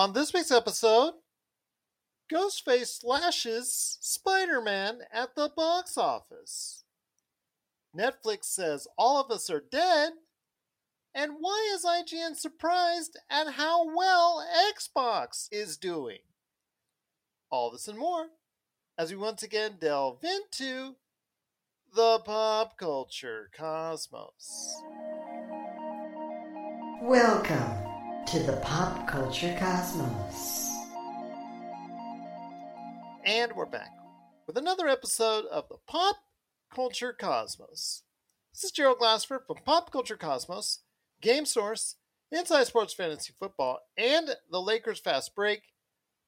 On 0.00 0.14
this 0.14 0.32
week's 0.32 0.50
episode, 0.50 1.12
Ghostface 2.32 3.00
slashes 3.00 3.98
Spider 4.00 4.62
Man 4.62 5.00
at 5.12 5.34
the 5.34 5.50
box 5.54 5.98
office. 5.98 6.84
Netflix 7.94 8.44
says 8.44 8.88
all 8.96 9.20
of 9.20 9.30
us 9.30 9.50
are 9.50 9.62
dead. 9.70 10.12
And 11.14 11.32
why 11.40 11.70
is 11.74 11.84
IGN 11.84 12.36
surprised 12.36 13.18
at 13.28 13.52
how 13.52 13.94
well 13.94 14.42
Xbox 14.74 15.48
is 15.52 15.76
doing? 15.76 16.20
All 17.50 17.70
this 17.70 17.86
and 17.86 17.98
more 17.98 18.28
as 18.96 19.10
we 19.10 19.18
once 19.18 19.42
again 19.42 19.72
delve 19.78 20.24
into 20.24 20.94
the 21.94 22.20
pop 22.20 22.78
culture 22.78 23.50
cosmos. 23.54 24.80
Welcome 27.02 27.79
to 28.30 28.38
the 28.38 28.56
pop 28.58 29.08
culture 29.08 29.56
cosmos. 29.58 30.70
And 33.24 33.50
we're 33.56 33.66
back 33.66 33.90
with 34.46 34.56
another 34.56 34.86
episode 34.86 35.46
of 35.46 35.68
the 35.68 35.78
Pop 35.88 36.14
Culture 36.72 37.12
Cosmos. 37.12 38.04
This 38.54 38.62
is 38.62 38.70
Gerald 38.70 38.98
Glassford 38.98 39.40
from 39.48 39.56
Pop 39.64 39.90
Culture 39.90 40.16
Cosmos, 40.16 40.82
Game 41.20 41.44
Source, 41.44 41.96
Inside 42.30 42.68
Sports 42.68 42.94
Fantasy 42.94 43.34
Football, 43.36 43.80
and 43.98 44.30
the 44.48 44.62
Lakers 44.62 45.00
Fast 45.00 45.34
Break. 45.34 45.62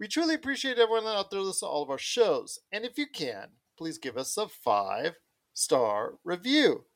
We 0.01 0.09
truly 0.09 0.35
appreciate 0.35 0.79
everyone 0.79 1.05
that 1.05 1.17
out 1.17 1.31
there 1.31 1.39
listening 1.39 1.69
to 1.69 1.73
all 1.73 1.85
of 1.85 1.91
our 1.91 1.99
shows. 1.99 2.59
And 2.73 2.85
if 2.85 2.99
you 2.99 3.07
can, 3.07 3.51
please 3.79 3.99
give 3.99 4.17
us 4.17 4.37
a 4.37 4.49
five 4.49 5.13
star 5.53 6.15
review 6.25 6.87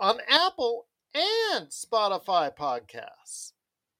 on 0.00 0.20
Apple 0.26 0.86
and 1.14 1.68
Spotify 1.68 2.50
podcasts. 2.56 3.52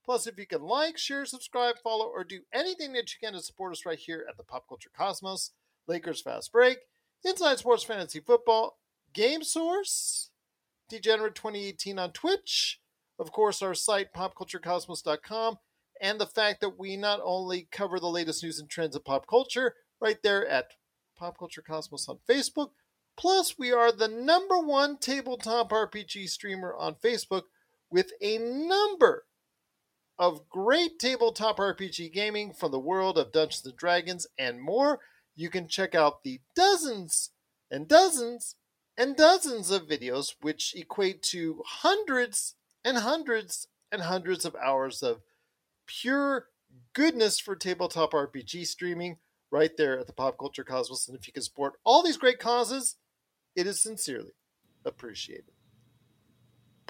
Plus, 0.04 0.26
if 0.26 0.38
you 0.38 0.46
can 0.46 0.62
like, 0.62 0.98
share, 0.98 1.24
subscribe, 1.24 1.76
follow, 1.82 2.06
or 2.06 2.24
do 2.24 2.40
anything 2.52 2.92
that 2.92 3.10
you 3.12 3.18
can 3.22 3.32
to 3.32 3.40
support 3.40 3.72
us 3.72 3.86
right 3.86 3.98
here 3.98 4.26
at 4.28 4.36
the 4.36 4.42
Pop 4.42 4.68
Culture 4.68 4.90
Cosmos, 4.94 5.52
Lakers 5.88 6.20
Fast 6.20 6.52
Break, 6.52 6.78
Inside 7.24 7.58
Sports 7.58 7.84
Fantasy 7.84 8.20
Football, 8.20 8.78
Game 9.14 9.42
Source, 9.42 10.30
Degenerate 10.90 11.34
2018 11.34 11.98
on 11.98 12.12
Twitch, 12.12 12.80
of 13.18 13.32
course, 13.32 13.62
our 13.62 13.74
site, 13.74 14.12
popculturecosmos.com, 14.12 15.58
and 16.00 16.20
the 16.20 16.26
fact 16.26 16.60
that 16.60 16.78
we 16.78 16.96
not 16.96 17.20
only 17.24 17.68
cover 17.70 17.98
the 17.98 18.08
latest 18.08 18.42
news 18.42 18.58
and 18.58 18.68
trends 18.68 18.94
of 18.94 19.04
pop 19.04 19.26
culture 19.26 19.74
right 20.00 20.22
there 20.22 20.46
at 20.46 20.72
Pop 21.16 21.38
Culture 21.38 21.62
Cosmos 21.62 22.08
on 22.08 22.18
Facebook, 22.28 22.70
plus 23.16 23.58
we 23.58 23.72
are 23.72 23.92
the 23.92 24.08
number 24.08 24.58
one 24.58 24.98
tabletop 24.98 25.70
RPG 25.70 26.28
streamer 26.28 26.74
on 26.76 26.96
Facebook 26.96 27.44
with 27.90 28.10
a 28.20 28.38
number 28.38 29.24
of 30.18 30.48
great 30.48 30.98
tabletop 30.98 31.58
RPG 31.58 32.12
gaming 32.12 32.52
from 32.52 32.70
the 32.70 32.78
world 32.78 33.18
of 33.18 33.32
Dungeons 33.32 33.66
and 33.66 33.76
Dragons 33.76 34.26
and 34.38 34.60
more. 34.60 35.00
You 35.34 35.50
can 35.50 35.68
check 35.68 35.94
out 35.94 36.22
the 36.22 36.40
dozens 36.54 37.30
and 37.70 37.88
dozens 37.88 38.56
and 38.96 39.16
dozens 39.16 39.70
of 39.70 39.88
videos, 39.88 40.34
which 40.40 40.74
equate 40.76 41.22
to 41.22 41.62
hundreds 41.66 42.54
and 42.84 42.98
hundreds 42.98 43.66
and 43.90 44.02
hundreds 44.02 44.44
of 44.44 44.54
hours 44.56 45.02
of 45.02 45.22
pure 45.86 46.46
goodness 46.92 47.38
for 47.38 47.56
tabletop 47.56 48.12
RPG 48.12 48.66
streaming 48.66 49.18
right 49.50 49.76
there 49.76 49.98
at 49.98 50.06
the 50.06 50.12
Pop 50.12 50.38
Culture 50.38 50.64
Cosmos. 50.64 51.08
And 51.08 51.16
if 51.16 51.26
you 51.26 51.32
can 51.32 51.42
support 51.42 51.74
all 51.84 52.02
these 52.02 52.16
great 52.16 52.38
causes, 52.38 52.96
it 53.56 53.66
is 53.66 53.82
sincerely 53.82 54.32
appreciated. 54.84 55.52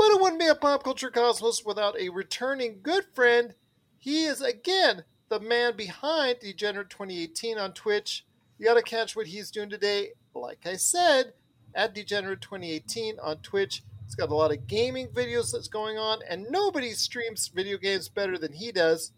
But 0.05 0.16
it 0.16 0.20
wouldn't 0.20 0.41
be 0.41 0.48
a 0.48 0.55
pop 0.55 0.84
culture 0.84 1.08
cosmos 1.08 1.64
without 1.64 1.98
a 1.98 2.10
returning 2.10 2.80
good 2.83 3.06
friend. 3.14 3.55
He 3.97 4.27
is 4.27 4.42
again 4.42 5.05
the 5.30 5.41
man 5.41 5.78
behind 5.78 6.41
Degenerate 6.41 6.91
2018 6.91 7.56
on 7.56 7.72
Twitch. 7.72 8.27
You 8.58 8.66
got 8.66 8.74
to 8.74 8.83
catch 8.83 9.16
what 9.16 9.28
he's 9.28 9.50
doing 9.50 9.70
today. 9.70 10.11
Like 10.34 10.66
I 10.66 10.77
said, 10.77 11.33
at 11.74 11.94
Degenerate 11.94 12.42
2018 12.42 13.19
on 13.19 13.39
Twitch. 13.39 13.83
He's 14.05 14.14
got 14.14 14.29
a 14.29 14.34
lot 14.34 14.52
of 14.52 14.67
gaming 14.67 15.08
videos 15.08 15.52
that's 15.52 15.68
going 15.68 15.96
on, 15.96 16.18
and 16.29 16.50
nobody 16.50 16.90
streams 16.90 17.48
video 17.48 17.79
games 17.79 18.11
better 18.11 18.36
than 18.36 18.52
he 18.52 18.73
does. 18.73 19.12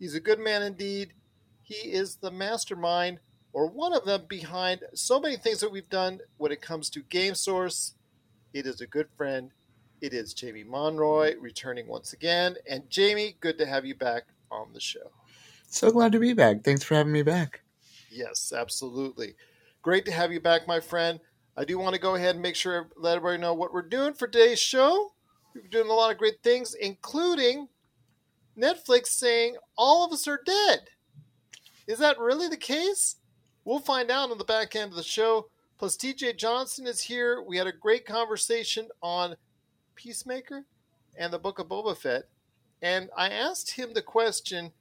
He's 0.00 0.16
a 0.16 0.20
good 0.20 0.40
man 0.40 0.64
indeed. 0.64 1.12
He 1.62 1.92
is 1.92 2.16
the 2.16 2.32
mastermind, 2.32 3.20
or 3.52 3.68
one 3.68 3.94
of 3.94 4.06
them, 4.06 4.24
behind 4.28 4.80
so 4.92 5.20
many 5.20 5.36
things 5.36 5.60
that 5.60 5.70
we've 5.70 5.88
done 5.88 6.18
when 6.36 6.50
it 6.50 6.60
comes 6.60 6.90
to 6.90 7.02
Game 7.02 7.36
Source. 7.36 7.94
It 8.52 8.66
is 8.66 8.80
a 8.80 8.88
good 8.88 9.06
friend. 9.16 9.52
It 10.02 10.12
is 10.12 10.34
Jamie 10.34 10.64
Monroy 10.64 11.36
returning 11.38 11.86
once 11.86 12.12
again. 12.12 12.56
And 12.68 12.90
Jamie, 12.90 13.36
good 13.38 13.56
to 13.58 13.64
have 13.64 13.86
you 13.86 13.94
back 13.94 14.24
on 14.50 14.72
the 14.74 14.80
show. 14.80 15.12
So 15.68 15.92
glad 15.92 16.10
to 16.10 16.18
be 16.18 16.32
back. 16.32 16.64
Thanks 16.64 16.82
for 16.82 16.96
having 16.96 17.12
me 17.12 17.22
back. 17.22 17.60
Yes, 18.10 18.52
absolutely. 18.52 19.36
Great 19.80 20.04
to 20.06 20.10
have 20.10 20.32
you 20.32 20.40
back, 20.40 20.66
my 20.66 20.80
friend. 20.80 21.20
I 21.56 21.64
do 21.64 21.78
want 21.78 21.94
to 21.94 22.00
go 22.00 22.16
ahead 22.16 22.34
and 22.34 22.42
make 22.42 22.56
sure 22.56 22.88
let 22.96 23.16
everybody 23.16 23.40
know 23.40 23.54
what 23.54 23.72
we're 23.72 23.82
doing 23.82 24.12
for 24.12 24.26
today's 24.26 24.58
show. 24.58 25.12
We're 25.54 25.68
doing 25.68 25.88
a 25.88 25.94
lot 25.94 26.10
of 26.10 26.18
great 26.18 26.42
things, 26.42 26.74
including 26.74 27.68
Netflix 28.58 29.06
saying 29.06 29.54
all 29.78 30.04
of 30.04 30.12
us 30.12 30.26
are 30.26 30.40
dead. 30.44 30.80
Is 31.86 32.00
that 32.00 32.18
really 32.18 32.48
the 32.48 32.56
case? 32.56 33.16
We'll 33.64 33.78
find 33.78 34.10
out 34.10 34.32
on 34.32 34.38
the 34.38 34.44
back 34.44 34.74
end 34.74 34.90
of 34.90 34.96
the 34.96 35.04
show. 35.04 35.46
Plus, 35.78 35.96
TJ 35.96 36.38
Johnson 36.38 36.88
is 36.88 37.00
here. 37.00 37.40
We 37.40 37.56
had 37.56 37.68
a 37.68 37.72
great 37.72 38.04
conversation 38.04 38.88
on 39.00 39.36
Peacemaker 39.94 40.64
and 41.16 41.32
the 41.32 41.38
Book 41.38 41.58
of 41.58 41.68
Boba 41.68 41.96
Fett. 41.96 42.24
And 42.80 43.10
I 43.16 43.28
asked 43.28 43.72
him 43.72 43.94
the 43.94 44.02
question 44.02 44.72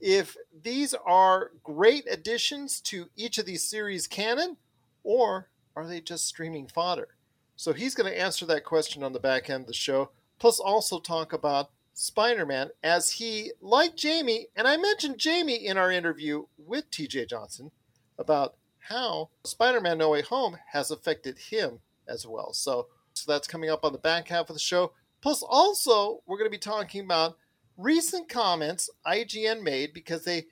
if 0.00 0.36
these 0.62 0.94
are 0.94 1.50
great 1.62 2.06
additions 2.10 2.80
to 2.80 3.08
each 3.16 3.38
of 3.38 3.46
these 3.46 3.68
series 3.68 4.06
canon, 4.06 4.56
or 5.02 5.48
are 5.76 5.86
they 5.86 6.00
just 6.00 6.26
streaming 6.26 6.66
fodder? 6.66 7.08
So 7.56 7.72
he's 7.72 7.94
going 7.94 8.10
to 8.10 8.18
answer 8.18 8.46
that 8.46 8.64
question 8.64 9.02
on 9.02 9.12
the 9.12 9.20
back 9.20 9.50
end 9.50 9.62
of 9.62 9.66
the 9.66 9.74
show, 9.74 10.10
plus 10.38 10.58
also 10.58 10.98
talk 10.98 11.32
about 11.32 11.70
Spider 11.92 12.46
Man 12.46 12.70
as 12.82 13.12
he, 13.12 13.52
like 13.60 13.96
Jamie, 13.96 14.46
and 14.56 14.66
I 14.66 14.78
mentioned 14.78 15.18
Jamie 15.18 15.66
in 15.66 15.76
our 15.76 15.90
interview 15.90 16.46
with 16.56 16.90
TJ 16.90 17.28
Johnson 17.28 17.70
about 18.18 18.54
how 18.88 19.28
Spider 19.44 19.80
Man 19.80 19.98
No 19.98 20.10
Way 20.10 20.22
Home 20.22 20.56
has 20.72 20.90
affected 20.90 21.36
him 21.50 21.80
as 22.08 22.26
well. 22.26 22.54
So, 22.54 22.86
so 23.14 23.30
that's 23.30 23.48
coming 23.48 23.70
up 23.70 23.84
on 23.84 23.92
the 23.92 23.98
back 23.98 24.28
half 24.28 24.48
of 24.50 24.56
the 24.56 24.60
show. 24.60 24.92
Plus, 25.20 25.42
also, 25.42 26.22
we're 26.26 26.38
going 26.38 26.50
to 26.50 26.50
be 26.50 26.58
talking 26.58 27.04
about 27.04 27.36
recent 27.76 28.28
comments 28.28 28.90
IGN 29.06 29.62
made 29.62 29.92
because 29.92 30.24
they 30.24 30.46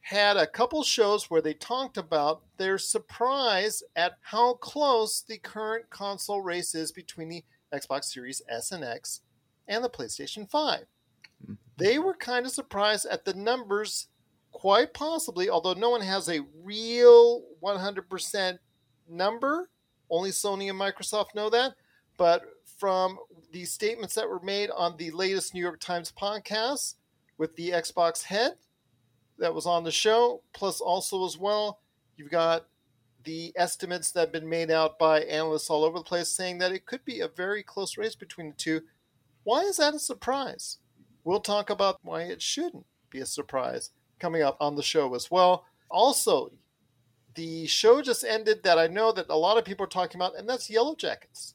had 0.00 0.36
a 0.36 0.46
couple 0.46 0.82
shows 0.82 1.30
where 1.30 1.40
they 1.40 1.54
talked 1.54 1.96
about 1.96 2.42
their 2.58 2.76
surprise 2.76 3.82
at 3.96 4.18
how 4.20 4.54
close 4.54 5.22
the 5.22 5.38
current 5.38 5.88
console 5.88 6.42
race 6.42 6.74
is 6.74 6.92
between 6.92 7.28
the 7.28 7.42
Xbox 7.72 8.04
Series 8.04 8.42
S 8.48 8.70
and 8.70 8.84
X 8.84 9.22
and 9.66 9.82
the 9.82 9.88
PlayStation 9.88 10.48
5. 10.48 10.80
Mm-hmm. 10.80 11.54
They 11.78 11.98
were 11.98 12.14
kind 12.14 12.44
of 12.44 12.52
surprised 12.52 13.06
at 13.06 13.24
the 13.24 13.34
numbers, 13.34 14.08
quite 14.52 14.92
possibly, 14.92 15.48
although 15.48 15.72
no 15.72 15.90
one 15.90 16.02
has 16.02 16.28
a 16.28 16.44
real 16.62 17.42
100% 17.62 18.58
number. 19.08 19.70
Only 20.10 20.30
Sony 20.30 20.68
and 20.68 20.78
Microsoft 20.78 21.34
know 21.34 21.48
that. 21.50 21.74
But 22.16 22.42
from 22.78 23.18
the 23.52 23.64
statements 23.64 24.14
that 24.14 24.28
were 24.28 24.40
made 24.40 24.70
on 24.70 24.96
the 24.96 25.10
latest 25.10 25.54
New 25.54 25.60
York 25.60 25.80
Times 25.80 26.12
podcast 26.12 26.94
with 27.38 27.56
the 27.56 27.70
Xbox 27.70 28.24
head, 28.24 28.52
that 29.38 29.54
was 29.54 29.66
on 29.66 29.84
the 29.84 29.90
show. 29.90 30.42
Plus, 30.52 30.80
also 30.80 31.24
as 31.24 31.38
well, 31.38 31.80
you've 32.16 32.30
got 32.30 32.66
the 33.24 33.52
estimates 33.56 34.10
that 34.12 34.20
have 34.20 34.32
been 34.32 34.48
made 34.48 34.70
out 34.70 34.98
by 34.98 35.20
analysts 35.22 35.70
all 35.70 35.84
over 35.84 35.98
the 35.98 36.04
place 36.04 36.28
saying 36.28 36.58
that 36.58 36.72
it 36.72 36.86
could 36.86 37.04
be 37.04 37.20
a 37.20 37.28
very 37.28 37.62
close 37.62 37.96
race 37.96 38.14
between 38.14 38.50
the 38.50 38.56
two. 38.56 38.82
Why 39.44 39.62
is 39.62 39.78
that 39.78 39.94
a 39.94 39.98
surprise? 39.98 40.78
We'll 41.24 41.40
talk 41.40 41.70
about 41.70 41.98
why 42.02 42.22
it 42.22 42.42
shouldn't 42.42 42.86
be 43.10 43.20
a 43.20 43.26
surprise 43.26 43.90
coming 44.18 44.42
up 44.42 44.56
on 44.60 44.76
the 44.76 44.82
show 44.82 45.14
as 45.14 45.30
well. 45.30 45.64
Also, 45.90 46.52
the 47.34 47.66
show 47.66 48.02
just 48.02 48.24
ended 48.24 48.62
that 48.62 48.78
I 48.78 48.86
know 48.86 49.10
that 49.12 49.26
a 49.28 49.36
lot 49.36 49.58
of 49.58 49.64
people 49.64 49.84
are 49.84 49.88
talking 49.88 50.20
about, 50.20 50.36
and 50.36 50.48
that's 50.48 50.70
Yellowjackets. 50.70 51.54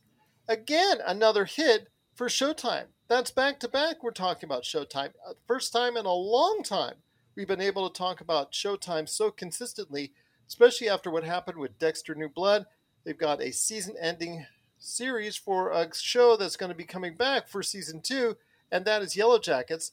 Again, 0.49 0.97
another 1.05 1.45
hit 1.45 1.89
for 2.15 2.25
Showtime. 2.25 2.85
That's 3.07 3.29
back 3.29 3.59
to 3.59 3.67
back. 3.67 4.01
We're 4.01 4.09
talking 4.09 4.47
about 4.49 4.63
Showtime. 4.63 5.11
Uh, 5.23 5.33
first 5.45 5.71
time 5.71 5.95
in 5.95 6.07
a 6.07 6.11
long 6.11 6.63
time 6.63 6.95
we've 7.35 7.47
been 7.47 7.61
able 7.61 7.87
to 7.87 7.95
talk 7.95 8.19
about 8.19 8.51
Showtime 8.51 9.07
so 9.07 9.29
consistently, 9.29 10.11
especially 10.47 10.89
after 10.89 11.11
what 11.11 11.23
happened 11.23 11.59
with 11.59 11.77
Dexter 11.77 12.15
New 12.15 12.29
Blood. 12.29 12.65
They've 13.03 13.15
got 13.15 13.43
a 13.43 13.53
season 13.53 13.95
ending 14.01 14.47
series 14.79 15.35
for 15.35 15.69
a 15.69 15.93
show 15.93 16.35
that's 16.35 16.57
going 16.57 16.71
to 16.71 16.75
be 16.75 16.83
coming 16.83 17.15
back 17.15 17.47
for 17.47 17.61
season 17.61 18.01
two, 18.01 18.35
and 18.71 18.85
that 18.85 19.03
is 19.03 19.15
Yellowjackets. 19.15 19.91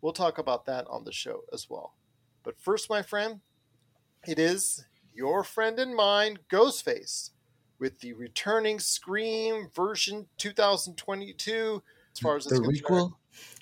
We'll 0.00 0.12
talk 0.12 0.38
about 0.38 0.66
that 0.66 0.86
on 0.86 1.02
the 1.02 1.12
show 1.12 1.42
as 1.52 1.68
well. 1.68 1.94
But 2.44 2.60
first, 2.60 2.88
my 2.88 3.02
friend, 3.02 3.40
it 4.24 4.38
is 4.38 4.84
your 5.12 5.42
friend 5.42 5.80
and 5.80 5.96
mine, 5.96 6.38
Ghostface, 6.48 7.30
with 7.78 7.98
the 8.00 8.12
returning 8.14 8.78
Scream 8.78 9.68
version 9.74 10.26
2022. 10.38 11.82
As 12.14 12.20
far 12.20 12.36
as 12.36 12.44
the 12.44 12.56
requel, 12.56 13.12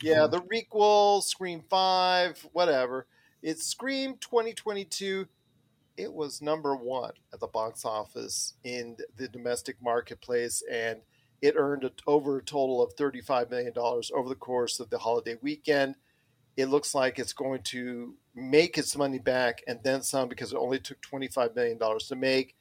yeah, 0.02 0.22
oh. 0.22 0.28
the 0.28 0.40
requel, 0.42 1.22
Scream 1.22 1.62
Five, 1.68 2.46
whatever 2.52 3.06
It's 3.42 3.66
Scream 3.66 4.16
2022. 4.20 5.26
It 5.96 6.12
was 6.12 6.42
number 6.42 6.74
one 6.74 7.12
at 7.32 7.40
the 7.40 7.46
box 7.46 7.84
office 7.84 8.54
in 8.64 8.96
the 9.16 9.28
domestic 9.28 9.76
marketplace, 9.80 10.62
and 10.70 11.00
it 11.40 11.54
earned 11.56 11.88
over 12.06 12.38
a 12.38 12.42
total 12.42 12.82
of 12.82 12.96
$35 12.96 13.50
million 13.50 13.72
over 13.76 14.28
the 14.28 14.34
course 14.34 14.80
of 14.80 14.90
the 14.90 14.98
holiday 14.98 15.36
weekend. 15.42 15.94
It 16.56 16.66
looks 16.66 16.94
like 16.94 17.18
it's 17.18 17.32
going 17.32 17.62
to 17.64 18.14
make 18.34 18.78
its 18.78 18.96
money 18.96 19.18
back 19.18 19.62
and 19.68 19.78
then 19.84 20.02
some 20.02 20.28
because 20.28 20.52
it 20.52 20.56
only 20.56 20.78
took 20.78 21.00
$25 21.02 21.54
million 21.54 21.78
to 21.78 22.16
make. 22.16 22.56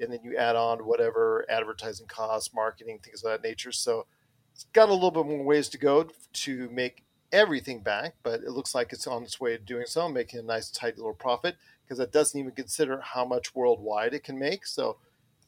And 0.00 0.12
then 0.12 0.20
you 0.22 0.36
add 0.36 0.56
on 0.56 0.86
whatever 0.86 1.44
advertising 1.48 2.06
costs, 2.06 2.54
marketing, 2.54 3.00
things 3.02 3.22
of 3.22 3.30
that 3.30 3.46
nature. 3.46 3.72
So 3.72 4.06
it's 4.52 4.66
got 4.72 4.88
a 4.88 4.94
little 4.94 5.10
bit 5.10 5.26
more 5.26 5.44
ways 5.44 5.68
to 5.70 5.78
go 5.78 6.08
to 6.32 6.68
make 6.70 7.04
everything 7.32 7.80
back, 7.80 8.14
but 8.22 8.40
it 8.40 8.50
looks 8.50 8.74
like 8.74 8.92
it's 8.92 9.06
on 9.06 9.22
its 9.22 9.40
way 9.40 9.56
to 9.56 9.62
doing 9.62 9.86
so, 9.86 10.08
making 10.08 10.40
a 10.40 10.42
nice, 10.42 10.70
tight 10.70 10.96
little 10.96 11.14
profit 11.14 11.56
because 11.84 12.00
it 12.00 12.12
doesn't 12.12 12.38
even 12.38 12.52
consider 12.52 13.00
how 13.00 13.24
much 13.24 13.54
worldwide 13.54 14.14
it 14.14 14.24
can 14.24 14.38
make. 14.38 14.66
So 14.66 14.96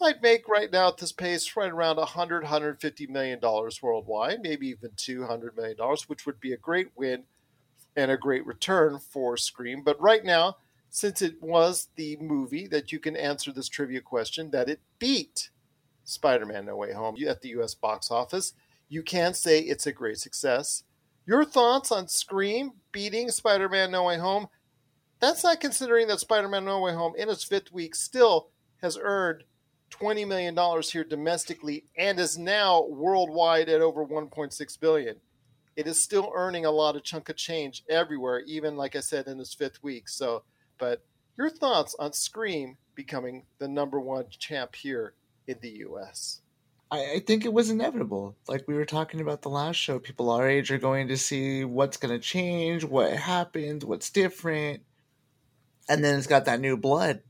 might 0.01 0.23
make 0.23 0.49
right 0.49 0.71
now 0.71 0.89
at 0.89 0.99
this 0.99 1.13
pace 1.13 1.57
right 1.57 1.73
around 1.73 1.97
100 1.97 2.43
150 2.43 3.07
million 3.07 3.39
dollars 3.39 3.83
worldwide 3.83 4.41
maybe 4.43 4.69
even 4.69 4.91
200 4.97 5.57
million 5.57 5.77
dollars 5.77 6.09
which 6.09 6.27
would 6.27 6.41
be 6.41 6.53
a 6.53 6.57
great 6.57 6.89
win 6.97 7.25
and 7.95 8.11
a 8.11 8.17
great 8.17 8.47
return 8.47 8.99
for 8.99 9.37
scream 9.37 9.83
but 9.83 10.01
right 10.01 10.25
now 10.25 10.57
since 10.97 11.21
it 11.21 11.35
was 11.43 11.89
the 11.97 12.17
movie 12.23 12.67
that 12.67 12.91
you 12.91 12.99
can 12.99 13.15
answer 13.17 13.53
this 13.53 13.69
trivia 13.69 14.01
question 14.01 14.51
that 14.51 14.71
it 14.71 14.81
beat 14.99 15.51
spider-man 16.05 16.65
no 16.65 16.75
way 16.75 16.91
home 16.91 17.15
at 17.29 17.43
the 17.43 17.51
us 17.51 17.75
box 17.75 18.11
office 18.11 18.55
you 18.89 19.03
can 19.03 19.35
say 19.35 19.61
it's 19.61 19.87
a 19.87 19.93
great 19.93 20.17
success 20.17 20.85
your 21.27 21.45
thoughts 21.45 21.93
on 21.93 22.09
scream 22.09 22.73
beating 22.93 23.31
spider-man 23.31 23.91
no 23.91 24.05
way 24.05 24.17
home 24.17 24.47
that's 25.21 25.45
not 25.45 25.61
considering 25.61 26.09
that 26.09 26.19
spider-man 26.19 26.65
no 26.65 26.81
way 26.81 26.95
home 26.95 27.13
in 27.19 27.29
its 27.29 27.45
fifth 27.45 27.71
week 27.71 27.95
still 27.95 28.49
has 28.81 28.97
earned 28.99 29.45
$20 29.91 30.27
million 30.27 30.83
here 30.83 31.05
domestically 31.05 31.85
and 31.99 32.19
is 32.19 32.39
now 32.39 32.87
worldwide 32.87 33.69
at 33.69 33.81
over 33.81 34.05
1.6 34.05 34.81
billion. 34.81 35.17
It 35.77 35.87
is 35.87 36.03
still 36.03 36.33
earning 36.35 36.65
a 36.65 36.71
lot 36.71 36.97
of 36.97 37.05
chunk 37.05 37.29
of 37.29 37.37
change 37.37 37.85
everywhere, 37.89 38.41
even 38.47 38.77
like 38.77 38.97
I 38.97 39.01
said 39.01 39.27
in 39.27 39.39
its 39.39 39.55
fifth 39.55 39.83
week. 39.83 40.09
So, 40.09 40.43
but 40.79 41.05
your 41.37 41.51
thoughts 41.51 41.95
on 41.99 42.13
Scream 42.13 42.77
becoming 42.95 43.45
the 43.59 43.69
number 43.69 44.01
one 44.01 44.27
champ 44.31 44.75
here 44.75 45.15
in 45.47 45.57
the 45.61 45.85
US? 45.89 46.41
I, 46.91 47.15
I 47.17 47.19
think 47.21 47.45
it 47.45 47.53
was 47.53 47.71
inevitable. 47.71 48.37
Like 48.49 48.67
we 48.67 48.75
were 48.75 48.85
talking 48.85 49.21
about 49.21 49.43
the 49.43 49.51
last 49.51 49.77
show, 49.77 49.99
people 49.99 50.31
our 50.31 50.49
age 50.49 50.71
are 50.71 50.79
going 50.79 51.09
to 51.09 51.17
see 51.17 51.65
what's 51.65 51.97
going 51.97 52.15
to 52.15 52.21
change, 52.21 52.85
what 52.85 53.13
happened, 53.13 53.83
what's 53.83 54.11
different. 54.11 54.83
And 55.89 56.05
then 56.05 56.19
it's 56.19 56.27
got 56.27 56.47
that 56.47 56.61
new 56.61 56.77
blood. 56.77 57.23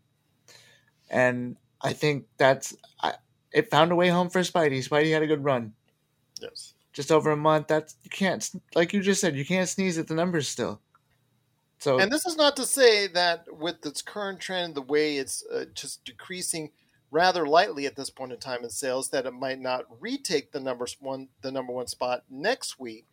And 1.11 1.57
I 1.81 1.93
think 1.93 2.27
that's 2.39 2.77
I, 3.03 3.15
it 3.53 3.71
found 3.71 3.93
a 3.93 3.97
way 3.97 4.09
home 4.09 4.31
for 4.31 4.41
Spidey. 4.41 4.87
Spidey 4.87 5.13
had 5.13 5.23
a 5.23 5.27
good 5.27 5.45
run. 5.45 5.73
Yes. 6.41 6.75
Just 6.93 7.13
over 7.13 7.31
a 7.31 7.37
month. 7.37 7.69
That's 7.69 7.97
you 8.03 8.11
can't 8.11 8.49
like 8.75 8.93
you 8.93 9.03
just 9.03 9.21
said 9.21 9.37
you 9.37 9.45
can't 9.45 9.69
sneeze 9.69 9.99
at 9.99 10.09
the 10.09 10.15
numbers 10.15 10.49
still. 10.49 10.81
So 11.79 11.99
and 11.99 12.11
this 12.11 12.27
is 12.27 12.37
not 12.37 12.57
to 12.57 12.65
say 12.65 13.07
that 13.09 13.45
with 13.55 13.85
its 13.85 14.03
current 14.03 14.41
trend, 14.41 14.75
the 14.75 14.83
way 14.83 15.17
it's 15.19 15.45
uh, 15.53 15.67
just 15.75 16.05
decreasing 16.05 16.71
rather 17.11 17.47
lightly 17.47 17.87
at 17.87 17.97
this 17.97 18.11
point 18.11 18.33
in 18.33 18.39
time 18.39 18.65
in 18.65 18.71
sales, 18.71 19.11
that 19.11 19.27
it 19.27 19.35
might 19.35 19.61
not 19.61 19.85
retake 20.01 20.53
the 20.53 20.61
numbers 20.61 20.97
one 21.01 21.29
the 21.43 21.53
number 21.53 21.73
one 21.73 21.87
spot 21.87 22.25
next 22.31 22.81
week, 22.81 23.07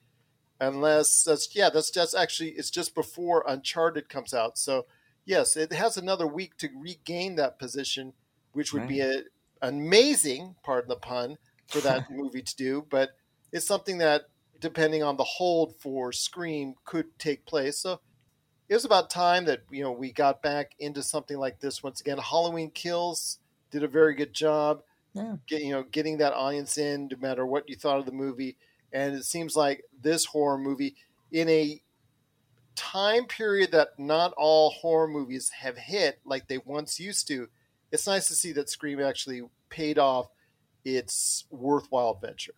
unless 0.59 1.23
that's 1.23 1.53
yeah 1.55 1.69
that's 1.69 1.91
just 1.91 2.15
actually 2.15 2.49
it's 2.51 2.71
just 2.71 2.95
before 2.95 3.43
Uncharted 3.47 4.09
comes 4.09 4.33
out. 4.33 4.57
So 4.57 4.85
yes, 5.25 5.57
it 5.57 5.73
has 5.73 5.97
another 5.97 6.27
week 6.27 6.57
to 6.57 6.69
regain 6.79 7.35
that 7.35 7.59
position 7.59 8.13
which 8.53 8.71
would 8.71 8.83
right. 8.83 8.89
be 8.89 9.01
a, 9.01 9.23
amazing, 9.61 10.55
pardon 10.63 10.89
the 10.89 10.95
pun, 10.95 11.37
for 11.67 11.79
that 11.79 12.09
movie 12.11 12.41
to 12.41 12.55
do. 12.55 12.85
But 12.89 13.09
it's 13.51 13.67
something 13.67 13.97
that, 13.97 14.23
depending 14.59 15.03
on 15.03 15.17
the 15.17 15.23
hold 15.23 15.75
for 15.79 16.11
Scream, 16.11 16.75
could 16.85 17.19
take 17.19 17.45
place. 17.45 17.79
So 17.79 17.99
it 18.73 18.77
was 18.77 18.85
about 18.85 19.11
time 19.11 19.45
that 19.45 19.61
you 19.69 19.83
know 19.83 19.91
we 19.91 20.11
got 20.11 20.41
back 20.41 20.71
into 20.79 21.03
something 21.03 21.37
like 21.37 21.59
this 21.59 21.83
once 21.83 22.01
again. 22.01 22.17
Halloween 22.17 22.71
Kills 22.71 23.37
did 23.69 23.83
a 23.83 23.87
very 23.87 24.15
good 24.15 24.33
job. 24.33 24.81
Yeah. 25.13 25.35
Get, 25.45 25.61
you 25.61 25.73
know, 25.73 25.83
getting 25.83 26.17
that 26.17 26.33
audience 26.33 26.79
in, 26.79 27.07
no 27.11 27.17
matter 27.17 27.45
what 27.45 27.69
you 27.69 27.75
thought 27.75 27.99
of 27.99 28.07
the 28.07 28.11
movie. 28.11 28.57
And 28.91 29.13
it 29.13 29.25
seems 29.25 29.55
like 29.55 29.83
this 30.01 30.25
horror 30.25 30.57
movie, 30.57 30.95
in 31.31 31.47
a 31.49 31.83
time 32.75 33.25
period 33.25 33.73
that 33.73 33.89
not 33.99 34.33
all 34.37 34.71
horror 34.71 35.07
movies 35.07 35.51
have 35.59 35.77
hit 35.77 36.19
like 36.25 36.47
they 36.47 36.57
once 36.57 36.99
used 36.99 37.27
to, 37.27 37.49
it's 37.91 38.07
nice 38.07 38.27
to 38.29 38.33
see 38.33 38.53
that 38.53 38.71
Scream 38.71 38.99
actually 38.99 39.43
paid 39.69 39.99
off 39.99 40.29
its 40.83 41.45
worthwhile 41.51 42.15
venture. 42.15 42.55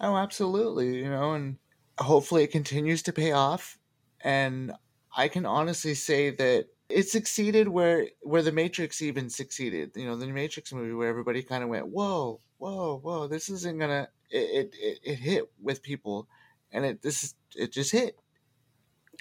Oh, 0.00 0.16
absolutely. 0.16 0.98
You 0.98 1.10
know, 1.10 1.32
and 1.32 1.58
hopefully 1.98 2.44
it 2.44 2.52
continues 2.52 3.02
to 3.02 3.12
pay 3.12 3.32
off. 3.32 3.78
And 4.20 4.72
I 5.16 5.28
can 5.28 5.46
honestly 5.46 5.94
say 5.94 6.30
that 6.30 6.66
it 6.88 7.08
succeeded 7.08 7.68
where 7.68 8.08
where 8.22 8.42
the 8.42 8.52
Matrix 8.52 9.02
even 9.02 9.30
succeeded. 9.30 9.92
You 9.96 10.06
know, 10.06 10.16
the 10.16 10.26
Matrix 10.26 10.72
movie 10.72 10.92
where 10.92 11.08
everybody 11.08 11.42
kind 11.42 11.62
of 11.62 11.70
went, 11.70 11.88
"Whoa, 11.88 12.40
whoa, 12.58 12.98
whoa! 12.98 13.26
This 13.28 13.48
isn't 13.48 13.78
gonna." 13.78 14.08
It 14.30 14.74
it, 14.74 14.98
it 15.02 15.16
hit 15.16 15.52
with 15.60 15.82
people, 15.82 16.28
and 16.72 16.84
it 16.84 17.02
this 17.02 17.34
it 17.56 17.72
just 17.72 17.92
hit. 17.92 18.16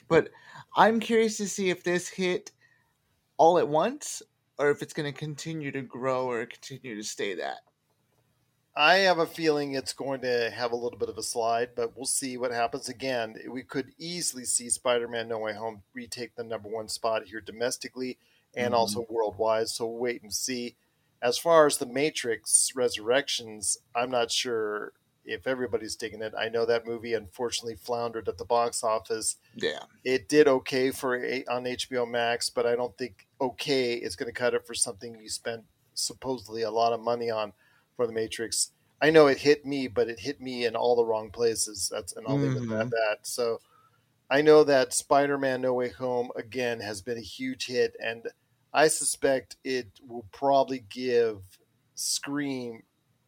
But 0.07 0.29
I'm 0.75 0.99
curious 0.99 1.37
to 1.37 1.47
see 1.47 1.69
if 1.69 1.83
this 1.83 2.09
hit 2.09 2.51
all 3.37 3.57
at 3.57 3.67
once 3.67 4.21
or 4.57 4.69
if 4.69 4.81
it's 4.81 4.93
going 4.93 5.11
to 5.11 5.17
continue 5.17 5.71
to 5.71 5.81
grow 5.81 6.29
or 6.29 6.45
continue 6.45 6.95
to 6.95 7.03
stay 7.03 7.35
that. 7.35 7.59
I 8.79 8.99
have 8.99 9.19
a 9.19 9.25
feeling 9.25 9.73
it's 9.73 9.91
going 9.91 10.21
to 10.21 10.49
have 10.51 10.71
a 10.71 10.77
little 10.77 10.97
bit 10.97 11.09
of 11.09 11.17
a 11.17 11.21
slide, 11.21 11.71
but 11.75 11.97
we'll 11.97 12.05
see 12.05 12.37
what 12.37 12.53
happens. 12.53 12.87
Again, 12.87 13.35
we 13.51 13.61
could 13.61 13.91
easily 13.97 14.45
see 14.45 14.69
Spider 14.69 15.05
Man 15.09 15.27
No 15.27 15.39
Way 15.39 15.53
Home 15.53 15.83
retake 15.93 16.37
the 16.37 16.45
number 16.45 16.69
one 16.69 16.87
spot 16.87 17.25
here 17.25 17.41
domestically 17.41 18.17
and 18.55 18.67
mm-hmm. 18.67 18.75
also 18.75 19.05
worldwide. 19.09 19.67
So 19.67 19.85
we'll 19.85 19.99
wait 19.99 20.23
and 20.23 20.33
see. 20.33 20.77
As 21.21 21.37
far 21.37 21.65
as 21.65 21.75
the 21.75 21.85
Matrix 21.85 22.71
Resurrections, 22.73 23.79
I'm 23.93 24.11
not 24.11 24.31
sure 24.31 24.93
if 25.25 25.45
everybody's 25.45 25.97
digging 25.97 26.21
it. 26.21 26.33
I 26.39 26.47
know 26.47 26.65
that 26.65 26.87
movie 26.87 27.13
unfortunately 27.13 27.75
floundered 27.75 28.29
at 28.29 28.37
the 28.37 28.45
box 28.45 28.81
office. 28.81 29.35
Yeah. 29.55 29.83
It 30.05 30.29
did 30.29 30.47
okay 30.47 30.91
for 30.91 31.17
on 31.17 31.65
HBO 31.65 32.09
Max, 32.09 32.49
but 32.49 32.65
I 32.65 32.77
don't 32.77 32.97
think 32.97 33.27
okay 33.41 33.95
is 33.95 34.15
going 34.15 34.31
to 34.31 34.39
cut 34.39 34.53
it 34.53 34.65
for 34.65 34.73
something 34.73 35.19
you 35.19 35.27
spent 35.27 35.65
supposedly 35.93 36.61
a 36.61 36.71
lot 36.71 36.93
of 36.93 37.01
money 37.01 37.29
on 37.29 37.51
for 37.99 38.07
the 38.07 38.13
Matrix. 38.13 38.71
I 39.01 39.09
know 39.09 39.27
it 39.27 39.39
hit 39.39 39.65
me, 39.65 39.89
but 39.89 40.07
it 40.07 40.21
hit 40.21 40.39
me 40.39 40.63
in 40.63 40.73
all 40.73 40.95
the 40.95 41.03
wrong 41.03 41.31
places. 41.31 41.89
That's 41.91 42.13
and 42.13 42.25
I'll 42.25 42.37
leave 42.37 42.53
it 42.53 42.55
at 42.55 42.63
mm-hmm. 42.63 42.89
that. 42.89 43.17
So 43.23 43.59
I 44.29 44.41
know 44.41 44.63
that 44.63 44.93
Spider-Man: 44.93 45.59
No 45.59 45.73
Way 45.73 45.89
Home 45.89 46.29
again 46.37 46.79
has 46.79 47.01
been 47.01 47.17
a 47.17 47.21
huge 47.21 47.67
hit, 47.67 47.97
and 48.01 48.23
I 48.73 48.87
suspect 48.87 49.57
it 49.65 49.87
will 50.07 50.25
probably 50.31 50.85
give 50.89 51.41
Scream 51.95 52.83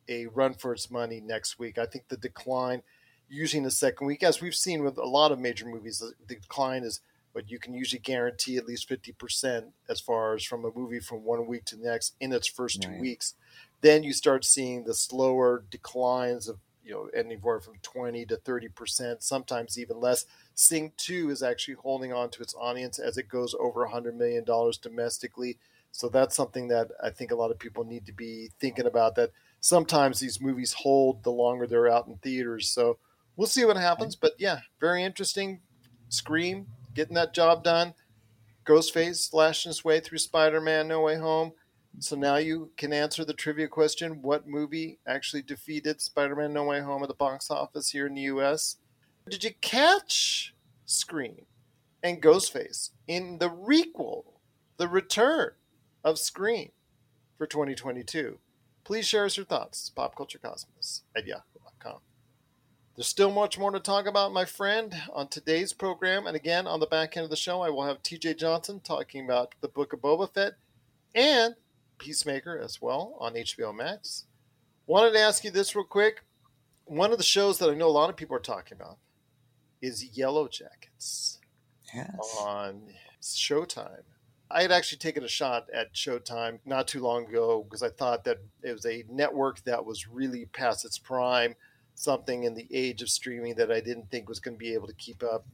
a 0.07 0.27
run 0.27 0.53
for 0.53 0.71
its 0.71 0.89
money 0.89 1.19
next 1.19 1.59
week. 1.59 1.77
I 1.77 1.85
think 1.85 2.07
the 2.07 2.15
decline, 2.15 2.81
using 3.27 3.63
the 3.63 3.71
second 3.71 4.07
week, 4.07 4.23
as 4.23 4.39
we've 4.39 4.55
seen 4.55 4.85
with 4.85 4.97
a 4.97 5.03
lot 5.03 5.33
of 5.33 5.39
major 5.39 5.65
movies, 5.65 5.99
the 5.99 6.13
decline 6.33 6.83
is 6.83 7.01
but 7.33 7.49
you 7.49 7.59
can 7.59 7.73
usually 7.73 7.99
guarantee 7.99 8.57
at 8.57 8.65
least 8.65 8.89
50% 8.89 9.71
as 9.87 9.99
far 9.99 10.35
as 10.35 10.43
from 10.43 10.65
a 10.65 10.71
movie 10.75 10.99
from 10.99 11.23
one 11.23 11.47
week 11.47 11.65
to 11.65 11.75
the 11.75 11.89
next 11.89 12.15
in 12.19 12.33
its 12.33 12.47
first 12.47 12.83
right. 12.83 12.93
two 12.93 13.01
weeks. 13.01 13.35
Then 13.81 14.03
you 14.03 14.13
start 14.13 14.45
seeing 14.45 14.83
the 14.83 14.93
slower 14.93 15.65
declines 15.69 16.47
of, 16.47 16.57
you 16.83 16.93
know, 16.93 17.09
anywhere 17.15 17.59
from 17.59 17.75
20 17.81 18.25
to 18.27 18.37
30%, 18.37 19.21
sometimes 19.21 19.77
even 19.79 19.99
less. 19.99 20.25
Sing 20.53 20.91
2 20.97 21.29
is 21.29 21.43
actually 21.43 21.75
holding 21.75 22.13
on 22.13 22.29
to 22.31 22.41
its 22.41 22.55
audience 22.55 22.99
as 22.99 23.17
it 23.17 23.29
goes 23.29 23.55
over 23.59 23.87
$100 23.87 24.15
million 24.15 24.45
domestically. 24.81 25.57
So 25.91 26.09
that's 26.09 26.35
something 26.35 26.67
that 26.69 26.91
I 27.03 27.09
think 27.09 27.31
a 27.31 27.35
lot 27.35 27.51
of 27.51 27.59
people 27.59 27.83
need 27.83 28.05
to 28.05 28.13
be 28.13 28.49
thinking 28.59 28.85
about 28.85 29.15
that 29.15 29.31
sometimes 29.59 30.19
these 30.19 30.41
movies 30.41 30.73
hold 30.73 31.23
the 31.23 31.31
longer 31.31 31.67
they're 31.67 31.89
out 31.89 32.07
in 32.07 32.15
theaters. 32.17 32.69
So 32.71 32.97
we'll 33.35 33.47
see 33.47 33.65
what 33.65 33.77
happens. 33.77 34.15
But 34.15 34.33
yeah, 34.37 34.59
very 34.79 35.03
interesting. 35.03 35.59
Scream, 36.09 36.67
getting 36.93 37.15
that 37.15 37.33
job 37.33 37.63
done. 37.63 37.93
Ghostface 38.65 39.29
slashing 39.29 39.69
his 39.69 39.83
way 39.83 39.99
through 39.99 40.19
Spider 40.19 40.61
Man 40.61 40.87
No 40.87 41.01
Way 41.01 41.17
Home. 41.17 41.53
So 41.99 42.15
now 42.15 42.37
you 42.37 42.71
can 42.77 42.93
answer 42.93 43.23
the 43.23 43.33
trivia 43.33 43.67
question 43.67 44.21
what 44.21 44.47
movie 44.47 44.99
actually 45.05 45.43
defeated 45.43 46.01
Spider 46.01 46.35
Man 46.35 46.53
No 46.53 46.63
Way 46.63 46.81
Home 46.81 47.03
at 47.03 47.09
the 47.09 47.13
box 47.13 47.51
office 47.51 47.89
here 47.89 48.07
in 48.07 48.15
the 48.15 48.21
US? 48.21 48.77
Did 49.29 49.43
you 49.43 49.51
catch 49.61 50.55
Scream 50.85 51.45
and 52.01 52.21
Ghostface 52.21 52.89
in 53.07 53.37
the 53.37 53.49
requel, 53.49 54.23
The 54.77 54.87
Return 54.87 55.51
of 56.03 56.17
Scream 56.17 56.71
for 57.37 57.45
2022? 57.45 58.39
Please 58.83 59.07
share 59.07 59.25
us 59.25 59.37
your 59.37 59.45
thoughts. 59.45 59.91
Popculturecosmos 59.95 61.01
at 61.15 61.27
yahoo.com. 61.27 61.99
There's 62.95 63.07
still 63.07 63.31
much 63.31 63.57
more 63.59 63.71
to 63.71 63.79
talk 63.79 64.05
about, 64.07 64.33
my 64.33 64.43
friend, 64.43 64.93
on 65.13 65.27
today's 65.27 65.71
program. 65.71 66.25
And 66.27 66.35
again, 66.35 66.67
on 66.67 66.79
the 66.79 66.87
back 66.87 67.15
end 67.15 67.23
of 67.23 67.29
the 67.29 67.35
show, 67.35 67.61
I 67.61 67.69
will 67.69 67.85
have 67.85 68.01
TJ 68.01 68.37
Johnson 68.37 68.79
talking 68.79 69.23
about 69.23 69.53
the 69.61 69.67
Book 69.67 69.93
of 69.93 70.01
Boba 70.01 70.33
Fett 70.33 70.53
and 71.15 71.55
Peacemaker 72.01 72.57
as 72.57 72.81
well 72.81 73.15
on 73.19 73.35
HBO 73.35 73.73
Max. 73.75 74.25
Wanted 74.87 75.11
to 75.13 75.19
ask 75.19 75.43
you 75.43 75.51
this 75.51 75.75
real 75.75 75.85
quick. 75.85 76.23
One 76.85 77.11
of 77.11 77.19
the 77.19 77.23
shows 77.23 77.59
that 77.59 77.69
I 77.69 77.75
know 77.75 77.87
a 77.87 77.89
lot 77.91 78.09
of 78.09 78.17
people 78.17 78.35
are 78.35 78.39
talking 78.39 78.75
about 78.75 78.97
is 79.81 80.09
Yellowjackets 80.17 81.37
Yes. 81.93 82.37
on 82.39 82.93
Showtime. 83.21 84.01
I 84.49 84.63
had 84.63 84.71
actually 84.71 84.97
taken 84.97 85.23
a 85.23 85.27
shot 85.29 85.67
at 85.71 85.93
Showtime 85.93 86.59
not 86.65 86.87
too 86.87 87.01
long 87.01 87.27
ago 87.27 87.63
because 87.63 87.83
I 87.83 87.89
thought 87.89 88.23
that 88.23 88.39
it 88.63 88.73
was 88.73 88.85
a 88.85 89.05
network 89.07 89.63
that 89.65 89.85
was 89.85 90.07
really 90.07 90.45
past 90.45 90.83
its 90.83 90.97
prime, 90.97 91.55
something 91.93 92.43
in 92.43 92.55
the 92.55 92.67
age 92.71 93.03
of 93.03 93.09
streaming 93.09 93.55
that 93.55 93.71
I 93.71 93.79
didn't 93.79 94.09
think 94.09 94.27
was 94.27 94.39
going 94.39 94.55
to 94.55 94.59
be 94.59 94.73
able 94.73 94.87
to 94.87 94.93
keep 94.95 95.21
up. 95.23 95.45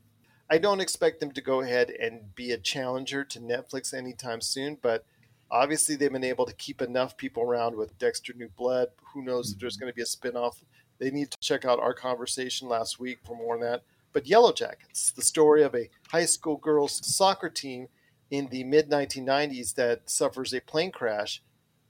I 0.50 0.58
don't 0.60 0.80
expect 0.80 1.20
them 1.20 1.32
to 1.34 1.42
go 1.42 1.60
ahead 1.60 1.90
and 1.90 2.34
be 2.34 2.54
a 2.54 2.58
challenger 2.58 3.26
to 3.26 3.40
Netflix 3.40 3.94
anytime 3.94 4.40
soon, 4.40 4.78
but 4.82 5.06
obviously 5.52 5.96
they've 5.96 6.12
been 6.12 6.24
able 6.24 6.46
to 6.46 6.56
keep 6.56 6.82
enough 6.82 7.18
people 7.18 7.44
around 7.44 7.76
with 7.76 7.98
Dexter 7.98 8.34
New 8.34 8.50
Blood. 8.50 8.90
Who 9.14 9.24
knows 9.24 9.52
if 9.52 9.60
there's 9.60 9.78
mhm. 9.78 9.82
going 9.82 9.92
to 9.92 9.96
be 9.96 10.02
a 10.02 10.06
spinoff? 10.06 10.62
They 11.00 11.12
need 11.12 11.32
to 11.32 11.38
check 11.40 11.66
out 11.66 11.80
our 11.80 11.94
conversation 11.94 12.68
last 12.68 13.00
week 13.00 13.20
for 13.26 13.36
more 13.36 13.56
on 13.56 13.62
that. 13.62 13.84
But 14.14 14.26
Yellowjackets, 14.26 15.14
the 15.14 15.22
story 15.22 15.64
of 15.64 15.76
a 15.76 15.90
high 16.10 16.26
school 16.26 16.58
girls 16.58 17.06
soccer 17.06 17.50
team 17.50 17.88
in 18.32 18.48
the 18.48 18.64
mid 18.64 18.90
1990s 18.90 19.76
that 19.76 20.10
suffers 20.10 20.54
a 20.54 20.62
plane 20.62 20.92
crash, 20.92 21.44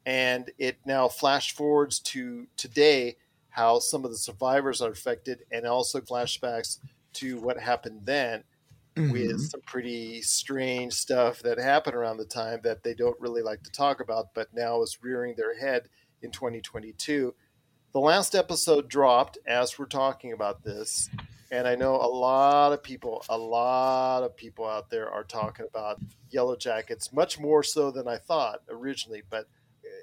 and 0.05 0.51
it 0.57 0.77
now 0.85 1.07
flash 1.07 1.53
forwards 1.53 1.99
to 1.99 2.47
today 2.57 3.15
how 3.49 3.79
some 3.79 4.03
of 4.03 4.11
the 4.11 4.17
survivors 4.17 4.81
are 4.81 4.91
affected, 4.91 5.45
and 5.51 5.65
also 5.65 6.01
flashbacks 6.01 6.79
to 7.13 7.39
what 7.39 7.57
happened 7.57 8.01
then 8.03 8.43
with 8.97 9.37
Mhm. 9.37 9.49
some 9.51 9.61
pretty 9.61 10.21
strange 10.21 10.93
stuff 10.93 11.41
that 11.43 11.57
happened 11.57 11.95
around 11.95 12.17
the 12.17 12.25
time 12.25 12.61
that 12.63 12.83
they 12.83 12.93
don't 12.93 13.19
really 13.19 13.41
like 13.41 13.63
to 13.63 13.71
talk 13.71 13.99
about, 13.99 14.33
but 14.33 14.53
now 14.53 14.81
is 14.81 15.01
rearing 15.01 15.35
their 15.35 15.57
head 15.57 15.89
in 16.21 16.31
2022. 16.31 17.33
The 17.93 17.99
last 17.99 18.35
episode 18.35 18.89
dropped 18.89 19.37
as 19.45 19.79
we're 19.79 19.85
talking 19.85 20.33
about 20.33 20.63
this, 20.63 21.09
and 21.51 21.67
I 21.67 21.75
know 21.75 21.95
a 21.95 22.07
lot 22.07 22.73
of 22.73 22.83
people, 22.83 23.23
a 23.29 23.37
lot 23.37 24.23
of 24.23 24.35
people 24.35 24.65
out 24.65 24.89
there 24.89 25.09
are 25.09 25.23
talking 25.23 25.65
about 25.65 25.99
Yellowjackets, 26.31 27.13
much 27.13 27.39
more 27.39 27.63
so 27.63 27.89
than 27.91 28.07
I 28.07 28.17
thought 28.17 28.61
originally, 28.69 29.23
but 29.29 29.47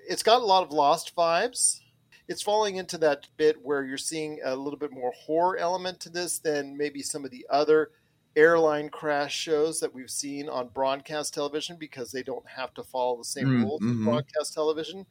it's 0.09 0.23
got 0.23 0.41
a 0.41 0.45
lot 0.45 0.63
of 0.63 0.73
lost 0.73 1.15
vibes. 1.15 1.81
It's 2.27 2.43
falling 2.43 2.77
into 2.77 2.97
that 2.99 3.29
bit 3.37 3.63
where 3.63 3.85
you're 3.85 3.99
seeing 3.99 4.41
a 4.43 4.57
little 4.57 4.79
bit 4.79 4.91
more 4.93 5.13
horror 5.13 5.59
element 5.59 6.01
to 6.01 6.09
this 6.09 6.39
than 6.39 6.77
maybe 6.77 7.03
some 7.03 7.25
of 7.25 7.31
the 7.31 7.47
other 7.51 7.91
airline 8.37 8.89
crash 8.91 9.35
shows 9.35 9.81
that 9.81 9.95
we've 9.95 10.11
seen 10.11 10.49
on 10.49 10.69
broadcast 10.69 11.35
television 11.35 11.77
because 11.79 12.13
they 12.13 12.23
don't 12.23 12.49
have 12.49 12.75
to 12.75 12.83
follow 12.85 13.19
the 13.19 13.25
same 13.25 13.49
Mm, 13.49 13.61
rules 13.61 13.83
as 13.89 13.97
mhm. 13.97 14.05
broadcast 14.05 14.55
television. 14.55 15.07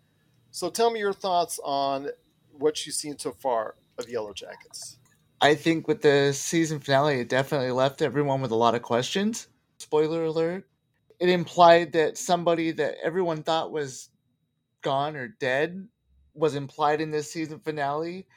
So 0.51 0.69
tell 0.69 0.91
me 0.91 0.99
your 0.99 1.13
thoughts 1.13 1.59
on 1.63 2.09
what 2.51 2.85
you've 2.85 2.95
seen 2.95 3.17
so 3.19 3.31
far 3.33 3.77
of 3.97 4.07
Yellowjackets. 4.07 4.97
I 5.41 5.55
think 5.55 5.87
with 5.87 6.01
the 6.01 6.31
season 6.33 6.79
finale, 6.79 7.19
it 7.19 7.29
definitely 7.29 7.71
left 7.71 8.01
everyone 8.01 8.41
with 8.41 8.51
a 8.51 8.55
lot 8.55 8.75
of 8.75 8.81
questions. 8.81 9.47
Spoiler 9.79 10.23
alert. 10.25 10.69
It 11.19 11.29
implied 11.29 11.93
that 11.93 12.17
somebody 12.17 12.71
that 12.71 12.95
everyone 13.03 13.43
thought 13.43 13.71
was 13.71 14.09
gone 14.81 15.15
or 15.15 15.27
dead 15.29 15.87
was 16.33 16.55
implied 16.55 17.01
in 17.01 17.11
this 17.11 17.31
season 17.31 17.59
finale 17.59 18.27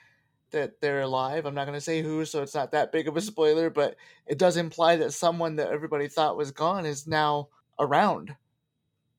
that 0.50 0.80
they're 0.80 1.02
alive. 1.02 1.46
I'm 1.46 1.54
not 1.54 1.66
going 1.66 1.76
to 1.76 1.80
say 1.80 2.02
who, 2.02 2.24
so 2.24 2.42
it's 2.42 2.54
not 2.54 2.72
that 2.72 2.92
big 2.92 3.08
of 3.08 3.16
a 3.16 3.20
spoiler, 3.20 3.70
but 3.70 3.96
it 4.26 4.38
does 4.38 4.56
imply 4.56 4.96
that 4.96 5.12
someone 5.12 5.56
that 5.56 5.70
everybody 5.70 6.08
thought 6.08 6.36
was 6.36 6.50
gone 6.50 6.86
is 6.86 7.06
now 7.06 7.48
around. 7.78 8.34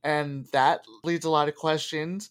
And 0.04 0.46
that 0.54 0.86
leads 1.04 1.26
a 1.26 1.30
lot 1.30 1.50
of 1.50 1.56
questions. 1.56 2.30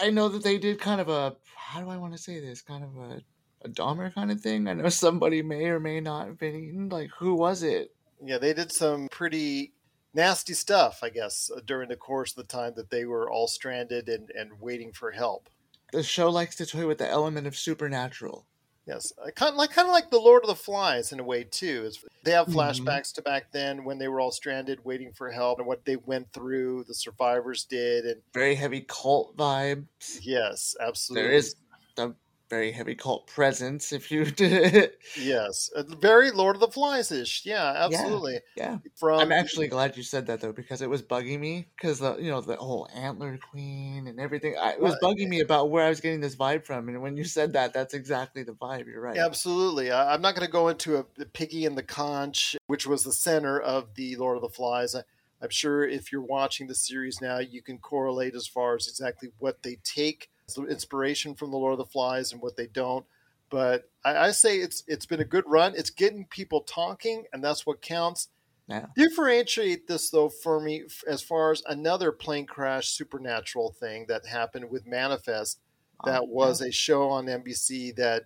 I 0.00 0.10
know 0.10 0.28
that 0.28 0.44
they 0.44 0.58
did 0.58 0.80
kind 0.80 1.00
of 1.00 1.08
a, 1.08 1.36
how 1.54 1.80
do 1.80 1.88
I 1.88 1.96
want 1.96 2.12
to 2.12 2.18
say 2.18 2.40
this? 2.40 2.62
Kind 2.62 2.84
of 2.84 2.96
a 2.96 3.22
a 3.62 3.68
Dahmer 3.68 4.14
kind 4.14 4.30
of 4.30 4.40
thing. 4.40 4.68
I 4.68 4.74
know 4.74 4.88
somebody 4.88 5.42
may 5.42 5.66
or 5.66 5.80
may 5.80 6.00
not 6.00 6.26
have 6.26 6.38
been 6.38 6.54
eaten. 6.54 6.88
Like, 6.88 7.10
who 7.18 7.34
was 7.34 7.62
it? 7.62 7.94
Yeah, 8.24 8.38
they 8.38 8.52
did 8.52 8.72
some 8.72 9.08
pretty 9.10 9.72
nasty 10.14 10.54
stuff, 10.54 11.00
I 11.02 11.10
guess, 11.10 11.50
during 11.66 11.88
the 11.88 11.96
course 11.96 12.32
of 12.32 12.36
the 12.36 12.52
time 12.52 12.72
that 12.76 12.90
they 12.90 13.04
were 13.04 13.30
all 13.30 13.46
stranded 13.46 14.08
and, 14.08 14.30
and 14.30 14.60
waiting 14.60 14.92
for 14.92 15.10
help. 15.10 15.48
The 15.92 16.02
show 16.02 16.28
likes 16.30 16.56
to 16.56 16.66
toy 16.66 16.86
with 16.86 16.98
the 16.98 17.08
element 17.08 17.46
of 17.46 17.56
supernatural. 17.56 18.46
Yes, 18.86 19.12
kind 19.34 19.52
of 19.52 19.56
like 19.56 19.70
kind 19.70 19.86
of 19.86 19.92
like 19.92 20.10
the 20.10 20.18
Lord 20.18 20.42
of 20.44 20.48
the 20.48 20.54
Flies 20.54 21.12
in 21.12 21.20
a 21.20 21.24
way 21.24 21.44
too. 21.44 21.84
Is 21.84 22.02
they 22.24 22.30
have 22.30 22.46
Mhm. 22.46 22.54
flashbacks 22.54 23.12
to 23.14 23.22
back 23.22 23.52
then 23.52 23.84
when 23.84 23.98
they 23.98 24.08
were 24.08 24.18
all 24.20 24.30
stranded, 24.30 24.82
waiting 24.84 25.12
for 25.12 25.30
help, 25.30 25.58
and 25.58 25.66
what 25.68 25.84
they 25.84 25.96
went 25.96 26.32
through. 26.32 26.84
The 26.84 26.94
survivors 26.94 27.64
did, 27.64 28.06
and 28.06 28.22
Very 28.32 28.54
heavy 28.54 28.80
cult 28.82 29.36
vibes. 29.36 30.20
yes, 30.22 30.74
absolutely, 30.80 31.22
There 31.28 31.36
is 31.36 31.54
a 31.98 32.14
very 32.48 32.72
heavy 32.72 32.94
cult 32.94 33.26
presence. 33.26 33.92
If 33.92 34.10
you 34.10 34.24
did, 34.30 34.92
yes, 35.18 35.70
Uh, 35.74 35.82
very 36.00 36.30
Lord 36.30 36.56
of 36.56 36.60
the 36.60 36.68
Flies 36.68 37.12
ish. 37.12 37.44
Yeah, 37.44 37.72
absolutely. 37.76 38.40
yeah. 38.56 38.78
From 38.96 39.20
I'm 39.20 39.32
actually 39.32 39.68
glad 39.68 39.96
you 39.96 40.02
said 40.02 40.26
that 40.26 40.40
though, 40.40 40.52
because 40.52 40.82
it 40.82 40.90
was 40.90 41.02
bugging 41.02 41.40
me. 41.40 41.66
Because 41.76 41.98
the 41.98 42.16
you 42.16 42.30
know 42.30 42.40
the 42.40 42.56
whole 42.56 42.88
antler 42.94 43.38
queen 43.38 44.06
and 44.06 44.18
everything, 44.18 44.56
I, 44.60 44.72
it 44.72 44.80
was 44.80 44.96
bugging 45.02 45.28
me 45.28 45.40
about 45.40 45.70
where 45.70 45.84
I 45.84 45.88
was 45.88 46.00
getting 46.00 46.20
this 46.20 46.36
vibe 46.36 46.64
from. 46.64 46.88
And 46.88 47.02
when 47.02 47.16
you 47.16 47.24
said 47.24 47.52
that, 47.52 47.72
that's 47.72 47.94
exactly 47.94 48.42
the 48.42 48.52
vibe. 48.52 48.86
You're 48.86 49.00
right. 49.02 49.18
Absolutely. 49.18 49.90
I, 49.90 50.14
I'm 50.14 50.22
not 50.22 50.34
going 50.34 50.46
to 50.46 50.52
go 50.52 50.68
into 50.68 50.98
a, 50.98 51.06
the 51.16 51.26
Piggy 51.26 51.66
and 51.66 51.76
the 51.76 51.82
Conch, 51.82 52.56
which 52.66 52.86
was 52.86 53.04
the 53.04 53.12
center 53.12 53.60
of 53.60 53.94
the 53.94 54.16
Lord 54.16 54.36
of 54.36 54.42
the 54.42 54.48
Flies. 54.48 54.94
I, 54.94 55.02
I'm 55.40 55.50
sure 55.50 55.86
if 55.86 56.10
you're 56.10 56.20
watching 56.20 56.66
the 56.66 56.74
series 56.74 57.20
now, 57.20 57.38
you 57.38 57.62
can 57.62 57.78
correlate 57.78 58.34
as 58.34 58.46
far 58.48 58.74
as 58.74 58.88
exactly 58.88 59.30
what 59.38 59.62
they 59.62 59.78
take 59.84 60.30
inspiration 60.56 61.34
from 61.34 61.50
the 61.50 61.58
Lord 61.58 61.72
of 61.72 61.78
the 61.78 61.84
Flies 61.84 62.32
and 62.32 62.40
what 62.40 62.56
they 62.56 62.66
don't. 62.66 63.04
But 63.50 63.90
I, 64.04 64.16
I 64.16 64.30
say 64.30 64.58
it's 64.58 64.82
it's 64.86 65.06
been 65.06 65.20
a 65.20 65.24
good 65.24 65.44
run. 65.46 65.74
It's 65.76 65.90
getting 65.90 66.26
people 66.26 66.62
talking, 66.62 67.24
and 67.32 67.42
that's 67.42 67.66
what 67.66 67.82
counts. 67.82 68.28
Yeah. 68.68 68.86
Differentiate 68.94 69.86
this 69.86 70.10
though 70.10 70.28
for 70.28 70.60
me 70.60 70.84
as 71.06 71.22
far 71.22 71.52
as 71.52 71.62
another 71.66 72.12
plane 72.12 72.46
crash 72.46 72.88
supernatural 72.88 73.72
thing 73.72 74.04
that 74.08 74.26
happened 74.26 74.70
with 74.70 74.86
Manifest 74.86 75.60
oh, 76.04 76.10
that 76.10 76.22
Oh, 76.22 76.26
was 76.26 76.60
a 76.60 76.70
show 76.70 77.08
on 77.08 77.26
NBC 77.26 77.96
that 77.96 78.24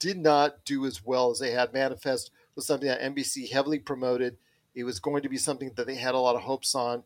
did 0.00 0.18
not 0.18 0.64
do 0.64 0.84
as 0.86 1.04
well 1.04 1.30
as 1.30 1.38
they 1.38 1.52
had. 1.52 1.72
Manifest 1.72 2.32
was 2.56 2.66
something 2.66 2.88
that 2.88 3.00
NBC 3.00 3.50
heavily 3.50 3.78
promoted. 3.78 4.36
It 4.74 4.82
was 4.82 4.98
going 4.98 5.22
to 5.22 5.28
be 5.28 5.36
something 5.36 5.70
that 5.76 5.86
they 5.86 5.94
had 5.94 6.14
a 6.14 6.18
lot 6.18 6.34
of 6.34 6.42
hopes 6.42 6.74
on. 6.74 7.04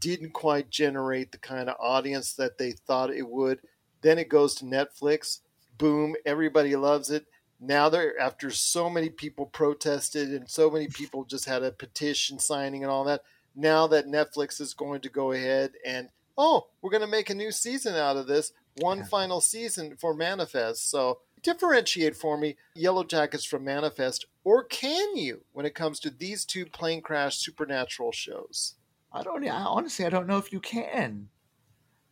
Didn't 0.00 0.32
quite 0.32 0.70
generate 0.70 1.30
the 1.32 1.38
kind 1.38 1.68
of 1.68 1.76
audience 1.78 2.32
that 2.34 2.58
they 2.58 2.72
thought 2.72 3.10
it 3.10 3.28
would. 3.28 3.60
Then 4.02 4.18
it 4.18 4.28
goes 4.28 4.54
to 4.56 4.64
Netflix. 4.64 5.40
Boom, 5.78 6.16
everybody 6.24 6.74
loves 6.74 7.10
it. 7.10 7.26
Now 7.60 7.90
they're 7.90 8.18
after 8.18 8.50
so 8.50 8.88
many 8.88 9.10
people 9.10 9.44
protested 9.46 10.30
and 10.30 10.48
so 10.48 10.70
many 10.70 10.88
people 10.88 11.24
just 11.24 11.44
had 11.44 11.62
a 11.62 11.70
petition 11.70 12.38
signing 12.38 12.82
and 12.82 12.90
all 12.90 13.04
that. 13.04 13.22
Now 13.54 13.86
that 13.88 14.06
Netflix 14.06 14.60
is 14.60 14.72
going 14.72 15.02
to 15.02 15.10
go 15.10 15.32
ahead 15.32 15.72
and 15.84 16.08
oh, 16.38 16.68
we're 16.80 16.90
going 16.90 17.02
to 17.02 17.06
make 17.06 17.28
a 17.28 17.34
new 17.34 17.52
season 17.52 17.94
out 17.94 18.16
of 18.16 18.26
this, 18.26 18.52
one 18.76 18.98
Yeah. 18.98 19.04
final 19.04 19.42
season 19.42 19.96
for 19.96 20.14
Manifest. 20.14 20.88
So 20.90 21.18
differentiate 21.42 22.16
for 22.16 22.38
me 22.38 22.56
Yellowjackets 22.74 23.46
from 23.46 23.64
Manifest, 23.64 24.24
or 24.42 24.64
can 24.64 25.16
you 25.16 25.42
when 25.52 25.66
it 25.66 25.74
comes 25.74 26.00
to 26.00 26.08
these 26.10 26.46
two 26.46 26.64
plane 26.64 27.02
crash 27.02 27.36
supernatural 27.36 28.12
shows? 28.12 28.76
I 29.12 29.22
don't. 29.22 29.46
I, 29.46 29.50
honestly, 29.62 30.04
I 30.04 30.10
don't 30.10 30.26
know 30.26 30.38
if 30.38 30.52
you 30.52 30.60
can, 30.60 31.28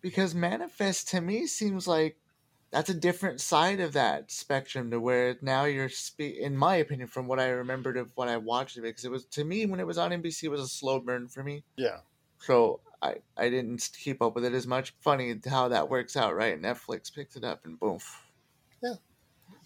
because 0.01 0.35
manifest 0.35 1.09
to 1.11 1.21
me 1.21 1.47
seems 1.47 1.87
like 1.87 2.17
that's 2.71 2.91
a 2.91 2.95
different 2.95 3.41
side 3.41 3.81
of 3.81 3.95
that 3.95 4.31
spectrum 4.31 4.91
to 4.91 5.01
where 5.01 5.37
now 5.41 5.65
you're 5.65 5.89
spe- 5.89 6.21
in 6.21 6.57
my 6.57 6.77
opinion 6.77 7.09
from 7.09 7.27
what 7.27 7.41
i 7.41 7.49
remembered 7.49 7.97
of 7.97 8.11
what 8.15 8.29
i 8.29 8.37
watched 8.37 8.77
of 8.77 8.85
it 8.85 8.89
because 8.89 9.05
it 9.07 9.11
was 9.11 9.25
to 9.25 9.43
me 9.45 9.65
when 9.65 9.81
it 9.81 9.87
was 9.87 9.97
on 9.97 10.11
nbc 10.11 10.43
it 10.45 10.51
was 10.51 10.61
a 10.61 10.69
slow 10.69 11.01
burn 11.01 11.29
for 11.29 11.43
me 11.43 11.65
Yeah. 11.77 12.01
so 12.39 12.81
i 13.01 13.15
i 13.39 13.49
didn't 13.49 13.89
keep 13.99 14.21
up 14.21 14.35
with 14.35 14.45
it 14.45 14.53
as 14.53 14.67
much 14.67 14.95
funny 15.01 15.35
how 15.49 15.69
that 15.69 15.89
works 15.89 16.15
out 16.15 16.37
right 16.37 16.61
netflix 16.61 17.11
picked 17.13 17.37
it 17.37 17.45
up 17.45 17.65
and 17.65 17.81
boom 17.81 18.01
Yeah. 18.83 18.95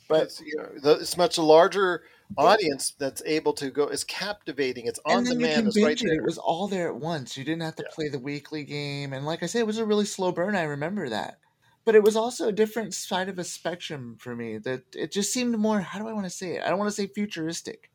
but 0.09 0.23
it's, 0.23 0.41
you 0.41 0.57
know, 0.57 0.69
the, 0.81 1.01
it's 1.01 1.17
much 1.17 1.39
a 1.39 1.43
larger 1.43 2.05
audience 2.37 2.93
that's 2.99 3.23
able 3.27 3.53
to 3.55 3.71
go. 3.71 3.89
is 3.89 4.05
captivating. 4.05 4.87
It's 4.87 5.01
on 5.05 5.19
and 5.19 5.27
then 5.27 5.41
you 5.41 5.47
demand. 5.47 5.57
can 5.57 5.67
It's 5.69 5.83
right 5.83 6.01
it. 6.03 6.17
It 6.19 6.25
was 6.25 6.39
all 6.39 6.69
there 6.69 6.89
at 6.89 6.97
once. 6.97 7.37
You 7.37 7.45
didn't 7.45 7.63
have 7.63 7.77
to 7.77 7.85
Yeah. 7.87 7.95
play 7.95 8.09
the 8.09 8.19
weekly 8.19 8.65
game, 8.65 9.13
and 9.13 9.25
like 9.27 9.43
I 9.43 9.47
said, 9.47 9.61
it 9.61 9.67
was 9.67 9.79
a 9.79 9.85
really 9.87 10.05
slow 10.07 10.33
burn. 10.33 10.55
I 10.57 10.63
remember 10.63 11.09
that, 11.09 11.39
but 11.85 11.95
it 11.95 12.03
was 12.03 12.17
also 12.17 12.49
a 12.49 12.53
different 12.53 12.95
side 12.95 13.29
of 13.29 13.39
a 13.39 13.45
spectrum 13.45 14.17
for 14.19 14.35
me. 14.37 14.59
That 14.59 14.85
it 14.95 15.13
just 15.13 15.33
seemed 15.33 15.57
more. 15.59 15.81
How 15.81 15.99
do 15.99 16.09
I 16.09 16.13
want 16.13 16.27
to 16.27 16.31
say 16.31 16.57
it? 16.57 16.63
I 16.63 16.69
don't 16.71 16.79
want 16.79 16.91
to 16.91 16.97
say 16.97 17.07
futuristic, 17.07 17.91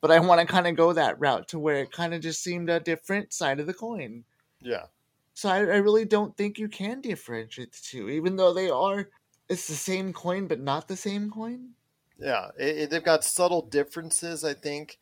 but 0.00 0.10
I 0.10 0.18
want 0.20 0.40
to 0.40 0.46
kind 0.46 0.66
of 0.66 0.76
go 0.76 0.92
that 0.92 1.18
route 1.20 1.48
to 1.48 1.58
where 1.58 1.76
it 1.76 1.92
kind 1.92 2.14
of 2.14 2.20
just 2.20 2.42
seemed 2.42 2.70
a 2.70 2.80
different 2.80 3.32
side 3.32 3.60
of 3.60 3.66
the 3.66 3.74
coin. 3.74 4.24
Yeah. 4.60 4.86
So 5.34 5.50
I, 5.50 5.58
I 5.58 5.76
really 5.76 6.06
don't 6.06 6.34
think 6.36 6.58
you 6.58 6.68
can 6.68 7.02
differentiate 7.02 7.72
the 7.72 7.78
two, 7.82 8.08
even 8.08 8.36
though 8.36 8.54
they 8.54 8.70
are. 8.70 9.10
It's 9.48 9.68
the 9.68 9.74
same 9.74 10.12
coin, 10.12 10.46
but 10.48 10.60
not 10.60 10.88
the 10.88 10.96
same 10.96 11.30
coin. 11.30 11.70
Yeah, 12.18 12.48
it, 12.58 12.76
it- 12.78 12.90
they've 12.90 13.02
got 13.04 13.24
subtle 13.24 13.62
differences, 13.62 14.44
I 14.44 14.54
think, 14.54 14.98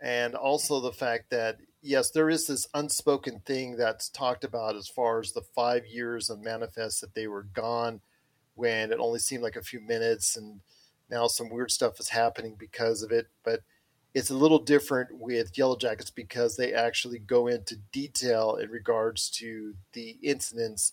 and 0.00 0.34
also 0.34 0.80
the 0.80 0.92
fact 0.92 1.30
that 1.30 1.58
yes, 1.82 2.10
there 2.10 2.30
is 2.30 2.46
this 2.46 2.66
unspoken 2.74 3.40
thing 3.46 3.76
that's 3.76 4.08
talked 4.08 4.44
about 4.44 4.74
as 4.76 4.88
far 4.88 5.20
as 5.20 5.32
the 5.32 5.42
five 5.42 5.86
years 5.86 6.30
of 6.30 6.40
manifest 6.42 7.00
that 7.02 7.14
they 7.14 7.26
were 7.26 7.42
gone 7.42 8.00
when 8.54 8.92
it 8.92 9.00
only 9.00 9.18
seemed 9.18 9.42
like 9.42 9.56
a 9.56 9.62
few 9.62 9.80
minutes, 9.80 10.36
and 10.36 10.60
now 11.10 11.26
some 11.26 11.50
weird 11.50 11.70
stuff 11.72 12.00
is 12.00 12.10
happening 12.10 12.56
because 12.58 13.02
of 13.02 13.12
it. 13.12 13.28
But 13.44 13.60
it's 14.14 14.30
a 14.30 14.36
little 14.36 14.60
different 14.60 15.10
with 15.18 15.54
Yellowjackets 15.54 16.14
because 16.14 16.56
they 16.56 16.72
actually 16.74 17.18
go 17.20 17.48
into 17.48 17.76
detail 17.92 18.56
in 18.56 18.70
regards 18.70 19.30
to 19.30 19.74
the 19.94 20.16
incidents 20.22 20.92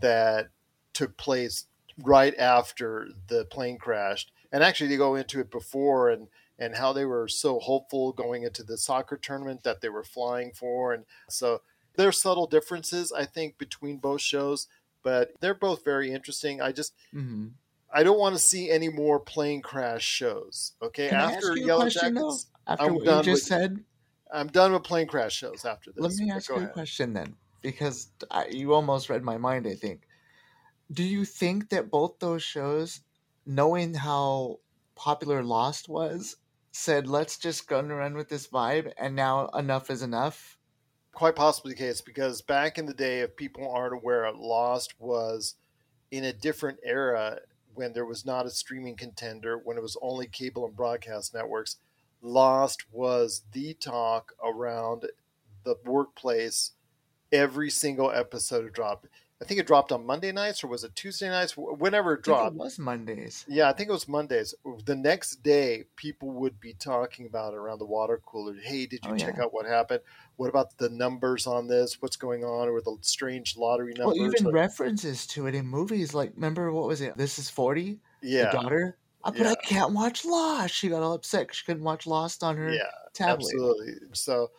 that 0.00 0.48
took 0.92 1.16
place 1.16 1.66
right 2.02 2.34
after 2.38 3.08
the 3.28 3.44
plane 3.46 3.78
crashed 3.78 4.30
and 4.56 4.64
actually 4.64 4.88
they 4.88 4.96
go 4.96 5.14
into 5.14 5.38
it 5.38 5.50
before 5.50 6.08
and 6.08 6.28
and 6.58 6.74
how 6.76 6.90
they 6.94 7.04
were 7.04 7.28
so 7.28 7.58
hopeful 7.58 8.12
going 8.12 8.42
into 8.42 8.62
the 8.62 8.78
soccer 8.78 9.18
tournament 9.18 9.62
that 9.62 9.82
they 9.82 9.90
were 9.90 10.02
flying 10.02 10.50
for 10.52 10.94
and 10.94 11.04
so 11.28 11.60
there's 11.96 12.20
subtle 12.22 12.46
differences 12.46 13.12
i 13.12 13.26
think 13.26 13.58
between 13.58 13.98
both 13.98 14.22
shows 14.22 14.66
but 15.02 15.30
they're 15.40 15.54
both 15.68 15.84
very 15.84 16.10
interesting 16.10 16.60
i 16.62 16.72
just 16.72 16.94
hmm 17.12 17.48
i 17.92 18.02
don't 18.02 18.18
want 18.18 18.34
to 18.34 18.40
see 18.52 18.70
any 18.70 18.88
more 18.88 19.20
plane 19.20 19.60
crash 19.60 20.04
shows 20.20 20.72
okay 20.80 21.08
Can 21.10 21.20
after 21.20 21.48
ask 21.50 21.56
you 21.58 21.64
a 21.64 21.66
yellow 21.66 21.82
question, 21.82 22.14
though? 22.14 22.36
After 22.66 22.84
I'm 22.84 22.94
what 22.94 23.04
done 23.04 23.18
you 23.18 23.32
just 23.32 23.42
with- 23.50 23.60
said, 23.60 23.84
i'm 24.32 24.48
done 24.48 24.72
with 24.72 24.84
plane 24.84 25.06
crash 25.06 25.34
shows 25.42 25.64
after 25.66 25.92
this 25.92 26.02
let 26.02 26.14
me 26.14 26.30
ask 26.34 26.48
you 26.48 26.62
a 26.62 26.66
question 26.80 27.12
then, 27.12 27.36
because 27.60 28.08
I, 28.30 28.46
you 28.60 28.72
almost 28.72 29.10
read 29.10 29.22
my 29.22 29.36
mind. 29.36 29.66
I 29.66 29.74
think. 29.74 29.98
Do 30.98 31.02
you 31.02 31.24
think 31.24 31.68
that 31.70 31.90
both 31.90 32.18
those 32.20 32.42
shows, 32.42 33.00
knowing 33.46 33.94
how 33.94 34.58
popular 34.96 35.42
Lost 35.42 35.88
was, 35.88 36.36
said 36.72 37.06
let's 37.06 37.38
just 37.38 37.68
go 37.68 37.78
and 37.78 37.90
run 37.90 38.14
with 38.14 38.28
this 38.28 38.48
vibe, 38.48 38.92
and 38.98 39.16
now 39.16 39.48
enough 39.48 39.90
is 39.90 40.02
enough? 40.02 40.56
quite 41.16 41.34
possibly 41.34 41.72
the 41.72 41.78
case 41.78 42.02
because 42.02 42.42
back 42.42 42.76
in 42.76 42.84
the 42.84 42.92
day, 42.92 43.20
if 43.20 43.36
people 43.36 43.68
aren't 43.72 43.94
aware, 43.94 44.30
Lost 44.32 44.94
was 45.00 45.54
in 46.10 46.24
a 46.24 46.32
different 46.32 46.78
era 46.84 47.38
when 47.74 47.94
there 47.94 48.04
was 48.04 48.26
not 48.26 48.44
a 48.44 48.50
streaming 48.50 48.96
contender, 48.96 49.56
when 49.56 49.78
it 49.78 49.82
was 49.82 49.96
only 50.02 50.26
cable 50.26 50.66
and 50.66 50.76
broadcast 50.76 51.32
networks. 51.32 51.78
Lost 52.20 52.84
was 52.92 53.44
the 53.52 53.72
talk 53.72 54.34
around 54.44 55.06
the 55.64 55.76
workplace. 55.86 56.72
Every 57.32 57.70
single 57.70 58.10
episode 58.10 58.70
dropped. 58.74 59.06
I 59.42 59.44
think 59.44 59.60
it 59.60 59.66
dropped 59.66 59.92
on 59.92 60.06
Monday 60.06 60.32
nights 60.32 60.64
or 60.64 60.68
was 60.68 60.82
it 60.82 60.94
Tuesday 60.94 61.28
nights? 61.28 61.54
Whenever 61.58 62.14
it 62.14 62.22
dropped, 62.22 62.54
it 62.54 62.58
was 62.58 62.78
Mondays. 62.78 63.44
yeah, 63.46 63.68
I 63.68 63.74
think 63.74 63.90
it 63.90 63.92
was 63.92 64.08
Mondays. 64.08 64.54
The 64.86 64.94
next 64.94 65.42
day, 65.42 65.84
people 65.96 66.30
would 66.30 66.58
be 66.58 66.72
talking 66.72 67.26
about 67.26 67.52
it 67.52 67.56
around 67.58 67.78
the 67.80 67.84
water 67.84 68.18
cooler. 68.24 68.54
Hey, 68.62 68.86
did 68.86 69.04
you 69.04 69.10
Oh, 69.12 69.16
check 69.16 69.34
yeah. 69.36 69.42
out 69.44 69.52
what 69.52 69.66
happened? 69.66 70.00
What 70.36 70.48
about 70.48 70.78
the 70.78 70.88
numbers 70.88 71.46
on 71.46 71.66
this? 71.66 72.00
What's 72.00 72.16
going 72.16 72.44
on? 72.44 72.68
Or 72.70 72.80
the 72.80 72.96
strange 73.02 73.58
lottery 73.58 73.92
numbers? 73.92 74.18
Well, 74.18 74.28
even 74.28 74.44
Like- 74.46 74.54
references 74.54 75.26
to 75.28 75.46
it 75.46 75.54
in 75.54 75.66
movies. 75.66 76.14
Like, 76.14 76.32
remember 76.34 76.72
what 76.72 76.86
was 76.88 77.02
it? 77.02 77.16
This 77.18 77.38
is 77.38 77.50
forty. 77.50 78.00
yeah, 78.22 78.50
daughter. 78.50 78.96
I 79.22 79.30
but 79.32 79.40
Yeah. 79.40 79.50
I 79.50 79.54
can't 79.56 79.92
watch 79.92 80.24
Lost. 80.24 80.72
She 80.72 80.88
got 80.88 81.02
all 81.02 81.12
upset. 81.12 81.54
She 81.54 81.64
couldn't 81.66 81.82
watch 81.84 82.06
Lost 82.06 82.42
on 82.42 82.56
her 82.56 82.72
yeah, 82.72 82.84
tablet. 83.12 83.34
absolutely. 83.52 83.94
So, 84.14 84.50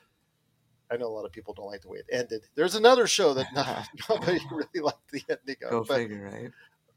I 0.91 0.97
know 0.97 1.07
a 1.07 1.09
lot 1.15 1.25
of 1.25 1.31
people 1.31 1.53
don't 1.53 1.67
like 1.67 1.81
the 1.81 1.89
way 1.89 1.99
it 1.99 2.05
ended. 2.11 2.43
There's 2.55 2.75
another 2.75 3.07
show 3.07 3.33
that 3.33 3.47
not, 3.53 3.87
nobody 4.09 4.39
really 4.51 4.81
liked 4.81 5.11
the 5.11 5.21
ending 5.29 5.55
Go 5.69 5.79
of, 5.81 5.87
but 5.87 5.97
figure, 5.97 6.29
right? 6.31 6.51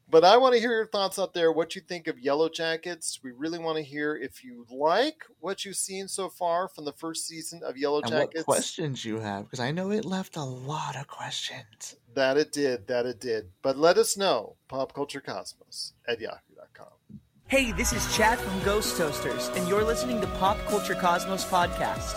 But 0.09 0.25
I 0.25 0.39
want 0.39 0.55
to 0.55 0.61
hear 0.61 0.73
your 0.73 0.89
thoughts 0.89 1.21
out 1.21 1.35
there. 1.35 1.53
What 1.53 1.77
you 1.77 1.83
think 1.83 2.09
of 2.09 2.17
Yellowjackets? 2.17 3.21
We 3.23 3.31
really 3.31 3.61
want 3.61 3.77
to 3.77 3.85
hear 3.85 4.17
if 4.17 4.43
you 4.43 4.67
like 4.69 5.23
what 5.39 5.65
you've 5.65 5.77
seen 5.77 6.09
so 6.09 6.29
far 6.29 6.67
from 6.67 6.85
the 6.85 6.93
first 6.93 7.29
season 7.29 7.61
of 7.65 7.77
Yellow 7.77 8.01
And 8.01 8.11
Jackets. 8.11 8.45
what 8.45 8.57
questions 8.57 9.05
you 9.05 9.21
have? 9.21 9.45
Because 9.45 9.61
I 9.61 9.71
know 9.71 9.93
it 9.93 10.05
left 10.05 10.37
a 10.37 10.43
lot 10.43 10.97
of 10.97 11.07
questions. 11.07 11.95
That 12.15 12.37
it 12.37 12.51
did, 12.51 12.89
that 12.89 13.07
it 13.07 13.21
did. 13.21 13.51
But 13.63 13.79
let 13.79 13.99
us 13.99 14.17
know. 14.17 14.57
Popculturecosmos 14.69 15.93
at 16.09 16.21
yahoo.com. 16.21 17.21
Hey, 17.47 17.71
this 17.71 17.93
is 17.93 18.17
Chad 18.17 18.39
from 18.41 18.63
Ghost 18.65 18.97
Toasters, 18.97 19.49
and 19.55 19.69
you're 19.69 19.85
listening 19.85 20.21
to 20.21 20.27
Pop 20.27 20.59
Culture 20.67 20.95
Cosmos 20.95 21.45
Podcast. 21.45 22.17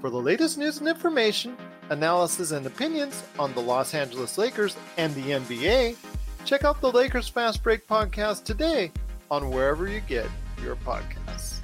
For 0.00 0.10
the 0.10 0.16
latest 0.16 0.58
news 0.58 0.78
and 0.78 0.86
information, 0.86 1.56
analysis 1.90 2.52
and 2.52 2.64
opinions 2.64 3.24
on 3.36 3.52
the 3.54 3.60
Los 3.60 3.94
Angeles 3.94 4.38
Lakers 4.38 4.76
and 4.96 5.12
the 5.16 5.32
NBA, 5.32 5.96
check 6.44 6.62
out 6.62 6.80
the 6.80 6.92
Lakers 6.92 7.26
Fast 7.26 7.64
Break 7.64 7.84
podcast 7.88 8.44
today 8.44 8.92
on 9.28 9.50
wherever 9.50 9.88
you 9.88 9.98
get 10.00 10.28
your 10.62 10.76
podcasts. 10.76 11.58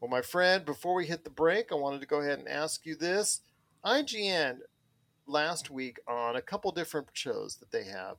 Well, 0.00 0.10
my 0.10 0.22
friend, 0.22 0.64
before 0.64 0.94
we 0.94 1.06
hit 1.06 1.22
the 1.22 1.30
break, 1.30 1.70
I 1.70 1.76
wanted 1.76 2.00
to 2.00 2.08
go 2.08 2.22
ahead 2.22 2.40
and 2.40 2.48
ask 2.48 2.84
you 2.84 2.96
this. 2.96 3.42
IGN 3.84 4.58
last 5.28 5.70
week 5.70 6.00
on 6.08 6.34
a 6.34 6.42
couple 6.42 6.72
different 6.72 7.06
shows 7.12 7.54
that 7.60 7.70
they 7.70 7.84
have. 7.84 8.16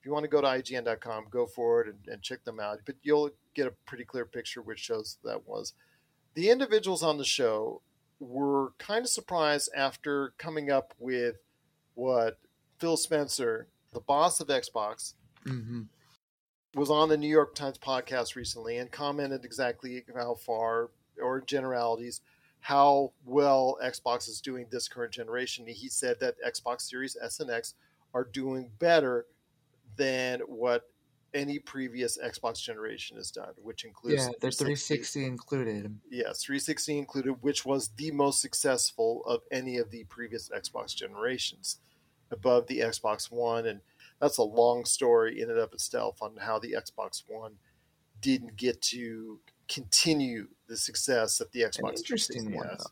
If 0.00 0.06
you 0.06 0.12
want 0.12 0.24
to 0.24 0.28
go 0.30 0.40
to 0.40 0.46
IGN.com, 0.46 1.26
go 1.30 1.44
for 1.46 1.82
it 1.82 1.88
and, 1.88 1.98
and 2.08 2.22
check 2.22 2.42
them 2.44 2.58
out. 2.58 2.78
But 2.86 2.96
you'll 3.02 3.30
get 3.54 3.66
a 3.66 3.72
pretty 3.86 4.04
clear 4.04 4.24
picture 4.24 4.62
which 4.62 4.78
shows 4.78 5.18
that 5.24 5.46
was. 5.46 5.74
The 6.34 6.48
individuals 6.50 7.02
on 7.02 7.18
the 7.18 7.24
show 7.24 7.82
were 8.18 8.72
kind 8.78 9.04
of 9.04 9.10
surprised 9.10 9.70
after 9.76 10.32
coming 10.38 10.70
up 10.70 10.94
with 10.98 11.36
what 11.94 12.38
Phil 12.78 12.96
Spencer, 12.96 13.66
the 13.92 14.00
boss 14.00 14.40
of 14.40 14.48
Xbox, 14.48 15.14
Mm-hmm. 15.46 15.82
was 16.74 16.90
on 16.90 17.08
the 17.08 17.16
New 17.16 17.26
York 17.28 17.54
Times 17.54 17.78
podcast 17.78 18.36
recently 18.36 18.76
and 18.76 18.90
commented 18.90 19.42
exactly 19.44 20.04
how 20.14 20.34
far, 20.34 20.90
or 21.20 21.40
generalities, 21.40 22.20
how 22.60 23.12
well 23.24 23.78
Xbox 23.82 24.28
is 24.28 24.40
doing 24.42 24.66
this 24.70 24.86
current 24.86 25.12
generation. 25.12 25.66
He 25.66 25.88
said 25.88 26.20
that 26.20 26.34
Xbox 26.46 26.82
Series 26.82 27.16
S 27.22 27.40
and 27.40 27.50
X 27.50 27.72
are 28.12 28.24
doing 28.24 28.70
better 28.78 29.24
than 30.00 30.40
what 30.40 30.84
any 31.34 31.58
previous 31.58 32.18
Xbox 32.18 32.62
generation 32.62 33.18
has 33.18 33.30
done, 33.30 33.52
which 33.56 33.84
includes 33.84 34.24
Yeah, 34.24 34.32
the 34.40 34.50
360 34.50 35.24
included. 35.24 36.00
Yes, 36.10 36.42
360 36.42 36.98
included, 36.98 37.42
which 37.42 37.64
was 37.66 37.90
the 37.96 38.10
most 38.10 38.40
successful 38.40 39.22
of 39.26 39.42
any 39.52 39.76
of 39.76 39.90
the 39.90 40.04
previous 40.04 40.48
Xbox 40.48 40.96
generations, 40.96 41.78
above 42.30 42.66
the 42.66 42.78
Xbox 42.78 43.30
One, 43.30 43.66
and 43.66 43.80
that's 44.20 44.38
a 44.38 44.42
long 44.42 44.84
story 44.84 45.40
in 45.40 45.50
and 45.50 45.58
of 45.58 45.72
itself 45.72 46.22
on 46.22 46.36
how 46.38 46.58
the 46.58 46.72
Xbox 46.72 47.22
One 47.26 47.58
didn't 48.20 48.56
get 48.56 48.80
to 48.82 49.38
continue 49.68 50.48
the 50.66 50.76
success 50.76 51.38
that 51.38 51.52
the 51.52 51.62
An 51.62 51.70
Xbox 51.70 51.98
interesting 51.98 52.54
one. 52.54 52.68
has. 52.68 52.86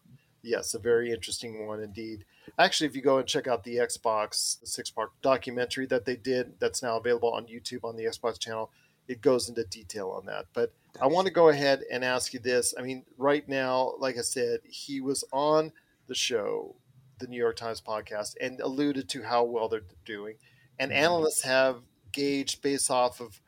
Yes, 0.48 0.72
a 0.72 0.78
very 0.78 1.12
interesting 1.12 1.66
one 1.66 1.82
indeed. 1.82 2.24
Actually, 2.58 2.86
if 2.86 2.96
you 2.96 3.02
go 3.02 3.18
and 3.18 3.28
check 3.28 3.46
out 3.46 3.64
the 3.64 3.76
Xbox 3.76 4.56
six 4.66 4.90
part 4.90 5.10
documentary 5.20 5.84
that 5.86 6.06
they 6.06 6.16
did, 6.16 6.58
that's 6.58 6.82
now 6.82 6.96
available 6.96 7.30
on 7.30 7.46
YouTube 7.46 7.84
on 7.84 7.96
the 7.96 8.04
Xbox 8.04 8.38
channel, 8.38 8.70
it 9.08 9.20
goes 9.20 9.50
into 9.50 9.64
detail 9.64 10.08
on 10.10 10.24
that. 10.24 10.46
But 10.54 10.72
I 11.02 11.06
want 11.06 11.26
to 11.26 11.32
go 11.32 11.50
ahead 11.50 11.82
and 11.92 12.02
ask 12.02 12.32
you 12.32 12.40
this. 12.40 12.72
I 12.78 12.82
mean, 12.82 13.04
right 13.18 13.46
now, 13.46 13.92
like 13.98 14.16
I 14.16 14.22
said, 14.22 14.60
he 14.64 15.02
was 15.02 15.22
on 15.34 15.70
the 16.06 16.14
show, 16.14 16.74
the 17.18 17.26
New 17.26 17.36
York 17.36 17.56
Times 17.56 17.82
podcast, 17.82 18.34
and 18.40 18.58
alluded 18.60 19.06
to 19.10 19.22
how 19.22 19.44
well 19.44 19.68
they're 19.68 19.82
doing. 20.06 20.36
And 20.78 20.90
Mhm. 20.90 20.94
analysts 20.94 21.42
have 21.42 21.82
gauged 22.12 22.62
based 22.62 22.90
off 22.90 23.20
of 23.20 23.42